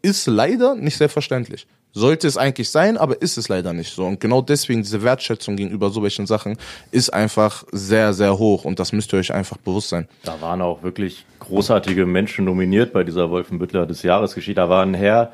ist 0.02 0.28
leider 0.28 0.76
nicht 0.76 0.98
selbstverständlich. 0.98 1.66
Sollte 1.94 2.28
es 2.28 2.38
eigentlich 2.38 2.70
sein, 2.70 2.98
aber 2.98 3.22
ist 3.22 3.38
es 3.38 3.50
leider 3.50 3.74
nicht 3.74 3.94
so. 3.94 4.06
Und 4.06 4.20
genau 4.20 4.42
deswegen 4.42 4.82
diese 4.82 5.04
Wertschätzung 5.04 5.58
gegenüber 5.58 5.90
so 5.90 6.02
welchen 6.04 6.26
Sachen 6.26 6.58
ist 6.92 7.10
einfach 7.10 7.66
sehr, 7.72 8.14
sehr 8.14 8.38
hoch 8.38 8.64
und 8.64 8.80
das 8.80 8.94
müsst 8.94 9.14
ihr 9.14 9.20
euch 9.20 9.34
einfach 9.34 9.58
bewusst 9.58 9.90
sein. 9.90 10.08
Da 10.24 10.40
waren 10.40 10.62
auch 10.62 10.84
wirklich 10.84 11.26
großartige 11.40 12.06
Menschen 12.06 12.46
nominiert 12.46 12.94
bei 12.94 13.04
dieser 13.04 13.30
Wolfenbüttler 13.30 13.86
des 13.86 14.04
Jahresgeschichte. 14.04 14.62
Da 14.62 14.70
war 14.70 14.84
ein 14.84 14.94
Herr, 14.94 15.34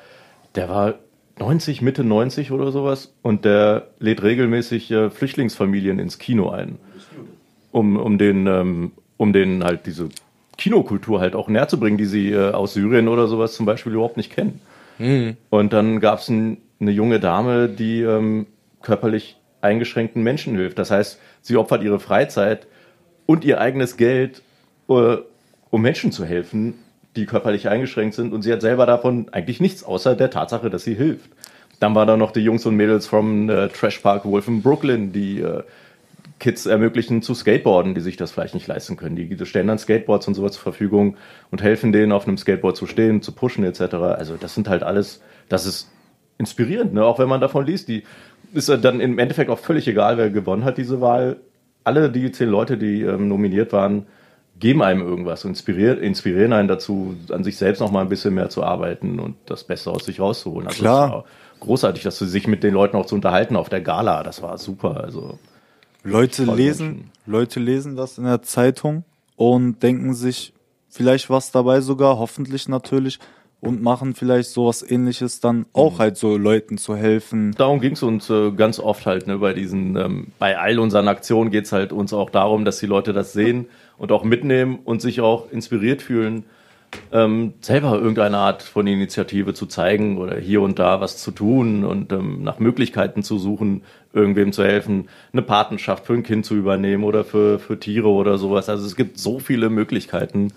der 0.55 0.69
war 0.69 0.95
90, 1.39 1.81
Mitte 1.83 2.03
90 2.03 2.51
oder 2.51 2.71
sowas 2.71 3.13
und 3.21 3.45
der 3.45 3.87
lädt 3.99 4.23
regelmäßig 4.23 4.89
äh, 4.89 5.09
Flüchtlingsfamilien 5.11 5.99
ins 5.99 6.17
Kino 6.17 6.49
ein, 6.49 6.79
um, 7.71 7.97
um 7.97 8.17
den, 8.17 8.47
ähm, 8.47 8.91
um 9.17 9.33
denen 9.33 9.63
halt 9.63 9.85
diese 9.85 10.09
Kinokultur 10.57 11.19
halt 11.19 11.35
auch 11.35 11.47
näher 11.47 11.67
zu 11.67 11.79
bringen, 11.79 11.97
die 11.97 12.05
sie 12.05 12.31
äh, 12.31 12.51
aus 12.51 12.73
Syrien 12.73 13.07
oder 13.07 13.27
sowas 13.27 13.53
zum 13.53 13.67
Beispiel 13.67 13.93
überhaupt 13.93 14.17
nicht 14.17 14.31
kennen. 14.31 14.59
Mhm. 14.99 15.37
Und 15.49 15.73
dann 15.73 15.99
gab 15.99 16.19
es 16.19 16.29
ein, 16.29 16.57
eine 16.79 16.91
junge 16.91 17.19
Dame, 17.19 17.69
die 17.69 18.01
ähm, 18.01 18.47
körperlich 18.81 19.37
eingeschränkten 19.61 20.23
Menschen 20.23 20.55
hilft. 20.55 20.79
Das 20.79 20.91
heißt, 20.91 21.19
sie 21.41 21.57
opfert 21.57 21.83
ihre 21.83 21.99
Freizeit 21.99 22.67
und 23.25 23.43
ihr 23.43 23.59
eigenes 23.59 23.97
Geld, 23.97 24.41
äh, 24.89 25.17
um 25.69 25.81
Menschen 25.81 26.11
zu 26.11 26.25
helfen, 26.25 26.75
die 27.15 27.25
körperlich 27.25 27.67
eingeschränkt 27.67 28.15
sind. 28.15 28.33
Und 28.33 28.43
sie 28.43 28.53
hat 28.53 28.61
selber 28.61 28.85
davon 28.85 29.27
eigentlich 29.31 29.59
nichts, 29.59 29.83
außer 29.83 30.15
der 30.15 30.29
Tatsache, 30.29 30.69
dass 30.69 30.83
sie 30.83 30.95
hilft. 30.95 31.29
Dann 31.79 31.93
waren 31.93 32.07
da 32.07 32.17
noch 32.17 32.31
die 32.31 32.39
Jungs 32.39 32.65
und 32.65 32.75
Mädels 32.75 33.05
vom 33.05 33.49
äh, 33.49 33.67
Trash 33.69 33.99
Park 33.99 34.25
Wolf 34.25 34.47
in 34.47 34.61
Brooklyn, 34.61 35.11
die 35.11 35.41
äh, 35.41 35.63
Kids 36.39 36.65
ermöglichen 36.65 37.21
zu 37.21 37.33
Skateboarden, 37.33 37.95
die 37.95 38.01
sich 38.01 38.17
das 38.17 38.31
vielleicht 38.31 38.53
nicht 38.53 38.67
leisten 38.67 38.95
können. 38.95 39.15
Die 39.15 39.45
stellen 39.45 39.67
dann 39.67 39.79
Skateboards 39.79 40.27
und 40.27 40.35
sowas 40.35 40.53
zur 40.53 40.61
Verfügung 40.61 41.17
und 41.51 41.63
helfen 41.63 41.91
denen, 41.91 42.11
auf 42.11 42.27
einem 42.27 42.37
Skateboard 42.37 42.75
zu 42.75 42.85
stehen, 42.85 43.21
zu 43.21 43.31
pushen 43.31 43.63
etc. 43.63 43.95
Also 43.95 44.35
das 44.35 44.53
sind 44.53 44.69
halt 44.69 44.83
alles, 44.83 45.21
das 45.49 45.65
ist 45.65 45.89
inspirierend, 46.37 46.93
ne? 46.93 47.03
auch 47.03 47.19
wenn 47.19 47.29
man 47.29 47.41
davon 47.41 47.65
liest. 47.65 47.87
Die 47.87 48.03
ist 48.53 48.69
dann 48.69 48.99
im 48.99 49.19
Endeffekt 49.19 49.49
auch 49.49 49.59
völlig 49.59 49.87
egal, 49.87 50.17
wer 50.17 50.29
gewonnen 50.29 50.63
hat 50.63 50.77
diese 50.77 51.01
Wahl. 51.01 51.37
Alle 51.83 52.11
die 52.11 52.31
zehn 52.31 52.49
Leute, 52.49 52.77
die 52.77 53.01
ähm, 53.01 53.27
nominiert 53.27 53.73
waren, 53.73 54.05
geben 54.59 54.81
einem 54.81 55.01
irgendwas, 55.01 55.45
inspirieren, 55.45 55.99
inspirieren 55.99 56.53
einen 56.53 56.67
dazu, 56.67 57.15
an 57.31 57.43
sich 57.43 57.57
selbst 57.57 57.79
noch 57.79 57.91
mal 57.91 58.01
ein 58.01 58.09
bisschen 58.09 58.33
mehr 58.33 58.49
zu 58.49 58.63
arbeiten 58.63 59.19
und 59.19 59.35
das 59.45 59.63
Beste 59.63 59.91
aus 59.91 60.05
sich 60.05 60.19
rauszuholen. 60.19 60.67
Also 60.67 60.81
Klar. 60.81 61.25
großartig, 61.59 62.03
dass 62.03 62.17
du 62.19 62.25
sich 62.25 62.47
mit 62.47 62.63
den 62.63 62.73
Leuten 62.73 62.97
auch 62.97 63.05
zu 63.05 63.15
unterhalten 63.15 63.55
auf 63.55 63.69
der 63.69 63.81
Gala. 63.81 64.23
Das 64.23 64.41
war 64.41 64.57
super. 64.57 65.01
Also 65.03 65.37
Leute 66.07 66.43
lesen, 66.45 67.11
Leute 67.25 67.59
lesen 67.59 67.95
das 67.95 68.17
in 68.17 68.23
der 68.23 68.41
Zeitung 68.41 69.03
und 69.35 69.83
denken 69.83 70.13
sich 70.13 70.53
vielleicht 70.89 71.29
was 71.29 71.51
dabei 71.51 71.81
sogar, 71.81 72.17
hoffentlich 72.17 72.67
natürlich, 72.67 73.19
und 73.59 73.81
machen 73.81 74.13
vielleicht 74.13 74.51
sowas 74.51 74.85
ähnliches 74.87 75.39
dann 75.39 75.65
auch 75.73 75.95
mhm. 75.95 75.99
halt 75.99 76.17
so 76.17 76.37
Leuten 76.37 76.77
zu 76.77 76.95
helfen. 76.95 77.53
Darum 77.57 77.81
ging 77.81 77.93
es 77.93 78.03
uns 78.03 78.29
äh, 78.29 78.51
ganz 78.51 78.79
oft 78.79 79.05
halt, 79.05 79.27
ne, 79.27 79.39
bei 79.39 79.53
diesen, 79.53 79.95
ähm, 79.95 80.27
bei 80.37 80.57
all 80.57 80.79
unseren 80.79 81.07
Aktionen 81.07 81.49
geht 81.49 81.65
es 81.65 81.71
halt 81.71 81.91
uns 81.91 82.13
auch 82.13 82.29
darum, 82.29 82.65
dass 82.65 82.79
die 82.79 82.85
Leute 82.85 83.13
das 83.13 83.33
sehen 83.33 83.65
und 83.97 84.11
auch 84.11 84.23
mitnehmen 84.23 84.79
und 84.83 85.01
sich 85.01 85.21
auch 85.21 85.51
inspiriert 85.51 86.03
fühlen, 86.03 86.43
ähm, 87.11 87.53
selber 87.61 87.95
irgendeine 87.95 88.37
Art 88.37 88.63
von 88.63 88.87
Initiative 88.87 89.53
zu 89.53 89.65
zeigen 89.65 90.17
oder 90.19 90.37
hier 90.37 90.61
und 90.61 90.79
da 90.79 91.01
was 91.01 91.17
zu 91.17 91.31
tun 91.31 91.83
und 91.83 92.11
ähm, 92.11 92.43
nach 92.43 92.59
Möglichkeiten 92.59 93.23
zu 93.23 93.39
suchen, 93.39 93.81
irgendwem 94.17 94.51
zu 94.51 94.63
helfen, 94.63 95.07
eine 95.31 95.41
Patenschaft 95.41 96.05
für 96.05 96.13
ein 96.13 96.23
Kind 96.23 96.45
zu 96.45 96.55
übernehmen 96.55 97.03
oder 97.03 97.23
für, 97.23 97.59
für 97.59 97.79
Tiere 97.79 98.09
oder 98.09 98.37
sowas. 98.37 98.69
Also 98.69 98.85
es 98.85 98.95
gibt 98.95 99.19
so 99.19 99.39
viele 99.39 99.69
Möglichkeiten, 99.69 100.51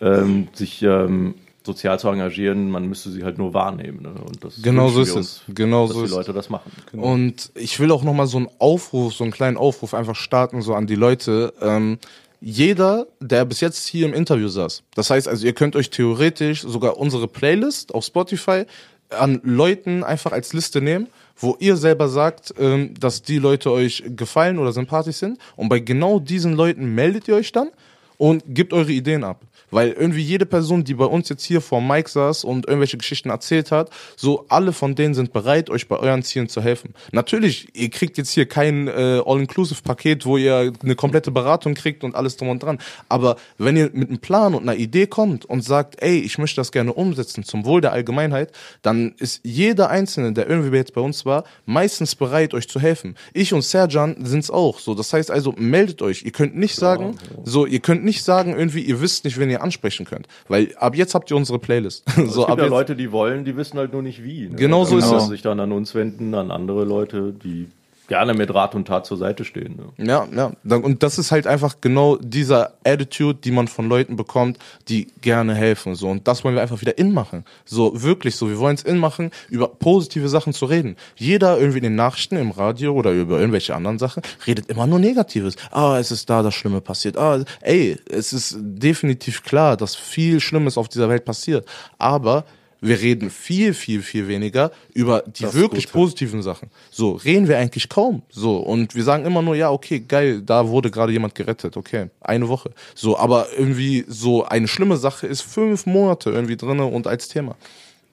ähm, 0.00 0.48
sich 0.54 0.82
ähm, 0.82 1.34
sozial 1.64 1.98
zu 1.98 2.08
engagieren, 2.08 2.70
man 2.70 2.86
müsste 2.86 3.10
sie 3.10 3.24
halt 3.24 3.38
nur 3.38 3.54
wahrnehmen. 3.54 4.02
Ne? 4.02 4.10
Und 4.10 4.44
das 4.44 4.60
genau 4.60 4.88
so 4.88 5.00
ist 5.00 5.16
es. 5.16 5.42
Genau 5.48 5.86
dass 5.86 5.96
so 5.96 6.04
die 6.04 6.10
Leute 6.10 6.32
das 6.32 6.50
machen. 6.50 6.70
Genau. 6.92 7.12
Und 7.12 7.50
ich 7.54 7.80
will 7.80 7.90
auch 7.90 8.02
nochmal 8.02 8.26
so 8.26 8.36
einen 8.36 8.48
Aufruf, 8.58 9.14
so 9.14 9.24
einen 9.24 9.32
kleinen 9.32 9.56
Aufruf 9.56 9.94
einfach 9.94 10.16
starten, 10.16 10.60
so 10.60 10.74
an 10.74 10.86
die 10.86 10.94
Leute. 10.94 11.54
Ähm, 11.60 11.98
jeder, 12.40 13.06
der 13.20 13.46
bis 13.46 13.60
jetzt 13.60 13.86
hier 13.86 14.04
im 14.06 14.12
Interview 14.12 14.48
saß. 14.48 14.82
Das 14.94 15.08
heißt 15.08 15.26
also, 15.26 15.46
ihr 15.46 15.54
könnt 15.54 15.76
euch 15.76 15.88
theoretisch 15.88 16.60
sogar 16.60 16.98
unsere 16.98 17.26
Playlist 17.26 17.94
auf 17.94 18.04
Spotify 18.04 18.64
an 19.08 19.40
Leuten 19.42 20.04
einfach 20.04 20.32
als 20.32 20.52
Liste 20.52 20.82
nehmen, 20.82 21.06
wo 21.36 21.56
ihr 21.58 21.76
selber 21.76 22.08
sagt, 22.08 22.54
ähm, 22.58 22.94
dass 22.98 23.22
die 23.22 23.38
Leute 23.38 23.70
euch 23.70 24.04
gefallen 24.06 24.58
oder 24.58 24.72
sympathisch 24.72 25.16
sind. 25.16 25.38
Und 25.56 25.68
bei 25.68 25.80
genau 25.80 26.20
diesen 26.20 26.54
Leuten 26.54 26.94
meldet 26.94 27.28
ihr 27.28 27.36
euch 27.36 27.52
dann 27.52 27.70
und 28.18 28.42
gebt 28.46 28.72
eure 28.72 28.92
Ideen 28.92 29.24
ab. 29.24 29.40
Weil 29.74 29.90
irgendwie 29.90 30.22
jede 30.22 30.46
Person, 30.46 30.84
die 30.84 30.94
bei 30.94 31.04
uns 31.04 31.28
jetzt 31.28 31.42
hier 31.42 31.60
vor 31.60 31.82
Mike 31.82 32.08
saß 32.08 32.44
und 32.44 32.68
irgendwelche 32.68 32.96
Geschichten 32.96 33.30
erzählt 33.30 33.72
hat, 33.72 33.90
so 34.14 34.46
alle 34.48 34.72
von 34.72 34.94
denen 34.94 35.14
sind 35.14 35.32
bereit, 35.32 35.68
euch 35.68 35.88
bei 35.88 35.96
euren 35.96 36.22
Zielen 36.22 36.48
zu 36.48 36.62
helfen. 36.62 36.94
Natürlich, 37.10 37.66
ihr 37.72 37.90
kriegt 37.90 38.16
jetzt 38.16 38.30
hier 38.30 38.46
kein 38.46 38.86
äh, 38.86 39.20
All-Inclusive-Paket, 39.26 40.26
wo 40.26 40.36
ihr 40.36 40.72
eine 40.80 40.94
komplette 40.94 41.32
Beratung 41.32 41.74
kriegt 41.74 42.04
und 42.04 42.14
alles 42.14 42.36
drum 42.36 42.50
und 42.50 42.62
dran. 42.62 42.78
Aber 43.08 43.34
wenn 43.58 43.76
ihr 43.76 43.90
mit 43.92 44.10
einem 44.10 44.20
Plan 44.20 44.54
und 44.54 44.62
einer 44.62 44.78
Idee 44.78 45.08
kommt 45.08 45.44
und 45.44 45.62
sagt, 45.62 46.00
ey, 46.00 46.20
ich 46.20 46.38
möchte 46.38 46.60
das 46.60 46.70
gerne 46.70 46.92
umsetzen 46.92 47.42
zum 47.42 47.64
Wohl 47.64 47.80
der 47.80 47.90
Allgemeinheit, 47.90 48.52
dann 48.82 49.16
ist 49.18 49.40
jeder 49.42 49.90
Einzelne, 49.90 50.32
der 50.34 50.48
irgendwie 50.48 50.76
jetzt 50.76 50.94
bei 50.94 51.00
uns 51.00 51.26
war, 51.26 51.42
meistens 51.66 52.14
bereit, 52.14 52.54
euch 52.54 52.68
zu 52.68 52.78
helfen. 52.78 53.16
Ich 53.32 53.52
und 53.52 53.62
Serjan 53.62 54.24
sind's 54.24 54.50
auch. 54.50 54.78
So, 54.78 54.94
das 54.94 55.12
heißt 55.12 55.32
also, 55.32 55.52
meldet 55.56 56.00
euch. 56.00 56.22
Ihr 56.22 56.30
könnt 56.30 56.56
nicht 56.56 56.76
sagen, 56.76 57.18
so, 57.42 57.66
ihr 57.66 57.80
könnt 57.80 58.04
nicht 58.04 58.22
sagen, 58.22 58.56
irgendwie, 58.56 58.82
ihr 58.82 59.00
wisst 59.00 59.24
nicht, 59.24 59.36
wenn 59.36 59.50
ihr 59.50 59.63
ansprechen 59.64 60.06
könnt. 60.06 60.28
Weil 60.48 60.74
ab 60.76 60.94
jetzt 60.94 61.14
habt 61.14 61.30
ihr 61.30 61.36
unsere 61.36 61.58
Playlist. 61.58 62.04
Also 62.16 62.30
so, 62.30 62.42
es 62.42 62.46
gibt 62.46 62.60
ja 62.60 62.66
Leute, 62.66 62.96
die 62.96 63.10
wollen, 63.12 63.44
die 63.44 63.56
wissen 63.56 63.78
halt 63.78 63.92
nur 63.92 64.02
nicht 64.02 64.22
wie. 64.22 64.48
Ne? 64.48 64.56
Genau 64.56 64.84
so 64.84 64.96
ist 64.96 65.10
es. 65.10 65.26
sich 65.26 65.42
dann 65.42 65.58
an 65.60 65.72
uns 65.72 65.94
wenden, 65.94 66.34
an 66.34 66.50
andere 66.50 66.84
Leute, 66.84 67.32
die 67.32 67.68
gerne 68.08 68.34
mit 68.34 68.52
Rat 68.52 68.74
und 68.74 68.86
Tat 68.86 69.06
zur 69.06 69.16
Seite 69.16 69.44
stehen. 69.44 69.76
Ne? 69.96 70.06
Ja, 70.06 70.26
ja. 70.34 70.76
Und 70.76 71.02
das 71.02 71.18
ist 71.18 71.32
halt 71.32 71.46
einfach 71.46 71.76
genau 71.80 72.16
dieser 72.16 72.74
Attitude, 72.84 73.38
die 73.42 73.50
man 73.50 73.68
von 73.68 73.88
Leuten 73.88 74.16
bekommt, 74.16 74.58
die 74.88 75.08
gerne 75.20 75.54
helfen. 75.54 75.94
So. 75.94 76.08
Und 76.08 76.28
das 76.28 76.44
wollen 76.44 76.54
wir 76.54 76.62
einfach 76.62 76.80
wieder 76.80 76.98
in 76.98 77.12
machen. 77.12 77.44
So, 77.64 78.02
wirklich 78.02 78.36
so. 78.36 78.48
Wir 78.48 78.58
wollen 78.58 78.76
es 78.76 78.82
in 78.82 78.98
machen, 78.98 79.30
über 79.48 79.68
positive 79.68 80.28
Sachen 80.28 80.52
zu 80.52 80.66
reden. 80.66 80.96
Jeder 81.16 81.58
irgendwie 81.58 81.78
in 81.78 81.84
den 81.84 81.94
Nachrichten, 81.94 82.36
im 82.36 82.50
Radio 82.50 82.92
oder 82.92 83.12
über 83.12 83.38
irgendwelche 83.38 83.74
anderen 83.74 83.98
Sachen, 83.98 84.22
redet 84.46 84.68
immer 84.68 84.86
nur 84.86 84.98
Negatives. 84.98 85.56
Ah, 85.70 85.98
es 85.98 86.10
ist 86.10 86.28
da 86.28 86.42
das 86.42 86.54
Schlimme 86.54 86.80
passiert. 86.80 87.16
Ah, 87.16 87.42
ey, 87.60 87.98
es 88.10 88.32
ist 88.32 88.56
definitiv 88.60 89.42
klar, 89.42 89.76
dass 89.76 89.96
viel 89.96 90.40
Schlimmes 90.40 90.78
auf 90.78 90.88
dieser 90.88 91.08
Welt 91.08 91.24
passiert. 91.24 91.66
Aber 91.98 92.44
Wir 92.84 93.00
reden 93.00 93.30
viel, 93.30 93.72
viel, 93.72 94.02
viel 94.02 94.28
weniger 94.28 94.70
über 94.92 95.22
die 95.22 95.44
Das 95.44 95.54
wirklich 95.54 95.90
positiven 95.90 96.42
Sachen. 96.42 96.70
So, 96.90 97.12
reden 97.12 97.48
wir 97.48 97.58
eigentlich 97.58 97.88
kaum. 97.88 98.22
So, 98.28 98.58
und 98.58 98.94
wir 98.94 99.02
sagen 99.04 99.24
immer 99.24 99.40
nur, 99.40 99.56
ja, 99.56 99.70
okay, 99.70 100.00
geil, 100.00 100.42
da 100.42 100.68
wurde 100.68 100.90
gerade 100.90 101.12
jemand 101.12 101.34
gerettet, 101.34 101.76
okay, 101.76 102.10
eine 102.20 102.48
Woche. 102.48 102.72
So, 102.94 103.16
aber 103.18 103.46
irgendwie 103.56 104.04
so 104.06 104.44
eine 104.44 104.68
schlimme 104.68 104.98
Sache 104.98 105.26
ist 105.26 105.40
fünf 105.40 105.86
Monate 105.86 106.30
irgendwie 106.30 106.56
drinne 106.56 106.84
und 106.84 107.06
als 107.06 107.28
Thema. 107.28 107.56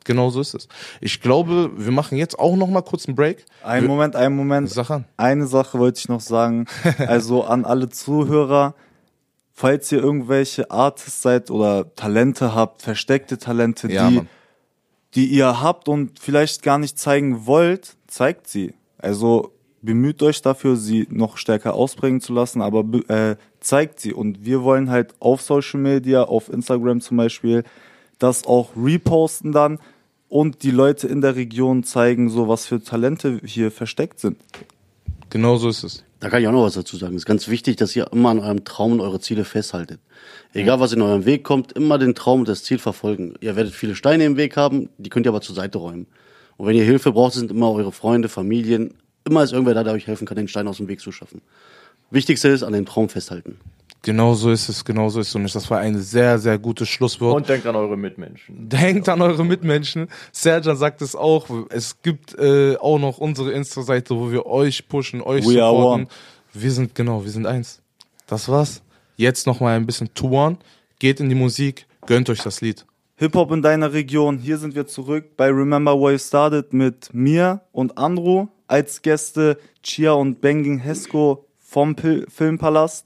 Genau 0.03 0.29
so 0.29 0.41
ist 0.41 0.55
es. 0.55 0.67
Ich 0.99 1.21
glaube, 1.21 1.71
wir 1.75 1.91
machen 1.91 2.17
jetzt 2.17 2.39
auch 2.39 2.55
noch 2.55 2.67
mal 2.67 2.81
kurz 2.81 3.07
einen 3.07 3.15
Break. 3.15 3.45
Ein 3.63 3.85
Moment, 3.85 4.15
ein 4.15 4.35
Moment. 4.35 4.75
An. 4.89 5.05
Eine 5.17 5.47
Sache 5.47 5.77
wollte 5.79 5.99
ich 5.99 6.09
noch 6.09 6.21
sagen. 6.21 6.65
Also 6.97 7.43
an 7.43 7.65
alle 7.65 7.89
Zuhörer, 7.89 8.73
falls 9.53 9.91
ihr 9.91 9.99
irgendwelche 9.99 10.71
Artists 10.71 11.21
seid 11.21 11.51
oder 11.51 11.93
Talente 11.95 12.55
habt, 12.55 12.81
versteckte 12.81 13.37
Talente, 13.37 13.91
Ja, 13.91 14.09
die, 14.09 14.15
Mann. 14.15 14.29
Die 15.15 15.27
ihr 15.27 15.61
habt 15.61 15.87
und 15.87 16.19
vielleicht 16.19 16.63
gar 16.63 16.77
nicht 16.77 16.97
zeigen 16.97 17.45
wollt, 17.45 17.95
zeigt 18.07 18.47
sie. 18.47 18.73
Also 18.97 19.51
bemüht 19.81 20.21
euch 20.23 20.41
dafür, 20.41 20.75
sie 20.75 21.07
noch 21.09 21.37
stärker 21.37 21.73
ausprägen 21.73 22.21
zu 22.21 22.33
lassen, 22.33 22.61
aber 22.61 22.83
be- 22.83 23.09
äh, 23.09 23.35
zeigt 23.59 23.99
sie. 23.99 24.13
Und 24.13 24.45
wir 24.45 24.63
wollen 24.63 24.89
halt 24.89 25.15
auf 25.19 25.41
Social 25.41 25.79
Media, 25.79 26.23
auf 26.23 26.49
Instagram 26.49 27.01
zum 27.01 27.17
Beispiel, 27.17 27.63
das 28.19 28.45
auch 28.45 28.69
reposten 28.77 29.51
dann 29.51 29.79
und 30.29 30.63
die 30.63 30.71
Leute 30.71 31.07
in 31.07 31.21
der 31.21 31.35
Region 31.35 31.83
zeigen, 31.83 32.29
so 32.29 32.47
was 32.47 32.67
für 32.67 32.81
Talente 32.81 33.41
hier 33.43 33.71
versteckt 33.71 34.19
sind. 34.19 34.37
Genau 35.29 35.57
so 35.57 35.69
ist 35.69 35.83
es. 35.83 36.03
Da 36.21 36.29
kann 36.29 36.39
ich 36.39 36.47
auch 36.47 36.51
noch 36.51 36.63
was 36.63 36.75
dazu 36.75 36.97
sagen. 36.97 37.15
Es 37.15 37.23
ist 37.23 37.25
ganz 37.25 37.47
wichtig, 37.47 37.77
dass 37.77 37.95
ihr 37.95 38.05
immer 38.11 38.29
an 38.29 38.39
eurem 38.39 38.63
Traum 38.63 38.93
und 38.93 39.01
eure 39.01 39.19
Ziele 39.19 39.43
festhaltet. 39.43 39.99
Egal, 40.53 40.79
was 40.79 40.93
in 40.93 41.01
eurem 41.01 41.25
Weg 41.25 41.43
kommt, 41.43 41.71
immer 41.71 41.97
den 41.97 42.13
Traum 42.13 42.41
und 42.41 42.47
das 42.47 42.63
Ziel 42.63 42.77
verfolgen. 42.77 43.33
Ihr 43.41 43.55
werdet 43.55 43.73
viele 43.73 43.95
Steine 43.95 44.25
im 44.25 44.37
Weg 44.37 44.55
haben, 44.55 44.89
die 44.99 45.09
könnt 45.09 45.25
ihr 45.25 45.31
aber 45.31 45.41
zur 45.41 45.55
Seite 45.55 45.79
räumen. 45.79 46.05
Und 46.57 46.67
wenn 46.67 46.75
ihr 46.75 46.83
Hilfe 46.83 47.11
braucht, 47.11 47.33
sind 47.33 47.49
immer 47.49 47.71
eure 47.71 47.91
Freunde, 47.91 48.29
Familien. 48.29 48.93
Immer 49.23 49.41
ist 49.41 49.51
irgendwer 49.51 49.73
da, 49.73 49.83
der 49.83 49.93
euch 49.93 50.05
helfen 50.05 50.27
kann, 50.27 50.37
den 50.37 50.47
Stein 50.47 50.67
aus 50.67 50.77
dem 50.77 50.87
Weg 50.87 50.99
zu 50.99 51.11
schaffen. 51.11 51.41
Wichtigste 52.11 52.49
ist, 52.49 52.61
an 52.61 52.73
den 52.73 52.85
Traum 52.85 53.09
festhalten. 53.09 53.57
Genau 54.03 54.33
so 54.33 54.49
ist 54.49 54.67
es, 54.67 54.83
genau 54.83 55.09
so 55.09 55.19
ist 55.19 55.27
es. 55.29 55.35
Und 55.35 55.53
das 55.53 55.69
war 55.69 55.79
ein 55.79 55.99
sehr, 55.99 56.39
sehr 56.39 56.57
gutes 56.57 56.89
Schlusswort. 56.89 57.35
Und 57.35 57.47
denkt 57.49 57.67
an 57.67 57.75
eure 57.75 57.95
Mitmenschen. 57.95 58.67
Denkt 58.67 59.07
an 59.09 59.21
eure 59.21 59.45
Mitmenschen. 59.45 60.07
Serjan 60.31 60.75
sagt 60.75 61.03
es 61.03 61.15
auch. 61.15 61.47
Es 61.69 62.01
gibt 62.01 62.33
äh, 62.39 62.77
auch 62.77 62.97
noch 62.97 63.19
unsere 63.19 63.51
Insta-Seite, 63.51 64.15
wo 64.15 64.31
wir 64.31 64.47
euch 64.47 64.87
pushen, 64.87 65.21
euch 65.21 65.45
We 65.45 65.63
are 65.63 65.71
supporten. 65.71 66.03
one. 66.03 66.07
Wir 66.53 66.71
sind, 66.71 66.95
genau, 66.95 67.23
wir 67.23 67.31
sind 67.31 67.45
eins. 67.45 67.81
Das 68.25 68.49
war's. 68.49 68.81
Jetzt 69.17 69.45
noch 69.45 69.59
mal 69.59 69.75
ein 69.75 69.85
bisschen 69.85 70.11
touren. 70.15 70.57
Geht 70.97 71.19
in 71.19 71.29
die 71.29 71.35
Musik, 71.35 71.85
gönnt 72.07 72.29
euch 72.29 72.41
das 72.41 72.61
Lied. 72.61 72.85
Hip-Hop 73.17 73.51
in 73.51 73.61
deiner 73.61 73.93
Region. 73.93 74.39
Hier 74.39 74.57
sind 74.57 74.73
wir 74.73 74.87
zurück 74.87 75.37
bei 75.37 75.45
Remember 75.47 75.93
Where 75.99 76.13
You 76.13 76.17
Started 76.17 76.73
mit 76.73 77.13
mir 77.13 77.61
und 77.71 77.95
Andro 77.99 78.47
als 78.67 79.03
Gäste 79.03 79.59
Chia 79.83 80.13
und 80.13 80.41
Benging 80.41 80.79
Hesko 80.79 81.45
vom 81.59 81.95
Pil 81.95 82.25
Filmpalast. 82.29 83.05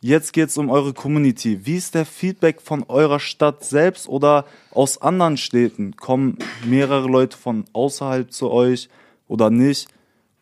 Jetzt 0.00 0.32
geht's 0.32 0.56
um 0.56 0.70
eure 0.70 0.92
Community. 0.92 1.66
Wie 1.66 1.76
ist 1.76 1.94
der 1.94 2.06
Feedback 2.06 2.60
von 2.60 2.84
eurer 2.86 3.18
Stadt 3.18 3.64
selbst 3.64 4.08
oder 4.08 4.44
aus 4.70 5.02
anderen 5.02 5.36
Städten? 5.36 5.96
Kommen 5.96 6.38
mehrere 6.64 7.08
Leute 7.08 7.36
von 7.36 7.64
außerhalb 7.72 8.32
zu 8.32 8.50
euch 8.50 8.88
oder 9.26 9.50
nicht? 9.50 9.88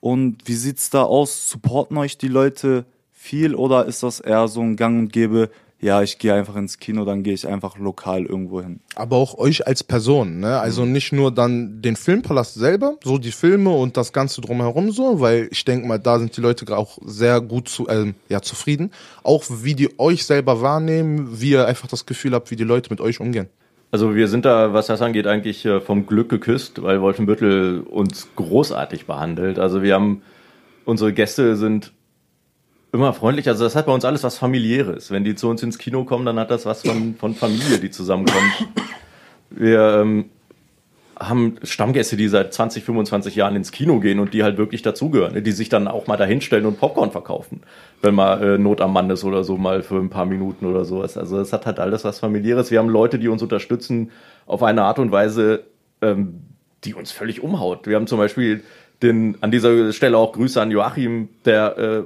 Und 0.01 0.47
wie 0.47 0.55
sieht's 0.55 0.90
da 0.90 1.05
aus? 1.05 1.49
Supporten 1.49 1.97
euch 1.97 2.18
die 2.18 2.28
Leute 2.28 2.84
viel 3.12 3.55
oder 3.55 3.86
ist 3.86 4.03
das 4.03 4.20
eher 4.20 4.47
so 4.47 4.61
ein 4.61 4.76
Gang 4.76 5.01
und 5.01 5.12
Gäbe? 5.12 5.51
Ja, 5.79 6.01
ich 6.03 6.18
gehe 6.18 6.33
einfach 6.33 6.57
ins 6.57 6.79
Kino, 6.79 7.05
dann 7.05 7.22
gehe 7.22 7.35
ich 7.35 7.47
einfach 7.47 7.77
lokal 7.79 8.24
irgendwo 8.24 8.62
hin. 8.62 8.81
aber 8.95 9.16
auch 9.16 9.37
euch 9.37 9.66
als 9.66 9.85
Person, 9.85 10.41
ne? 10.41 10.59
Also 10.59 10.87
nicht 10.87 11.12
nur 11.12 11.31
dann 11.31 11.83
den 11.83 11.97
Filmpalast 11.97 12.55
selber, 12.55 12.97
so 13.05 13.18
die 13.18 13.31
Filme 13.31 13.70
und 13.70 13.99
das 13.99 14.14
Ganze 14.14 14.41
drumherum 14.41 14.91
so, 14.91 15.20
weil 15.20 15.49
ich 15.51 15.64
denke 15.66 15.87
mal, 15.87 15.99
da 15.99 16.18
sind 16.18 16.35
die 16.35 16.41
Leute 16.41 16.77
auch 16.77 16.99
sehr 17.05 17.43
gut 17.43 17.68
zu, 17.68 17.89
ähm, 17.89 18.14
ja, 18.31 18.41
zufrieden. 18.41 18.91
Auch 19.22 19.45
wie 19.51 19.74
die 19.74 19.99
euch 19.99 20.24
selber 20.24 20.62
wahrnehmen, 20.62 21.41
wie 21.41 21.51
ihr 21.51 21.66
einfach 21.66 21.89
das 21.89 22.07
Gefühl 22.07 22.33
habt, 22.33 22.51
wie 22.51 22.57
die 22.57 22.64
Leute 22.64 22.89
mit 22.89 23.03
euch 23.03 23.20
umgehen. 23.20 23.49
Also 23.91 24.14
wir 24.14 24.29
sind 24.29 24.45
da, 24.47 24.72
was 24.72 24.87
das 24.87 25.03
angeht, 25.03 25.27
eigentlich 25.27 25.64
äh, 25.66 25.81
vom 25.81 26.07
Glück 26.07 26.29
geküsst, 26.31 26.83
weil 26.83 27.01
Wolfenbüttel 27.03 27.81
uns 27.81 28.29
großartig 28.35 29.07
behandelt. 29.07 29.59
Also 29.59 29.83
wir 29.83 29.95
haben, 29.95 30.22
unsere 30.85 31.12
Gäste 31.12 31.57
sind 31.57 31.93
immer 32.93 33.12
freundlich. 33.12 33.49
Also 33.49 33.64
das 33.64 33.76
hat 33.76 33.87
bei 33.87 33.93
uns 33.93 34.05
alles 34.05 34.22
was 34.22 34.39
familiäres. 34.39 35.11
Wenn 35.11 35.24
die 35.24 35.34
zu 35.34 35.49
uns 35.49 35.62
ins 35.62 35.78
Kino 35.78 36.05
kommen, 36.05 36.24
dann 36.26 36.39
hat 36.39 36.51
das 36.51 36.66
was 36.66 36.82
von, 36.82 37.14
von 37.16 37.34
Familie, 37.34 37.78
die 37.78 37.91
zusammenkommt. 37.91 38.68
Wir 39.51 40.01
ähm, 40.01 40.26
haben 41.18 41.57
Stammgäste, 41.62 42.16
die 42.16 42.28
seit 42.28 42.53
20, 42.53 42.84
25 42.84 43.37
Jahren 43.37 43.57
ins 43.57 43.72
Kino 43.72 44.01
gehen 44.01 44.18
und 44.18 44.34
die 44.34 44.43
halt 44.43 44.59
wirklich 44.59 44.82
dazugehören, 44.82 45.34
ne? 45.34 45.43
die 45.43 45.53
sich 45.53 45.68
dann 45.68 45.89
auch 45.89 46.07
mal 46.07 46.16
dahinstellen 46.16 46.66
und 46.66 46.78
Popcorn 46.78 47.11
verkaufen, 47.11 47.62
wenn 48.03 48.14
mal 48.14 48.43
äh, 48.43 48.59
Not 48.59 48.80
am 48.80 48.93
Mann 48.93 49.09
ist 49.09 49.24
oder 49.24 49.43
so, 49.43 49.57
mal 49.57 49.82
für 49.82 49.97
ein 49.97 50.11
paar 50.11 50.26
Minuten 50.26 50.66
oder 50.66 50.84
sowas. 50.84 51.16
Also 51.16 51.41
es 51.41 51.53
hat 51.53 51.64
halt 51.64 51.80
alles 51.80 52.05
was 52.05 52.18
familiäres. 52.18 52.70
Wir 52.70 52.80
haben 52.80 52.91
Leute, 52.91 53.18
die 53.18 53.28
uns 53.28 53.43
unterstützen 53.43 54.11
auf 54.47 54.62
eine 54.62 54.82
Art 54.82 54.99
und 54.99 55.11
Weise, 55.11 55.64
ähm, 56.03 56.43
die 56.84 56.93
uns 56.93 57.12
völlig 57.12 57.43
umhaut. 57.43 57.87
Wir 57.87 57.97
haben 57.97 58.07
zum 58.07 58.18
Beispiel 58.18 58.62
den, 59.03 59.39
an 59.41 59.51
dieser 59.51 59.93
Stelle 59.93 60.18
auch 60.18 60.32
Grüße 60.32 60.61
an 60.61 60.70
Joachim, 60.70 61.28
der 61.45 61.78
äh, 61.78 62.03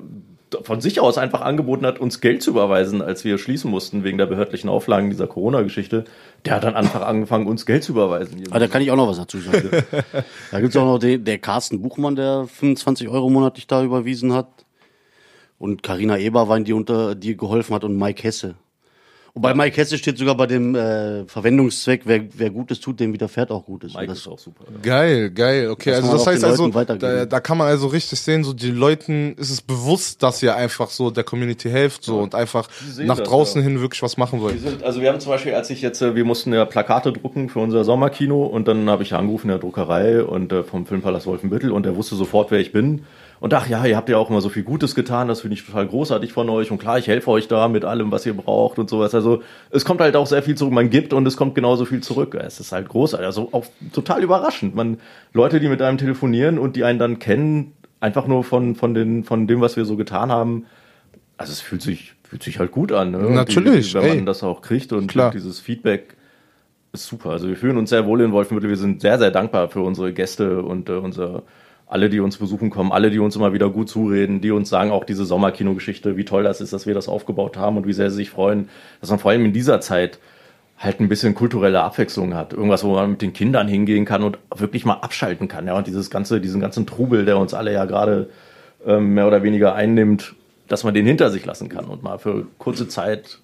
von 0.63 0.81
sich 0.81 1.01
aus 1.01 1.19
einfach 1.19 1.41
angeboten 1.41 1.87
hat, 1.87 1.99
uns 1.99 2.21
Geld 2.21 2.43
zu 2.43 2.51
überweisen, 2.51 3.03
als 3.03 3.25
wir 3.25 3.39
schließen 3.39 3.71
mussten 3.71 4.05
wegen 4.05 4.19
der 4.19 4.27
behördlichen 4.27 4.69
Auflagen 4.69 5.11
dieser 5.11 5.27
Corona-Geschichte. 5.27 6.05
Der 6.45 6.55
hat 6.55 6.65
dann 6.65 6.75
einfach 6.75 7.03
angefangen, 7.03 7.47
uns 7.47 7.67
Geld 7.67 7.85
zu 7.85 7.93
überweisen. 7.93 8.45
Aber 8.51 8.61
da 8.61 8.67
kann 8.67 8.83
ich 8.83 8.91
auch 8.91 8.97
noch 8.97 9.09
was 9.09 9.19
dazu 9.19 9.39
sagen. 9.39 9.71
da 10.51 10.61
gibt's 10.61 10.77
auch 10.77 10.85
noch 10.85 10.99
den, 10.99 11.25
der 11.25 11.39
Carsten 11.39 11.83
Buchmann, 11.83 12.17
der 12.17 12.47
25 12.47 13.09
Euro 13.09 13.31
monatlich 13.31 13.67
da 13.67 13.83
überwiesen 13.83 14.33
hat. 14.33 14.49
Und 15.59 15.83
Karina 15.83 16.19
Eberwein, 16.19 16.65
die 16.65 16.73
unter 16.73 17.15
die 17.15 17.37
geholfen 17.37 17.75
hat, 17.75 17.85
und 17.85 17.97
Mike 17.97 18.23
Hesse. 18.23 18.55
Und 19.33 19.43
bei 19.43 19.55
Mike 19.55 19.77
Hesse 19.77 19.97
steht 19.97 20.19
sogar 20.19 20.37
bei 20.37 20.47
dem 20.47 20.75
äh, 20.75 21.25
Verwendungszweck, 21.27 22.03
wer, 22.05 22.23
wer 22.37 22.51
Gutes 22.51 22.81
tut, 22.81 22.99
dem 22.99 23.13
widerfährt 23.13 23.51
auch 23.51 23.65
Gutes. 23.65 23.95
Mike 23.95 24.09
das, 24.09 24.19
ist 24.19 24.29
auch 24.29 24.39
super. 24.39 24.65
Geil, 24.83 25.31
geil. 25.31 25.69
Okay, 25.71 25.91
Das 25.91 26.05
also 26.05 26.09
kann 26.09 26.11
man 26.11 26.19
das 26.19 26.27
heißt 26.27 26.45
also, 26.45 26.97
da, 26.97 27.27
da 27.27 27.41
kann 27.41 27.59
man 27.59 27.69
also 27.69 27.87
richtig 27.87 28.21
sehen, 28.21 28.43
so 28.43 28.53
die 28.53 28.71
Leuten 28.71 29.35
ist 29.37 29.51
es 29.51 29.63
bewusst, 29.63 30.23
dass 30.23 30.43
ihr 30.43 30.57
einfach 30.57 30.91
so 30.91 31.11
der 31.11 31.25
Community 31.25 31.71
helft 31.71 32.03
so 32.05 32.19
und 32.19 32.35
einfach 32.35 32.69
nach 32.99 33.19
das, 33.19 33.29
draußen 33.29 33.61
ja. 33.61 33.69
hin 33.69 33.81
wirklich 33.81 34.03
was 34.03 34.17
machen 34.17 34.41
Wir 34.41 34.45
wollt. 34.45 34.61
sind, 34.61 34.83
also 34.83 35.01
wir 35.01 35.09
haben 35.09 35.21
zum 35.21 35.31
Beispiel, 35.31 35.55
als 35.55 35.71
ich 35.71 35.81
jetzt, 35.81 36.03
äh, 36.03 36.15
wir 36.17 36.25
mussten 36.25 36.53
ja 36.53 36.65
Plakate 36.65 37.13
drucken 37.13 37.49
für 37.49 37.61
unser 37.61 37.85
Sommerkino 37.85 38.45
und 38.45 38.67
dann 38.67 38.91
habe 38.91 39.03
ich 39.05 39.15
angerufen 39.15 39.47
in 39.47 39.51
der 39.51 39.59
Druckerei 39.59 40.23
und 40.25 40.53
äh, 40.53 40.65
vom 40.65 40.87
Filmpalast 40.87 41.27
Wolfenbüttel 41.27 41.71
und 41.71 41.87
der 41.87 41.97
wusste 41.97 42.17
sofort, 42.17 42.51
wer 42.51 42.59
ich 42.59 42.73
bin. 42.73 43.05
Und 43.41 43.55
ach 43.55 43.67
ja, 43.67 43.85
ihr 43.87 43.97
habt 43.97 44.11
ja 44.11 44.19
auch 44.19 44.29
immer 44.29 44.43
so 44.43 44.51
viel 44.51 44.63
Gutes 44.63 44.95
getan, 44.95 45.27
das 45.27 45.41
finde 45.41 45.55
ich 45.55 45.65
total 45.65 45.87
großartig 45.87 46.33
von 46.33 46.49
euch 46.51 46.71
und 46.71 46.79
klar, 46.79 46.99
ich 46.99 47.09
helfe 47.09 47.31
euch 47.31 47.49
da 47.49 47.69
mit 47.69 47.87
allem, 47.87 48.13
was 48.13 48.27
ihr 48.27 48.35
braucht 48.35 48.79
und 48.79 48.91
sowas. 48.91 49.15
Also 49.15 49.43
es 49.71 49.87
kommt 49.87 50.03
halt 50.03 50.15
auch 50.15 50.27
sehr 50.27 50.43
viel 50.43 50.57
zurück, 50.57 50.75
man 50.75 50.91
gibt 50.91 51.15
und 51.15 51.27
es 51.27 51.39
kommt 51.39 51.55
genauso 51.55 51.87
viel 51.87 52.03
zurück. 52.03 52.35
Es 52.35 52.61
ist 52.61 52.71
halt 52.73 52.91
großartig, 52.91 53.27
also 53.27 53.49
auch 53.53 53.65
total 53.93 54.23
überraschend. 54.23 54.75
Man, 54.75 54.99
Leute, 55.33 55.59
die 55.59 55.69
mit 55.69 55.81
einem 55.81 55.97
telefonieren 55.97 56.59
und 56.59 56.77
die 56.77 56.85
einen 56.85 56.99
dann 56.99 57.19
kennen, 57.19 57.73
einfach 57.99 58.27
nur 58.27 58.45
von, 58.45 58.75
von, 58.75 58.93
den, 58.93 59.25
von 59.25 59.47
dem, 59.47 59.63
was 59.63 59.77
wir 59.77 59.87
so 59.87 59.97
getan 59.97 60.31
haben, 60.31 60.67
also 61.39 61.53
es 61.53 61.63
fühlt 61.63 61.81
sich, 61.81 62.13
fühlt 62.23 62.43
sich 62.43 62.59
halt 62.59 62.73
gut 62.73 62.93
an. 62.93 63.13
Ne? 63.13 63.19
Natürlich, 63.19 63.89
die, 63.89 63.95
wenn 63.95 64.05
ey. 64.05 64.17
man 64.17 64.27
das 64.27 64.43
auch 64.43 64.61
kriegt 64.61 64.93
und 64.93 65.07
Klar. 65.07 65.31
dieses 65.31 65.61
Feedback 65.61 66.15
ist 66.93 67.07
super. 67.07 67.31
Also 67.31 67.49
wir 67.49 67.57
fühlen 67.57 67.79
uns 67.79 67.89
sehr 67.89 68.05
wohl 68.05 68.21
in 68.21 68.33
Wolfenbüttel. 68.33 68.69
Wir 68.69 68.77
sind 68.77 69.01
sehr, 69.01 69.19
sehr 69.19 69.31
dankbar 69.31 69.69
für 69.69 69.81
unsere 69.81 70.13
Gäste 70.13 70.63
und 70.63 70.91
äh, 70.91 70.93
unser, 70.93 71.43
alle, 71.91 72.09
die 72.09 72.21
uns 72.21 72.39
besuchen 72.39 72.71
kommen, 72.71 72.93
alle, 72.93 73.11
die 73.11 73.19
uns 73.19 73.35
immer 73.35 73.53
wieder 73.53 73.69
gut 73.69 73.89
zureden, 73.89 74.41
die 74.41 74.53
uns 74.53 74.69
sagen 74.69 74.93
auch 74.93 75.05
diese 75.05 75.25
Sommerkinogeschichte, 75.25 76.17
wie 76.17 76.25
toll 76.25 76.45
das 76.45 76.61
ist, 76.61 76.73
dass 76.73 76.87
wir 76.87 76.95
das 76.95 77.09
aufgebaut 77.09 77.57
haben 77.57 77.77
und 77.77 77.87
wie 77.87 77.93
sehr 77.93 78.11
sie 78.11 78.17
sich 78.17 78.31
freuen, 78.31 78.69
dass 79.01 79.11
man 79.11 79.19
vor 79.19 79.33
allem 79.33 79.45
in 79.45 79.53
dieser 79.53 79.81
Zeit 79.81 80.21
halt 80.79 81.01
ein 81.01 81.09
bisschen 81.09 81.35
kulturelle 81.35 81.83
Abwechslung 81.83 82.35
hat. 82.35 82.53
Irgendwas, 82.53 82.85
wo 82.85 82.95
man 82.95 83.11
mit 83.11 83.23
den 83.23 83.33
Kindern 83.33 83.67
hingehen 83.67 84.05
kann 84.05 84.23
und 84.23 84.39
wirklich 84.55 84.85
mal 84.85 84.95
abschalten 84.95 85.49
kann. 85.49 85.67
Ja, 85.67 85.77
und 85.77 85.89
dieses 85.89 86.11
ganze, 86.11 86.41
diesen 86.41 86.61
ganzen 86.61 86.87
Trubel, 86.87 87.25
der 87.25 87.39
uns 87.39 87.55
alle 87.55 87.73
ja 87.73 87.85
gerade 87.87 88.31
ähm, 88.87 89.15
mehr 89.15 89.27
oder 89.27 89.43
weniger 89.43 89.75
einnimmt, 89.75 90.37
dass 90.69 90.85
man 90.85 90.95
den 90.95 91.07
hinter 91.07 91.31
sich 91.31 91.45
lassen 91.45 91.69
kann 91.69 91.87
und 91.87 92.05
mal 92.05 92.19
für 92.19 92.47
kurze 92.59 92.87
Zeit 92.87 93.41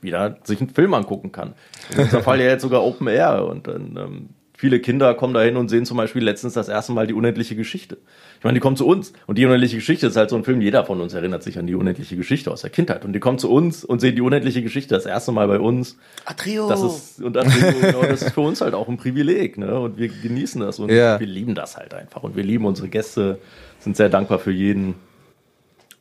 wieder 0.00 0.36
sich 0.44 0.60
einen 0.60 0.70
Film 0.70 0.94
angucken 0.94 1.32
kann. 1.32 1.54
In 1.92 2.04
unserem 2.04 2.22
Fall 2.22 2.40
ja 2.40 2.46
jetzt 2.46 2.62
sogar 2.62 2.84
Open 2.84 3.08
Air 3.08 3.44
und 3.44 3.66
dann 3.66 3.96
ähm, 3.96 4.28
viele 4.62 4.78
Kinder 4.78 5.12
kommen 5.14 5.34
da 5.34 5.40
hin 5.42 5.56
und 5.56 5.70
sehen 5.70 5.84
zum 5.84 5.96
Beispiel 5.96 6.22
letztens 6.22 6.52
das 6.54 6.68
erste 6.68 6.92
Mal 6.92 7.08
die 7.08 7.14
unendliche 7.14 7.56
Geschichte. 7.56 7.98
Ich 8.38 8.44
meine, 8.44 8.54
die 8.54 8.60
kommen 8.60 8.76
zu 8.76 8.86
uns 8.86 9.12
und 9.26 9.36
die 9.36 9.44
unendliche 9.44 9.74
Geschichte 9.74 10.06
ist 10.06 10.14
halt 10.14 10.30
so 10.30 10.36
ein 10.36 10.44
Film, 10.44 10.60
jeder 10.60 10.84
von 10.84 11.00
uns 11.00 11.14
erinnert 11.14 11.42
sich 11.42 11.58
an 11.58 11.66
die 11.66 11.74
unendliche 11.74 12.14
Geschichte 12.14 12.48
aus 12.52 12.60
der 12.60 12.70
Kindheit 12.70 13.04
und 13.04 13.12
die 13.12 13.18
kommen 13.18 13.40
zu 13.40 13.50
uns 13.50 13.84
und 13.84 13.98
sehen 13.98 14.14
die 14.14 14.20
unendliche 14.20 14.62
Geschichte 14.62 14.94
das 14.94 15.04
erste 15.04 15.32
Mal 15.32 15.48
bei 15.48 15.58
uns. 15.58 15.98
Atrio! 16.26 16.68
Das 16.68 16.80
ist, 16.80 17.20
und 17.20 17.34
das, 17.34 17.52
genau, 17.52 18.02
das 18.02 18.22
ist 18.22 18.34
für 18.34 18.42
uns 18.42 18.60
halt 18.60 18.74
auch 18.74 18.86
ein 18.88 18.98
Privileg, 18.98 19.58
ne? 19.58 19.80
Und 19.80 19.98
wir 19.98 20.06
genießen 20.06 20.60
das 20.60 20.78
und 20.78 20.92
Ja. 20.92 21.18
wir 21.18 21.26
lieben 21.26 21.56
das 21.56 21.76
halt 21.76 21.92
einfach. 21.92 22.22
Und 22.22 22.36
wir 22.36 22.44
lieben 22.44 22.64
unsere 22.64 22.86
Gäste, 22.86 23.40
sind 23.80 23.96
sehr 23.96 24.10
dankbar 24.10 24.38
für 24.38 24.52
jeden. 24.52 24.94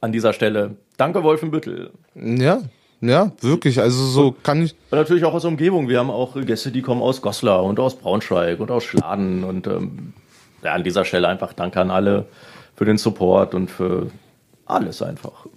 An 0.02 0.12
dieser 0.12 0.34
Stelle, 0.34 0.76
danke 0.98 1.24
Wolfenbüttel. 1.24 1.90
Ja, 2.14 2.62
Ja, 3.02 3.32
wirklich. 3.42 3.80
Also 3.80 4.06
so 4.06 4.36
kann 4.44 4.64
ich. 4.64 4.76
Und 4.92 4.98
natürlich 4.98 5.26
auch 5.26 5.34
aus 5.34 5.42
der 5.42 5.50
Umgebung. 5.50 5.90
Wir 5.90 6.00
haben 6.00 6.12
auch 6.12 6.36
Gäste, 6.46 6.72
die 6.72 6.84
kommen 6.84 7.02
aus 7.02 7.22
Goslar 7.22 7.64
und 7.64 7.80
aus 7.80 7.98
Braunschweig 7.98 8.60
und 8.60 8.70
aus 8.70 8.84
Schladen. 8.84 9.44
Und 9.44 9.66
ähm, 9.68 10.14
ja, 10.64 10.74
an 10.74 10.84
dieser 10.84 11.04
Stelle 11.04 11.28
einfach 11.28 11.54
Danke 11.54 11.82
an 11.82 11.90
alle 11.90 12.28
für 12.76 12.86
den 12.86 13.00
Support 13.00 13.56
und 13.56 13.72
für 13.72 14.12
alles 14.66 15.02
einfach. 15.02 15.48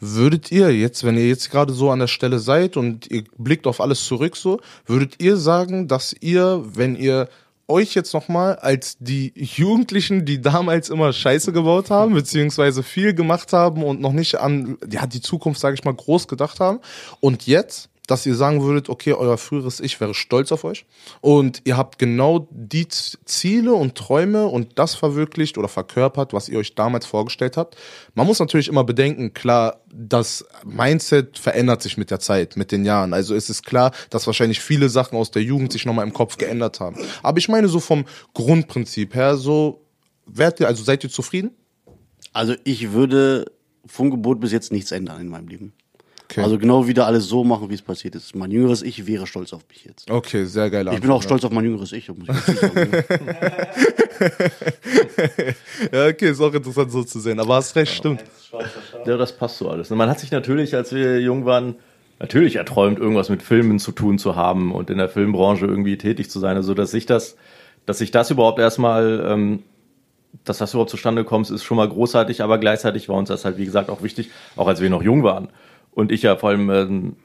Würdet 0.00 0.52
ihr 0.52 0.74
jetzt, 0.74 1.04
wenn 1.04 1.16
ihr 1.16 1.26
jetzt 1.26 1.50
gerade 1.50 1.72
so 1.72 1.90
an 1.90 1.98
der 1.98 2.06
Stelle 2.06 2.38
seid 2.38 2.76
und 2.76 3.10
ihr 3.10 3.24
blickt 3.38 3.66
auf 3.66 3.80
alles 3.80 4.04
zurück 4.04 4.36
so, 4.36 4.60
würdet 4.86 5.22
ihr 5.22 5.36
sagen, 5.36 5.88
dass 5.88 6.14
ihr, 6.20 6.62
wenn 6.64 6.94
ihr 6.94 7.28
euch 7.68 7.94
jetzt 7.94 8.12
nochmal 8.14 8.56
als 8.56 8.96
die 8.98 9.32
Jugendlichen, 9.36 10.24
die 10.24 10.40
damals 10.40 10.90
immer 10.90 11.12
Scheiße 11.12 11.52
gebaut 11.52 11.90
haben, 11.90 12.14
beziehungsweise 12.14 12.82
viel 12.82 13.14
gemacht 13.14 13.52
haben 13.52 13.82
und 13.82 14.00
noch 14.00 14.12
nicht 14.12 14.36
an 14.36 14.78
ja, 14.90 15.06
die 15.06 15.20
Zukunft, 15.20 15.60
sage 15.60 15.74
ich 15.74 15.84
mal, 15.84 15.94
groß 15.94 16.28
gedacht 16.28 16.60
haben. 16.60 16.80
Und 17.20 17.46
jetzt 17.46 17.88
dass 18.06 18.26
ihr 18.26 18.34
sagen 18.34 18.62
würdet, 18.62 18.88
okay, 18.88 19.14
euer 19.14 19.38
früheres 19.38 19.80
Ich 19.80 19.98
wäre 20.00 20.14
stolz 20.14 20.52
auf 20.52 20.64
euch 20.64 20.84
und 21.20 21.62
ihr 21.64 21.76
habt 21.76 21.98
genau 21.98 22.48
die 22.50 22.86
Ziele 22.88 23.72
und 23.72 23.94
Träume 23.94 24.46
und 24.46 24.78
das 24.78 24.94
verwirklicht 24.94 25.56
oder 25.56 25.68
verkörpert, 25.68 26.32
was 26.32 26.48
ihr 26.48 26.58
euch 26.58 26.74
damals 26.74 27.06
vorgestellt 27.06 27.56
habt. 27.56 27.76
Man 28.14 28.26
muss 28.26 28.40
natürlich 28.40 28.68
immer 28.68 28.84
bedenken, 28.84 29.32
klar, 29.32 29.80
das 29.92 30.44
Mindset 30.64 31.38
verändert 31.38 31.82
sich 31.82 31.96
mit 31.96 32.10
der 32.10 32.20
Zeit, 32.20 32.56
mit 32.56 32.72
den 32.72 32.84
Jahren. 32.84 33.14
Also 33.14 33.34
es 33.34 33.48
ist 33.48 33.64
klar, 33.64 33.92
dass 34.10 34.26
wahrscheinlich 34.26 34.60
viele 34.60 34.88
Sachen 34.90 35.16
aus 35.16 35.30
der 35.30 35.42
Jugend 35.42 35.72
sich 35.72 35.86
nochmal 35.86 36.06
im 36.06 36.12
Kopf 36.12 36.36
geändert 36.36 36.80
haben. 36.80 36.96
Aber 37.22 37.38
ich 37.38 37.48
meine 37.48 37.68
so 37.68 37.80
vom 37.80 38.04
Grundprinzip 38.34 39.14
her, 39.14 39.36
so, 39.36 39.86
werdet 40.26 40.60
ihr, 40.60 40.66
also 40.66 40.84
seid 40.84 41.04
ihr 41.04 41.10
zufrieden? 41.10 41.52
Also 42.32 42.54
ich 42.64 42.92
würde 42.92 43.46
vom 43.86 44.10
Gebot 44.10 44.40
bis 44.40 44.52
jetzt 44.52 44.72
nichts 44.72 44.92
ändern 44.92 45.20
in 45.20 45.28
meinem 45.28 45.48
Leben. 45.48 45.72
Okay. 46.30 46.40
Also 46.40 46.58
genau 46.58 46.86
wieder 46.86 47.06
alles 47.06 47.26
so 47.26 47.44
machen, 47.44 47.68
wie 47.68 47.74
es 47.74 47.82
passiert 47.82 48.14
ist. 48.14 48.34
Mein 48.34 48.50
jüngeres 48.50 48.82
Ich 48.82 49.06
wäre 49.06 49.26
stolz 49.26 49.52
auf 49.52 49.62
mich 49.68 49.84
jetzt. 49.84 50.10
Okay, 50.10 50.46
sehr 50.46 50.70
geil. 50.70 50.88
Ich 50.92 51.00
bin 51.00 51.10
auch 51.10 51.22
stolz 51.22 51.44
auf 51.44 51.52
mein 51.52 51.64
jüngeres 51.64 51.92
Ich. 51.92 52.08
Muss 52.08 52.28
ich 52.28 52.58
sagen. 52.58 52.90
ja, 55.92 56.06
okay, 56.06 56.30
ist 56.30 56.40
auch 56.40 56.54
interessant 56.54 56.90
so 56.90 57.04
zu 57.04 57.20
sehen. 57.20 57.38
Aber 57.40 57.56
hast 57.56 57.76
recht, 57.76 57.94
stimmt. 57.94 58.24
Ja, 59.04 59.18
das 59.18 59.36
passt 59.36 59.58
so 59.58 59.68
alles. 59.68 59.90
Und 59.90 59.98
man 59.98 60.08
hat 60.08 60.18
sich 60.18 60.30
natürlich, 60.30 60.74
als 60.74 60.94
wir 60.94 61.20
jung 61.20 61.44
waren, 61.44 61.74
natürlich 62.18 62.56
erträumt, 62.56 62.98
irgendwas 62.98 63.28
mit 63.28 63.42
Filmen 63.42 63.78
zu 63.78 63.92
tun 63.92 64.18
zu 64.18 64.34
haben 64.34 64.72
und 64.72 64.88
in 64.88 64.96
der 64.96 65.10
Filmbranche 65.10 65.66
irgendwie 65.66 65.98
tätig 65.98 66.30
zu 66.30 66.40
sein. 66.40 66.56
Also, 66.56 66.72
dass 66.72 66.90
sich 66.90 67.04
das, 67.04 67.36
dass 67.84 67.98
sich 67.98 68.12
das 68.12 68.30
überhaupt 68.30 68.58
erstmal, 68.58 69.26
ähm, 69.28 69.62
dass 70.44 70.56
das 70.56 70.72
überhaupt 70.72 70.90
zustande 70.90 71.22
kommt, 71.24 71.50
ist 71.50 71.64
schon 71.64 71.76
mal 71.76 71.88
großartig, 71.88 72.42
aber 72.42 72.56
gleichzeitig 72.56 73.10
war 73.10 73.16
uns 73.16 73.28
das 73.28 73.44
halt, 73.44 73.58
wie 73.58 73.66
gesagt, 73.66 73.90
auch 73.90 74.02
wichtig, 74.02 74.30
auch 74.56 74.68
als 74.68 74.80
wir 74.80 74.88
noch 74.88 75.02
jung 75.02 75.22
waren 75.22 75.48
und 75.94 76.12
ich 76.12 76.22
ja 76.22 76.36
vor 76.36 76.50
allem 76.50 76.70
ähm, 76.70 77.16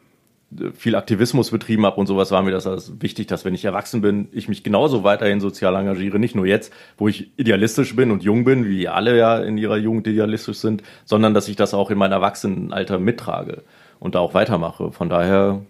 viel 0.74 0.96
Aktivismus 0.96 1.52
betrieben 1.52 1.86
habe 1.86 1.98
und 1.98 2.08
sowas, 2.08 2.32
war 2.32 2.42
mir 2.42 2.52
das 2.52 2.66
also 2.66 3.02
wichtig, 3.02 3.28
dass 3.28 3.46
wenn 3.46 3.54
ich 3.54 3.66
erwachsen 3.66 4.02
bin, 4.02 4.30
ich 4.32 4.48
mich 4.48 4.64
genauso 4.64 5.04
weiterhin 5.04 5.40
sozial 5.40 5.76
engagiere. 5.76 6.18
Nicht 6.18 6.36
nur 6.36 6.48
jetzt, 6.48 6.74
wo 6.98 7.08
ich 7.08 7.32
idealistisch 7.38 7.96
bin 7.96 8.10
und 8.10 8.24
jung 8.24 8.46
bin, 8.46 8.68
wie 8.68 8.88
alle 8.88 9.18
ja 9.18 9.38
in 9.38 9.58
ihrer 9.58 9.78
Jugend 9.78 10.08
idealistisch 10.08 10.58
sind, 10.58 10.82
sondern 11.06 11.34
dass 11.34 11.48
ich 11.48 11.56
das 11.56 11.74
auch 11.74 11.92
in 11.92 11.98
meinem 11.98 12.14
Erwachsenenalter 12.14 12.98
mittrage 12.98 13.64
und 14.00 14.16
da 14.16 14.20
auch 14.20 14.34
weitermache. 14.34 14.92
Von 14.92 15.10
daher 15.10 15.62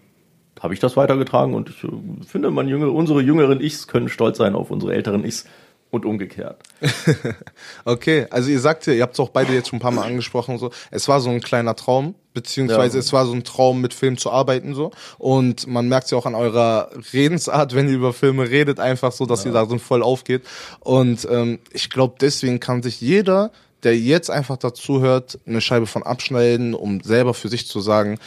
habe 0.60 0.74
ich 0.74 0.80
das 0.80 0.96
weitergetragen 0.96 1.54
und 1.54 1.68
ich 1.68 1.84
äh, 1.84 1.88
finde, 2.26 2.50
man 2.50 2.68
jüngere, 2.68 2.92
unsere 2.92 3.20
jüngeren 3.20 3.60
Ichs 3.60 3.86
können 3.86 4.08
stolz 4.08 4.38
sein 4.38 4.54
auf 4.54 4.70
unsere 4.70 4.94
älteren 4.94 5.24
Ichs, 5.24 5.46
und 5.90 6.04
umgekehrt. 6.04 6.62
okay, 7.84 8.26
also 8.30 8.50
ihr 8.50 8.60
sagt 8.60 8.86
ja, 8.86 8.92
ihr 8.92 9.02
habt 9.02 9.14
es 9.14 9.20
auch 9.20 9.30
beide 9.30 9.52
jetzt 9.52 9.68
schon 9.68 9.78
ein 9.78 9.82
paar 9.82 9.90
Mal 9.90 10.06
angesprochen, 10.06 10.58
so, 10.58 10.70
es 10.90 11.08
war 11.08 11.20
so 11.20 11.30
ein 11.30 11.40
kleiner 11.40 11.74
Traum, 11.76 12.14
beziehungsweise 12.34 12.96
ja. 12.96 13.00
es 13.00 13.12
war 13.12 13.26
so 13.26 13.32
ein 13.32 13.44
Traum, 13.44 13.80
mit 13.80 13.94
Film 13.94 14.16
zu 14.16 14.30
arbeiten, 14.30 14.74
so. 14.74 14.90
Und 15.18 15.66
man 15.66 15.88
merkt 15.88 16.06
es 16.06 16.10
ja 16.10 16.18
auch 16.18 16.26
an 16.26 16.34
eurer 16.34 16.90
Redensart, 17.12 17.74
wenn 17.74 17.88
ihr 17.88 17.94
über 17.94 18.12
Filme 18.12 18.48
redet, 18.48 18.80
einfach 18.80 19.12
so, 19.12 19.26
dass 19.26 19.44
ja. 19.44 19.50
ihr 19.50 19.54
da 19.54 19.66
so 19.66 19.78
voll 19.78 20.02
aufgeht. 20.02 20.42
Und 20.80 21.26
ähm, 21.30 21.58
ich 21.72 21.90
glaube, 21.90 22.14
deswegen 22.20 22.60
kann 22.60 22.82
sich 22.82 23.00
jeder, 23.00 23.50
der 23.82 23.98
jetzt 23.98 24.30
einfach 24.30 24.56
dazu 24.56 25.00
hört, 25.00 25.38
eine 25.46 25.60
Scheibe 25.60 25.86
von 25.86 26.02
abschneiden, 26.02 26.74
um 26.74 27.00
selber 27.00 27.34
für 27.34 27.48
sich 27.48 27.66
zu 27.66 27.80
sagen, 27.80 28.18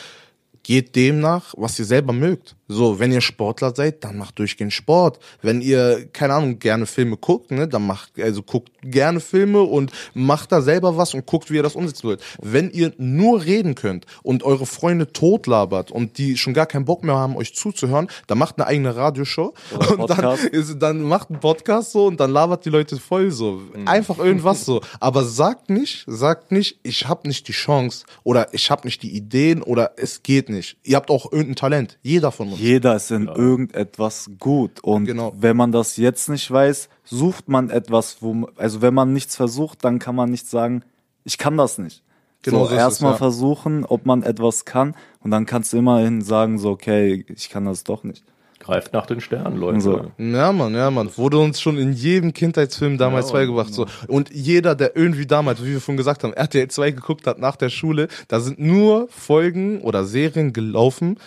geht 0.63 0.95
dem 0.95 1.19
nach, 1.19 1.53
was 1.57 1.77
ihr 1.77 1.85
selber 1.85 2.13
mögt. 2.13 2.55
So, 2.69 2.97
wenn 2.97 3.11
ihr 3.11 3.21
Sportler 3.21 3.75
seid, 3.75 4.03
dann 4.03 4.17
macht 4.17 4.39
durchgehend 4.39 4.73
Sport. 4.73 5.19
Wenn 5.41 5.61
ihr, 5.61 6.07
keine 6.13 6.33
Ahnung, 6.33 6.59
gerne 6.59 6.85
Filme 6.85 7.17
guckt, 7.17 7.51
ne, 7.51 7.67
dann 7.67 7.85
macht, 7.85 8.19
also 8.19 8.41
guckt 8.41 8.71
gerne 8.81 9.19
Filme 9.19 9.61
und 9.61 9.91
macht 10.13 10.51
da 10.51 10.61
selber 10.61 10.97
was 10.97 11.13
und 11.13 11.25
guckt, 11.25 11.51
wie 11.51 11.57
ihr 11.57 11.63
das 11.63 11.75
umsetzen 11.75 12.07
wollt. 12.07 12.23
Wenn 12.41 12.71
ihr 12.71 12.93
nur 12.97 13.43
reden 13.43 13.75
könnt 13.75 14.05
und 14.23 14.43
eure 14.43 14.65
Freunde 14.65 15.11
totlabert 15.11 15.91
und 15.91 16.17
die 16.17 16.37
schon 16.37 16.53
gar 16.53 16.65
keinen 16.65 16.85
Bock 16.85 17.03
mehr 17.03 17.15
haben, 17.15 17.35
euch 17.35 17.53
zuzuhören, 17.53 18.07
dann 18.27 18.37
macht 18.37 18.57
eine 18.57 18.67
eigene 18.67 18.95
Radioshow 18.95 19.53
Oder 19.75 19.99
und 19.99 20.09
dann, 20.09 20.37
ist, 20.51 20.77
dann 20.79 21.03
macht 21.03 21.29
einen 21.29 21.41
Podcast 21.41 21.91
so 21.91 22.07
und 22.07 22.19
dann 22.19 22.31
labert 22.31 22.65
die 22.65 22.69
Leute 22.69 22.97
voll 22.97 23.29
so. 23.31 23.61
Mhm. 23.75 23.87
Einfach 23.87 24.17
irgendwas 24.17 24.63
so. 24.63 24.81
Aber 25.01 25.25
sagt 25.25 25.69
nicht, 25.69 26.05
sagt 26.07 26.51
nicht, 26.51 26.79
ich 26.83 27.07
habe 27.07 27.27
nicht 27.27 27.47
die 27.49 27.53
Chance 27.53 28.05
oder 28.23 28.53
ich 28.53 28.71
habe 28.71 28.87
nicht 28.87 29.03
die 29.03 29.15
Ideen 29.15 29.61
oder 29.61 29.91
es 29.97 30.23
geht 30.23 30.49
nicht. 30.49 30.52
Ihr 30.83 30.95
habt 30.95 31.09
auch 31.09 31.31
irgendein 31.31 31.55
Talent. 31.55 31.99
Jeder 32.01 32.31
von 32.31 32.49
uns. 32.49 32.59
Jeder 32.59 32.95
ist 32.95 33.11
in 33.11 33.25
ja. 33.25 33.35
irgendetwas 33.35 34.31
gut. 34.39 34.79
Und 34.81 35.05
genau. 35.05 35.33
wenn 35.37 35.57
man 35.57 35.71
das 35.71 35.97
jetzt 35.97 36.29
nicht 36.29 36.49
weiß, 36.49 36.89
sucht 37.03 37.49
man 37.49 37.69
etwas, 37.69 38.21
wo, 38.21 38.49
also 38.55 38.81
wenn 38.81 38.93
man 38.93 39.13
nichts 39.13 39.35
versucht, 39.35 39.83
dann 39.83 39.99
kann 39.99 40.15
man 40.15 40.29
nicht 40.29 40.47
sagen, 40.47 40.83
ich 41.23 41.37
kann 41.37 41.57
das 41.57 41.77
nicht. 41.77 42.03
Genau, 42.43 42.67
so, 42.67 42.75
erstmal 42.75 43.13
ja. 43.13 43.17
versuchen, 43.17 43.85
ob 43.85 44.05
man 44.05 44.21
etwas 44.21 44.65
kann 44.65 44.95
und 45.21 45.31
dann 45.31 45.45
kannst 45.45 45.71
du 45.71 45.77
immerhin 45.77 46.21
sagen, 46.21 46.59
so, 46.59 46.71
okay, 46.71 47.25
ich 47.33 47.49
kann 47.49 47.65
das 47.65 47.85
doch 47.85 48.03
nicht. 48.03 48.23
Greift 48.63 48.93
nach 48.93 49.05
den 49.05 49.19
Sternen, 49.19 49.57
Leute. 49.57 49.81
So. 49.81 50.11
Ja, 50.17 50.51
Mann, 50.53 50.73
ja, 50.73 50.89
Mann. 50.89 51.09
Wurde 51.17 51.37
uns 51.37 51.59
schon 51.59 51.77
in 51.77 51.91
jedem 51.91 52.33
Kindheitsfilm 52.33 52.97
damals 52.97 53.27
ja, 53.27 53.33
beigebracht. 53.33 53.73
So. 53.73 53.85
Und 54.07 54.31
jeder, 54.33 54.73
der 54.73 54.95
irgendwie 54.95 55.25
damals, 55.25 55.61
wie 55.63 55.73
wir 55.73 55.81
schon 55.81 55.97
gesagt 55.97 56.23
haben, 56.23 56.33
RTL 56.33 56.69
2 56.69 56.91
geguckt 56.91 57.27
hat 57.27 57.39
nach 57.39 57.57
der 57.57 57.69
Schule, 57.69 58.07
da 58.29 58.39
sind 58.39 58.59
nur 58.59 59.07
Folgen 59.09 59.81
oder 59.81 60.05
Serien 60.05 60.53
gelaufen, 60.53 61.17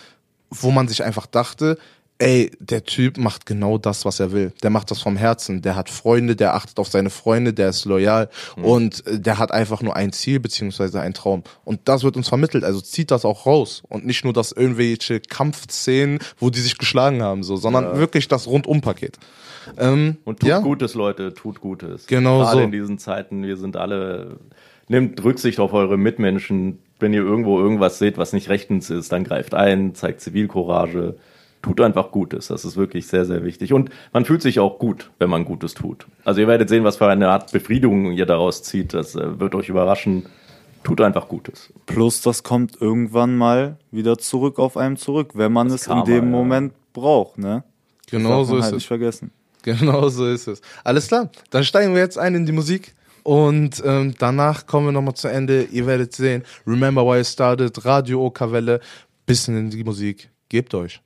wo 0.49 0.71
man 0.71 0.87
sich 0.87 1.03
einfach 1.03 1.27
dachte, 1.27 1.77
ey, 2.19 2.51
der 2.59 2.83
Typ 2.83 3.17
macht 3.17 3.45
genau 3.45 3.77
das, 3.77 4.05
was 4.05 4.19
er 4.19 4.31
will. 4.31 4.51
Der 4.63 4.69
macht 4.69 4.91
das 4.91 5.01
vom 5.01 5.17
Herzen. 5.17 5.61
Der 5.61 5.75
hat 5.75 5.89
Freunde, 5.89 6.35
der 6.35 6.55
achtet 6.55 6.79
auf 6.79 6.87
seine 6.87 7.09
Freunde, 7.09 7.53
der 7.53 7.69
ist 7.69 7.85
loyal 7.85 8.29
mhm. 8.55 8.63
und 8.63 9.07
äh, 9.07 9.19
der 9.19 9.37
hat 9.37 9.51
einfach 9.51 9.81
nur 9.81 9.95
ein 9.95 10.11
Ziel 10.11 10.39
beziehungsweise 10.39 11.01
ein 11.01 11.13
Traum. 11.13 11.43
Und 11.63 11.81
das 11.85 12.03
wird 12.03 12.17
uns 12.17 12.29
vermittelt. 12.29 12.63
Also 12.63 12.81
zieht 12.81 13.11
das 13.11 13.25
auch 13.25 13.45
raus 13.45 13.83
und 13.89 14.05
nicht 14.05 14.23
nur 14.23 14.33
das 14.33 14.51
irgendwelche 14.51 15.19
Kampfszenen, 15.19 16.19
wo 16.39 16.49
die 16.49 16.59
sich 16.59 16.77
geschlagen 16.77 17.21
haben, 17.21 17.43
so, 17.43 17.55
sondern 17.55 17.83
ja. 17.83 17.97
wirklich 17.97 18.27
das 18.27 18.47
Rundumpaket. 18.47 19.17
Ähm, 19.77 20.17
und 20.23 20.39
tut 20.39 20.49
ja. 20.49 20.59
Gutes, 20.59 20.93
Leute, 20.93 21.33
tut 21.33 21.61
Gutes. 21.61 22.07
Genau 22.07 22.39
Gerade 22.39 22.57
so. 22.57 22.63
in 22.63 22.71
diesen 22.71 22.97
Zeiten, 22.97 23.43
wir 23.43 23.57
sind 23.57 23.75
alle, 23.75 24.37
nehmt 24.87 25.23
Rücksicht 25.23 25.59
auf 25.59 25.73
eure 25.73 25.97
Mitmenschen. 25.97 26.79
Wenn 26.99 27.13
ihr 27.13 27.21
irgendwo 27.21 27.59
irgendwas 27.59 27.99
seht, 27.99 28.17
was 28.17 28.33
nicht 28.33 28.49
rechtens 28.49 28.89
ist, 28.89 29.11
dann 29.11 29.23
greift 29.23 29.53
ein, 29.53 29.93
zeigt 29.93 30.21
Zivilcourage 30.21 31.15
tut 31.61 31.81
einfach 31.81 32.11
Gutes. 32.11 32.47
Das 32.47 32.65
ist 32.65 32.77
wirklich 32.77 33.07
sehr, 33.07 33.25
sehr 33.25 33.43
wichtig. 33.43 33.73
Und 33.73 33.89
man 34.13 34.25
fühlt 34.25 34.41
sich 34.41 34.59
auch 34.59 34.79
gut, 34.79 35.11
wenn 35.19 35.29
man 35.29 35.45
Gutes 35.45 35.73
tut. 35.73 36.07
Also 36.23 36.41
ihr 36.41 36.47
werdet 36.47 36.69
sehen, 36.69 36.83
was 36.83 36.97
für 36.97 37.07
eine 37.07 37.29
Art 37.29 37.51
Befriedigung 37.51 38.11
ihr 38.11 38.25
daraus 38.25 38.63
zieht. 38.63 38.93
Das 38.93 39.15
äh, 39.15 39.39
wird 39.39 39.55
euch 39.55 39.69
überraschen. 39.69 40.25
Tut 40.83 41.01
einfach 41.01 41.27
Gutes. 41.27 41.73
Plus, 41.85 42.21
das 42.21 42.43
kommt 42.43 42.79
irgendwann 42.81 43.35
mal 43.35 43.77
wieder 43.91 44.17
zurück 44.17 44.59
auf 44.59 44.77
einem 44.77 44.95
zurück, 44.95 45.31
wenn 45.33 45.51
man 45.51 45.67
das 45.67 45.81
es 45.81 45.87
Karma, 45.87 46.01
in 46.01 46.05
dem 46.05 46.25
ja. 46.25 46.31
Moment 46.31 46.73
braucht, 46.93 47.37
ne? 47.37 47.63
Genau 48.09 48.43
so 48.43 48.55
ist 48.55 48.63
halt 48.63 48.73
es. 48.73 48.77
Nicht 48.77 48.87
vergessen. 48.87 49.31
Genau 49.63 50.07
so 50.07 50.25
ist 50.27 50.47
es. 50.47 50.61
Alles 50.85 51.09
klar, 51.09 51.29
dann 51.49 51.65
steigen 51.65 51.93
wir 51.93 51.99
jetzt 51.99 52.17
ein 52.17 52.35
in 52.35 52.45
die 52.45 52.53
Musik. 52.53 52.95
Und 53.23 53.83
ähm, 53.85 54.13
danach 54.17 54.65
kommen 54.65 54.85
wir 54.85 54.91
nochmal 54.93 55.15
zu 55.15 55.27
Ende. 55.27 55.63
Ihr 55.63 55.85
werdet 55.85 56.15
sehen, 56.15 56.43
Remember 56.65 57.05
Why 57.05 57.19
It 57.19 57.27
Started, 57.27 57.83
Radio 57.83 58.25
Okawelle, 58.25 58.79
bisschen 59.25 59.57
in 59.57 59.69
die 59.69 59.83
Musik. 59.83 60.29
Gebt 60.47 60.73
euch. 60.73 61.01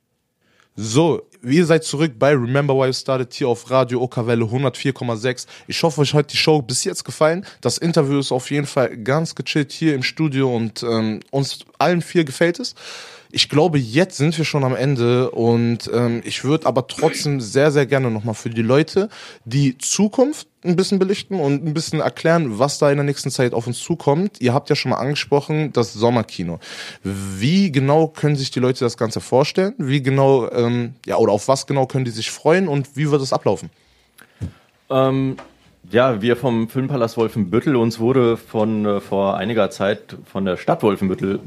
So, 0.74 1.28
ihr 1.42 1.66
seid 1.66 1.84
zurück 1.84 2.12
bei 2.18 2.30
Remember 2.30 2.74
Why 2.74 2.86
You 2.86 2.92
Started 2.94 3.34
hier 3.34 3.48
auf 3.48 3.70
Radio 3.70 4.00
Okawelle 4.00 4.46
104,6. 4.46 5.46
Ich 5.66 5.82
hoffe, 5.82 6.00
euch 6.00 6.14
hat 6.14 6.32
die 6.32 6.38
Show 6.38 6.62
bis 6.62 6.84
jetzt 6.84 7.04
gefallen. 7.04 7.44
Das 7.60 7.76
Interview 7.76 8.18
ist 8.18 8.32
auf 8.32 8.50
jeden 8.50 8.66
Fall 8.66 8.96
ganz 8.96 9.34
gechillt 9.34 9.70
hier 9.70 9.94
im 9.94 10.02
Studio 10.02 10.54
und 10.56 10.82
ähm, 10.82 11.20
uns 11.30 11.58
allen 11.78 12.00
vier 12.00 12.24
gefällt 12.24 12.58
es. 12.58 12.74
Ich 13.34 13.48
glaube, 13.48 13.78
jetzt 13.78 14.18
sind 14.18 14.36
wir 14.36 14.44
schon 14.44 14.62
am 14.62 14.76
Ende 14.76 15.30
und 15.30 15.90
ähm, 15.90 16.20
ich 16.22 16.44
würde 16.44 16.66
aber 16.66 16.86
trotzdem 16.86 17.40
sehr, 17.40 17.72
sehr 17.72 17.86
gerne 17.86 18.10
nochmal 18.10 18.34
für 18.34 18.50
die 18.50 18.60
Leute 18.60 19.08
die 19.46 19.78
Zukunft 19.78 20.48
ein 20.62 20.76
bisschen 20.76 20.98
belichten 20.98 21.40
und 21.40 21.64
ein 21.64 21.72
bisschen 21.72 22.00
erklären, 22.00 22.58
was 22.58 22.78
da 22.78 22.90
in 22.90 22.98
der 22.98 23.04
nächsten 23.04 23.30
Zeit 23.30 23.54
auf 23.54 23.66
uns 23.66 23.80
zukommt. 23.80 24.38
Ihr 24.42 24.52
habt 24.52 24.68
ja 24.68 24.76
schon 24.76 24.90
mal 24.90 24.98
angesprochen, 24.98 25.72
das 25.72 25.94
Sommerkino. 25.94 26.60
Wie 27.04 27.72
genau 27.72 28.06
können 28.06 28.36
sich 28.36 28.50
die 28.50 28.60
Leute 28.60 28.84
das 28.84 28.98
Ganze 28.98 29.22
vorstellen? 29.22 29.72
Wie 29.78 30.02
genau, 30.02 30.50
ähm, 30.50 30.92
ja, 31.06 31.16
oder 31.16 31.32
auf 31.32 31.48
was 31.48 31.66
genau 31.66 31.86
können 31.86 32.04
die 32.04 32.10
sich 32.10 32.30
freuen 32.30 32.68
und 32.68 32.98
wie 32.98 33.10
wird 33.10 33.22
es 33.22 33.32
ablaufen? 33.32 33.70
Ähm, 34.90 35.36
ja, 35.90 36.20
wir 36.20 36.36
vom 36.36 36.68
Filmpalast 36.68 37.16
Wolfenbüttel, 37.16 37.76
uns 37.76 37.98
wurde 37.98 38.36
von 38.36 38.84
äh, 38.84 39.00
vor 39.00 39.38
einiger 39.38 39.70
Zeit 39.70 40.16
von 40.30 40.44
der 40.44 40.58
Stadt 40.58 40.82
Wolfenbüttel 40.82 41.40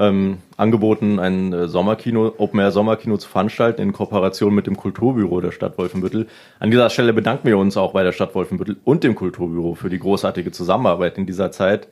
ähm, 0.00 0.38
angeboten, 0.56 1.18
ein 1.18 1.52
äh, 1.52 1.68
Sommerkino, 1.68 2.32
Open-Air-Sommerkino 2.38 3.18
zu 3.18 3.28
veranstalten 3.28 3.82
in 3.82 3.92
Kooperation 3.92 4.54
mit 4.54 4.66
dem 4.66 4.78
Kulturbüro 4.78 5.42
der 5.42 5.52
Stadt 5.52 5.76
Wolfenbüttel. 5.76 6.26
An 6.58 6.70
dieser 6.70 6.88
Stelle 6.88 7.12
bedanken 7.12 7.46
wir 7.46 7.58
uns 7.58 7.76
auch 7.76 7.92
bei 7.92 8.02
der 8.02 8.12
Stadt 8.12 8.34
Wolfenbüttel 8.34 8.78
und 8.84 9.04
dem 9.04 9.14
Kulturbüro 9.14 9.74
für 9.74 9.90
die 9.90 9.98
großartige 9.98 10.52
Zusammenarbeit 10.52 11.18
in 11.18 11.26
dieser 11.26 11.52
Zeit. 11.52 11.86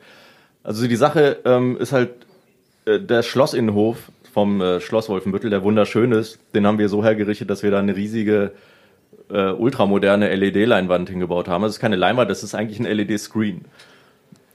Also 0.65 0.89
die 0.89 0.97
Sache 0.97 1.37
ähm, 1.45 1.77
ist 1.77 1.93
halt, 1.93 2.11
äh, 2.87 2.99
der 2.99 3.23
Schlossinnenhof 3.23 4.11
vom 4.33 4.63
äh, 4.63 4.81
Schloss 4.81 5.11
Wolfenbüttel, 5.11 5.51
der 5.51 5.63
wunderschön 5.63 6.13
ist, 6.13 6.39
den 6.55 6.67
haben 6.67 6.79
wir 6.79 6.89
so 6.89 7.05
hergerichtet, 7.05 7.51
dass 7.51 7.63
wir 7.63 7.71
da 7.71 7.79
eine 7.79 7.95
riesige 7.95 8.53
äh, 9.31 9.51
ultramoderne 9.51 10.35
LED-Leinwand 10.35 11.11
hingebaut 11.11 11.49
haben. 11.49 11.63
Das 11.63 11.73
ist 11.73 11.81
keine 11.81 11.97
Leinwand, 11.97 12.31
das 12.31 12.43
ist 12.43 12.55
eigentlich 12.55 12.81
ein 12.81 12.87
LED-Screen, 12.87 13.67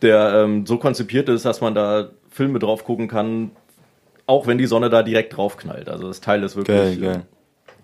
der 0.02 0.44
ähm, 0.44 0.66
so 0.66 0.78
konzipiert 0.78 1.30
ist, 1.30 1.46
dass 1.46 1.62
man 1.62 1.76
da 1.76 2.10
Filme 2.34 2.60
drauf 2.60 2.84
gucken 2.84 3.08
kann, 3.08 3.52
auch 4.26 4.48
wenn 4.48 4.58
die 4.58 4.66
Sonne 4.66 4.90
da 4.90 5.04
direkt 5.04 5.38
drauf 5.38 5.58
knallt. 5.58 5.88
Also 5.90 6.08
das 6.08 6.20
Teil 6.20 6.44
ist 6.44 6.56
wirklich 6.56 7.00
Geil, 7.00 7.24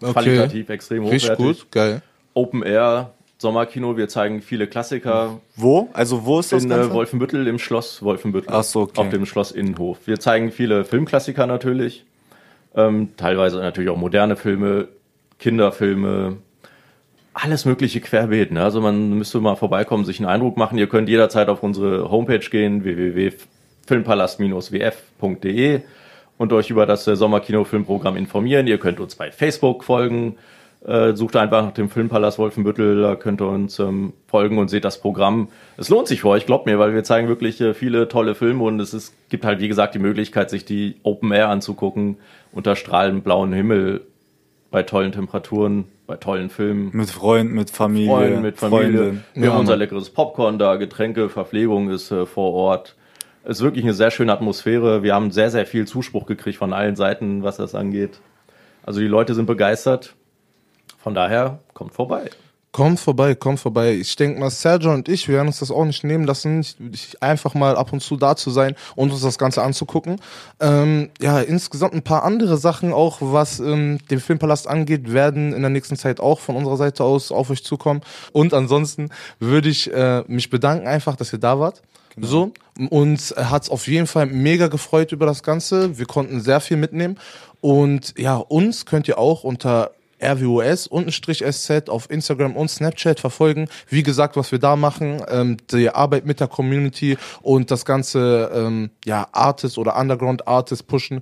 geil. 0.02 0.10
äh, 0.10 0.12
qualitativ 0.14 0.70
extrem 0.70 1.06
Richtig 1.06 1.32
hochwertig. 1.32 1.46
gut, 1.46 1.72
geil. 1.72 2.02
Open 2.34 2.64
Air, 2.64 3.12
Sommerkino, 3.38 3.96
wir 3.96 4.08
zeigen 4.08 4.42
viele 4.42 4.68
Klassiker 4.68 5.40
Wo? 5.56 5.90
Also 5.94 6.26
wo 6.26 6.40
ist 6.40 6.52
das 6.52 6.64
in 6.64 6.72
äh, 6.72 6.76
Ganze? 6.76 6.94
Wolfenbüttel 6.94 7.48
im 7.48 7.60
Schloss 7.60 8.02
Wolfenbüttel. 8.02 8.50
Ach 8.52 8.64
so, 8.64 8.82
okay. 8.82 9.02
Auf 9.02 9.10
dem 9.10 9.26
Schloss 9.26 9.52
Innenhof. 9.52 10.00
Wir 10.06 10.20
zeigen 10.20 10.52
viele 10.52 10.84
Filmklassiker 10.84 11.46
natürlich. 11.46 12.06
Ähm, 12.76 13.10
teilweise 13.18 13.58
natürlich 13.58 13.90
auch 13.90 13.98
moderne 13.98 14.36
Filme, 14.36 14.88
Kinderfilme, 15.40 16.38
alles 17.34 17.66
mögliche 17.66 18.02
querbeet. 18.02 18.52
Ne? 18.52 18.64
Also 18.64 18.82
man 18.82 19.14
müsste 19.18 19.40
mal 19.40 19.56
vorbeikommen, 19.56 20.06
sich 20.06 20.20
einen 20.20 20.28
Eindruck 20.30 20.58
machen. 20.58 20.78
Ihr 20.78 20.88
könnt 20.88 21.10
jederzeit 21.10 21.50
auf 21.50 21.64
unsere 21.64 22.12
Homepage 22.12 22.40
gehen, 22.40 22.84
www.filmpalast-wf.de 23.90 25.82
und 26.38 26.54
euch 26.54 26.70
über 26.70 26.86
das 26.86 27.08
äh, 27.08 27.16
Sommerkino-Filmprogramm 27.16 28.16
informieren. 28.16 28.68
Ihr 28.68 28.78
könnt 28.78 29.00
uns 29.00 29.16
bei 29.16 29.32
Facebook 29.32 29.84
folgen. 29.84 30.38
Äh, 30.86 31.14
sucht 31.14 31.36
einfach 31.36 31.66
nach 31.66 31.74
dem 31.74 31.90
Filmpalast 31.90 32.40
Wolfenbüttel, 32.40 33.02
da 33.02 33.18
könnt 33.18 33.42
ihr 33.42 33.50
uns 33.50 33.80
ähm, 33.80 34.14
folgen 34.28 34.58
und 34.58 34.70
seht 34.70 34.86
das 34.86 35.02
Programm. 35.02 35.50
Es 35.76 35.90
lohnt 35.90 36.08
sich 36.08 36.22
für 36.22 36.30
euch, 36.30 36.46
glaubt 36.46 36.68
mir, 36.68 36.80
weil 36.80 36.94
wir 36.94 37.04
zeigen 37.04 37.28
wirklich 37.28 37.60
äh, 37.60 37.74
viele 37.74 38.08
tolle 38.08 38.34
Filme 38.34 38.64
und 38.64 38.80
es 38.80 38.94
ist, 38.94 39.14
gibt 39.28 39.44
halt, 39.44 39.60
wie 39.60 39.68
gesagt, 39.68 39.94
die 39.94 40.00
Möglichkeit, 40.00 40.50
sich 40.50 40.64
die 40.64 40.96
Open 41.04 41.34
Air 41.34 41.50
anzugucken, 41.50 42.16
unter 42.54 42.78
strahlendem 42.78 43.24
blauen 43.24 43.52
Himmel, 43.52 44.08
bei 44.72 44.84
tollen 44.84 45.12
Temperaturen, 45.12 45.84
bei 46.08 46.16
tollen 46.16 46.50
Filmen. 46.50 46.92
Mit 46.94 47.10
Freunden, 47.10 47.56
mit 47.56 47.72
Familie. 47.72 48.08
Freunden, 48.16 48.42
mit 48.42 48.58
Familie. 48.58 48.98
Freundin. 48.98 49.24
Wir 49.34 49.46
Ja, 49.48 49.52
haben 49.52 49.60
unser 49.60 49.76
leckeres 49.76 50.12
Popcorn 50.12 50.60
da, 50.60 50.78
Getränke, 50.78 51.28
Verpflegung 51.28 51.90
ist 51.90 52.10
äh, 52.12 52.26
vor 52.26 52.54
Ort. 52.54 52.96
Es 53.44 53.58
ist 53.58 53.64
wirklich 53.64 53.84
eine 53.86 53.94
sehr 53.94 54.12
schöne 54.12 54.34
Atmosphäre. 54.34 55.02
Wir 55.02 55.16
haben 55.16 55.32
sehr, 55.32 55.50
sehr 55.50 55.66
viel 55.66 55.88
Zuspruch 55.88 56.26
gekriegt 56.26 56.58
von 56.58 56.74
allen 56.74 56.96
Seiten, 56.96 57.44
was 57.44 57.58
das 57.58 57.74
angeht. 57.74 58.20
Also 58.84 59.00
die 59.00 59.08
Leute 59.08 59.34
sind 59.34 59.46
begeistert. 59.46 60.16
Von 60.98 61.14
daher, 61.14 61.60
kommt 61.74 61.94
vorbei. 61.94 62.30
Kommt 62.72 63.00
vorbei, 63.00 63.34
kommt 63.34 63.60
vorbei. 63.60 63.94
Ich 63.94 64.16
denke 64.16 64.40
mal, 64.40 64.52
Sergio 64.52 64.94
und 64.94 65.10
ich, 65.10 65.28
wir 65.28 65.36
werden 65.36 65.48
uns 65.48 65.58
das 65.60 65.72
auch 65.72 65.86
nicht 65.86 66.04
nehmen 66.04 66.26
lassen, 66.26 66.60
nicht- 66.78 67.22
einfach 67.24 67.56
mal 67.56 67.76
ab 67.76 67.92
und 67.92 68.02
zu 68.02 68.16
da 68.16 68.36
zu 68.36 68.52
sein 68.52 68.76
und 68.96 69.12
uns 69.12 69.22
das 69.22 69.40
Ganze 69.40 69.64
anzugucken. 69.64 70.18
Ähm, 70.60 71.10
ja, 71.20 71.40
insgesamt 71.40 71.96
ein 71.96 72.04
paar 72.04 72.24
andere 72.24 72.58
Sachen 72.58 72.94
auch, 72.94 73.18
was 73.22 73.60
ähm, 73.60 73.98
den 74.12 74.20
Filmpalast 74.20 74.68
angeht, 74.68 75.12
werden 75.12 75.54
in 75.54 75.62
der 75.62 75.72
nächsten 75.72 75.96
Zeit 75.96 76.20
auch 76.20 76.40
von 76.42 76.56
unserer 76.56 76.78
Seite 76.78 77.04
aus 77.04 77.32
auf 77.32 77.50
euch 77.50 77.64
zukommen. 77.64 78.02
Und 78.34 78.54
ansonsten 78.54 79.10
würde 79.40 79.70
ich 79.70 79.92
äh, 79.92 80.24
mich 80.28 80.52
bedanken 80.52 80.88
einfach, 80.88 81.16
dass 81.16 81.34
ihr 81.34 81.40
da 81.40 81.60
wart. 81.60 81.82
So, 82.22 82.52
uns 82.88 83.34
hat's 83.36 83.70
auf 83.70 83.88
jeden 83.88 84.08
Fall 84.08 84.26
mega 84.26 84.68
gefreut 84.68 85.12
über 85.12 85.26
das 85.26 85.44
Ganze. 85.44 85.98
Wir 85.98 86.06
konnten 86.06 86.42
sehr 86.42 86.60
viel 86.62 86.78
mitnehmen. 86.78 87.18
Und 87.62 88.14
ja, 88.18 88.38
uns 88.38 88.86
könnt 88.86 89.08
ihr 89.08 89.18
auch 89.18 89.44
unter 89.44 89.92
RWOS 90.22 90.88
untenstrich 90.88 91.44
SZ 91.50 91.90
auf 91.90 92.10
Instagram 92.10 92.56
und 92.56 92.70
Snapchat 92.70 93.20
verfolgen. 93.20 93.68
Wie 93.88 94.04
gesagt, 94.04 94.36
was 94.36 94.52
wir 94.52 94.60
da 94.60 94.76
machen, 94.76 95.22
ähm, 95.30 95.58
die 95.72 95.90
Arbeit 95.90 96.26
mit 96.26 96.40
der 96.40 96.48
Community 96.48 97.18
und 97.42 97.72
das 97.72 97.86
ganze 97.86 98.52
ähm, 98.54 98.90
ja, 99.06 99.28
Artist 99.32 99.78
oder 99.78 99.98
Underground 99.98 100.48
Artist 100.48 100.88
pushen, 100.88 101.22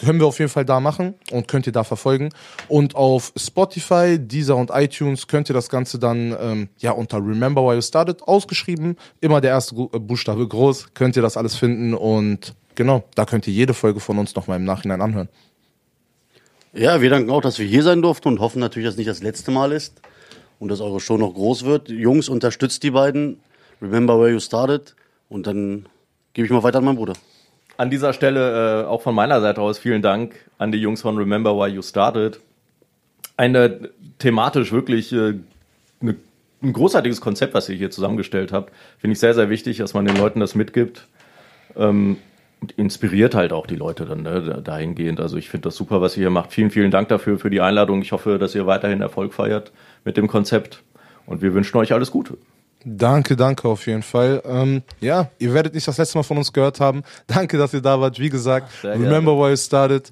können 0.00 0.18
wir 0.18 0.26
auf 0.26 0.38
jeden 0.38 0.50
Fall 0.50 0.64
da 0.64 0.80
machen 0.80 1.14
und 1.30 1.46
könnt 1.46 1.66
ihr 1.66 1.72
da 1.72 1.84
verfolgen. 1.84 2.30
Und 2.68 2.94
auf 2.94 3.32
Spotify, 3.36 4.18
Deezer 4.18 4.56
und 4.56 4.70
iTunes 4.72 5.26
könnt 5.26 5.50
ihr 5.50 5.54
das 5.54 5.68
Ganze 5.68 5.98
dann 5.98 6.34
ähm, 6.40 6.68
ja 6.78 6.92
unter 6.92 7.18
Remember 7.18 7.62
Why 7.62 7.74
You 7.74 7.82
Started 7.82 8.22
ausgeschrieben, 8.22 8.96
immer 9.20 9.40
der 9.40 9.50
erste 9.50 9.74
äh, 9.74 9.98
Buchstabe 9.98 10.46
groß, 10.46 10.94
könnt 10.94 11.16
ihr 11.16 11.22
das 11.22 11.36
alles 11.36 11.56
finden 11.56 11.94
und 11.94 12.54
genau, 12.74 13.04
da 13.14 13.26
könnt 13.26 13.46
ihr 13.46 13.52
jede 13.52 13.74
Folge 13.74 14.00
von 14.00 14.18
uns 14.18 14.34
nochmal 14.34 14.56
im 14.56 14.64
Nachhinein 14.64 15.02
anhören. 15.02 15.28
Ja, 16.72 17.02
wir 17.02 17.10
danken 17.10 17.30
auch, 17.30 17.42
dass 17.42 17.58
wir 17.58 17.66
hier 17.66 17.82
sein 17.82 18.00
durften 18.00 18.28
und 18.28 18.40
hoffen 18.40 18.60
natürlich, 18.60 18.86
dass 18.86 18.94
es 18.94 18.98
nicht 18.98 19.10
das 19.10 19.22
letzte 19.22 19.50
Mal 19.50 19.72
ist 19.72 20.00
und 20.60 20.68
dass 20.68 20.80
eure 20.80 21.00
Show 21.00 21.18
noch 21.18 21.34
groß 21.34 21.64
wird. 21.64 21.88
Jungs, 21.88 22.28
unterstützt 22.28 22.82
die 22.84 22.92
beiden. 22.92 23.40
Remember 23.82 24.18
where 24.18 24.30
you 24.30 24.40
started. 24.40 24.94
Und 25.28 25.46
dann 25.46 25.86
gebe 26.32 26.46
ich 26.46 26.52
mal 26.52 26.62
weiter 26.62 26.78
an 26.78 26.84
meinen 26.84 26.96
Bruder. 26.96 27.14
An 27.80 27.88
dieser 27.88 28.12
Stelle 28.12 28.82
äh, 28.82 28.84
auch 28.84 29.00
von 29.00 29.14
meiner 29.14 29.40
Seite 29.40 29.62
aus 29.62 29.78
vielen 29.78 30.02
Dank 30.02 30.34
an 30.58 30.70
die 30.70 30.76
Jungs 30.76 31.00
von 31.00 31.16
Remember 31.16 31.56
Why 31.56 31.68
You 31.68 31.80
Started. 31.80 32.38
Eine 33.38 33.88
thematisch 34.18 34.70
wirklich 34.70 35.14
äh, 35.14 35.36
eine, 36.02 36.16
ein 36.62 36.74
großartiges 36.74 37.22
Konzept, 37.22 37.54
was 37.54 37.70
ihr 37.70 37.76
hier 37.76 37.90
zusammengestellt 37.90 38.52
habt. 38.52 38.70
Finde 38.98 39.14
ich 39.14 39.18
sehr, 39.18 39.32
sehr 39.32 39.48
wichtig, 39.48 39.78
dass 39.78 39.94
man 39.94 40.04
den 40.04 40.18
Leuten 40.18 40.40
das 40.40 40.54
mitgibt. 40.54 41.06
Ähm, 41.74 42.18
inspiriert 42.76 43.34
halt 43.34 43.54
auch 43.54 43.66
die 43.66 43.76
Leute 43.76 44.04
dann 44.04 44.24
ne, 44.24 44.60
dahingehend. 44.62 45.18
Also 45.18 45.38
ich 45.38 45.48
finde 45.48 45.68
das 45.68 45.76
super, 45.76 46.02
was 46.02 46.18
ihr 46.18 46.24
hier 46.24 46.30
macht. 46.30 46.52
Vielen, 46.52 46.70
vielen 46.70 46.90
Dank 46.90 47.08
dafür, 47.08 47.38
für 47.38 47.48
die 47.48 47.62
Einladung. 47.62 48.02
Ich 48.02 48.12
hoffe, 48.12 48.36
dass 48.36 48.54
ihr 48.54 48.66
weiterhin 48.66 49.00
Erfolg 49.00 49.32
feiert 49.32 49.72
mit 50.04 50.18
dem 50.18 50.28
Konzept. 50.28 50.82
Und 51.24 51.40
wir 51.40 51.54
wünschen 51.54 51.78
euch 51.78 51.94
alles 51.94 52.10
Gute. 52.10 52.36
Danke, 52.84 53.36
danke 53.36 53.68
auf 53.68 53.86
jeden 53.86 54.02
Fall. 54.02 54.42
Ähm, 54.44 54.82
ja, 55.00 55.28
ihr 55.38 55.52
werdet 55.52 55.74
nicht 55.74 55.86
das 55.86 55.98
letzte 55.98 56.18
Mal 56.18 56.22
von 56.22 56.38
uns 56.38 56.52
gehört 56.52 56.80
haben. 56.80 57.02
Danke, 57.26 57.58
dass 57.58 57.74
ihr 57.74 57.82
da 57.82 58.00
wart. 58.00 58.18
Wie 58.18 58.30
gesagt, 58.30 58.68
gerne. 58.82 59.04
remember 59.04 59.36
why 59.36 59.50
you 59.50 59.56
started. 59.56 60.10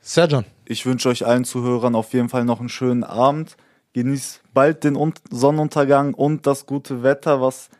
Serjan. 0.00 0.44
Ich 0.64 0.86
wünsche 0.86 1.08
euch 1.08 1.26
allen 1.26 1.44
Zuhörern 1.44 1.94
auf 1.94 2.12
jeden 2.12 2.28
Fall 2.28 2.44
noch 2.44 2.60
einen 2.60 2.68
schönen 2.68 3.04
Abend. 3.04 3.56
Genießt 3.92 4.40
bald 4.54 4.84
den 4.84 4.96
Un 4.96 5.14
Sonnenuntergang 5.30 6.14
und 6.14 6.46
das 6.46 6.66
gute 6.66 7.02
Wetter, 7.02 7.40
was 7.40 7.70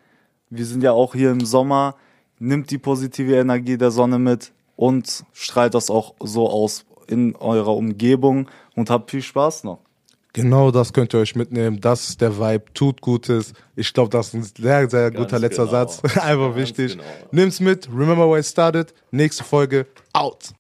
wir 0.50 0.64
sind 0.64 0.82
ja 0.82 0.92
auch 0.92 1.14
hier 1.14 1.30
im 1.30 1.44
Sommer. 1.44 1.96
Nimmt 2.38 2.70
die 2.70 2.78
positive 2.78 3.36
Energie 3.36 3.78
der 3.78 3.90
Sonne 3.90 4.18
mit 4.18 4.52
und 4.76 5.24
strahlt 5.32 5.74
das 5.74 5.90
auch 5.90 6.14
so 6.20 6.48
aus 6.48 6.84
in 7.06 7.34
eurer 7.36 7.74
Umgebung 7.74 8.48
und 8.74 8.90
habt 8.90 9.10
viel 9.10 9.22
Spaß 9.22 9.64
noch. 9.64 9.78
Genau 10.36 10.70
das 10.70 10.92
könnt 10.92 11.14
ihr 11.14 11.20
euch 11.20 11.34
mitnehmen. 11.34 11.80
Das 11.80 12.08
ist 12.08 12.20
der 12.20 12.38
Vibe. 12.38 12.64
Tut 12.74 13.00
Gutes. 13.00 13.52
Ich 13.74 13.92
glaube, 13.92 14.10
das 14.10 14.28
ist 14.28 14.34
ein 14.34 14.62
sehr, 14.62 14.88
sehr 14.88 15.10
guter 15.10 15.38
letzter 15.38 15.64
genau. 15.64 15.72
Satz. 15.72 16.02
Einfach 16.16 16.54
Ganz 16.54 16.56
wichtig. 16.56 16.92
genau. 16.92 17.04
Nimm's 17.30 17.60
mit. 17.60 17.88
Remember 17.88 18.28
why 18.28 18.36
you 18.36 18.42
started. 18.42 18.92
Nächste 19.10 19.44
Folge. 19.44 19.86
Out. 20.12 20.50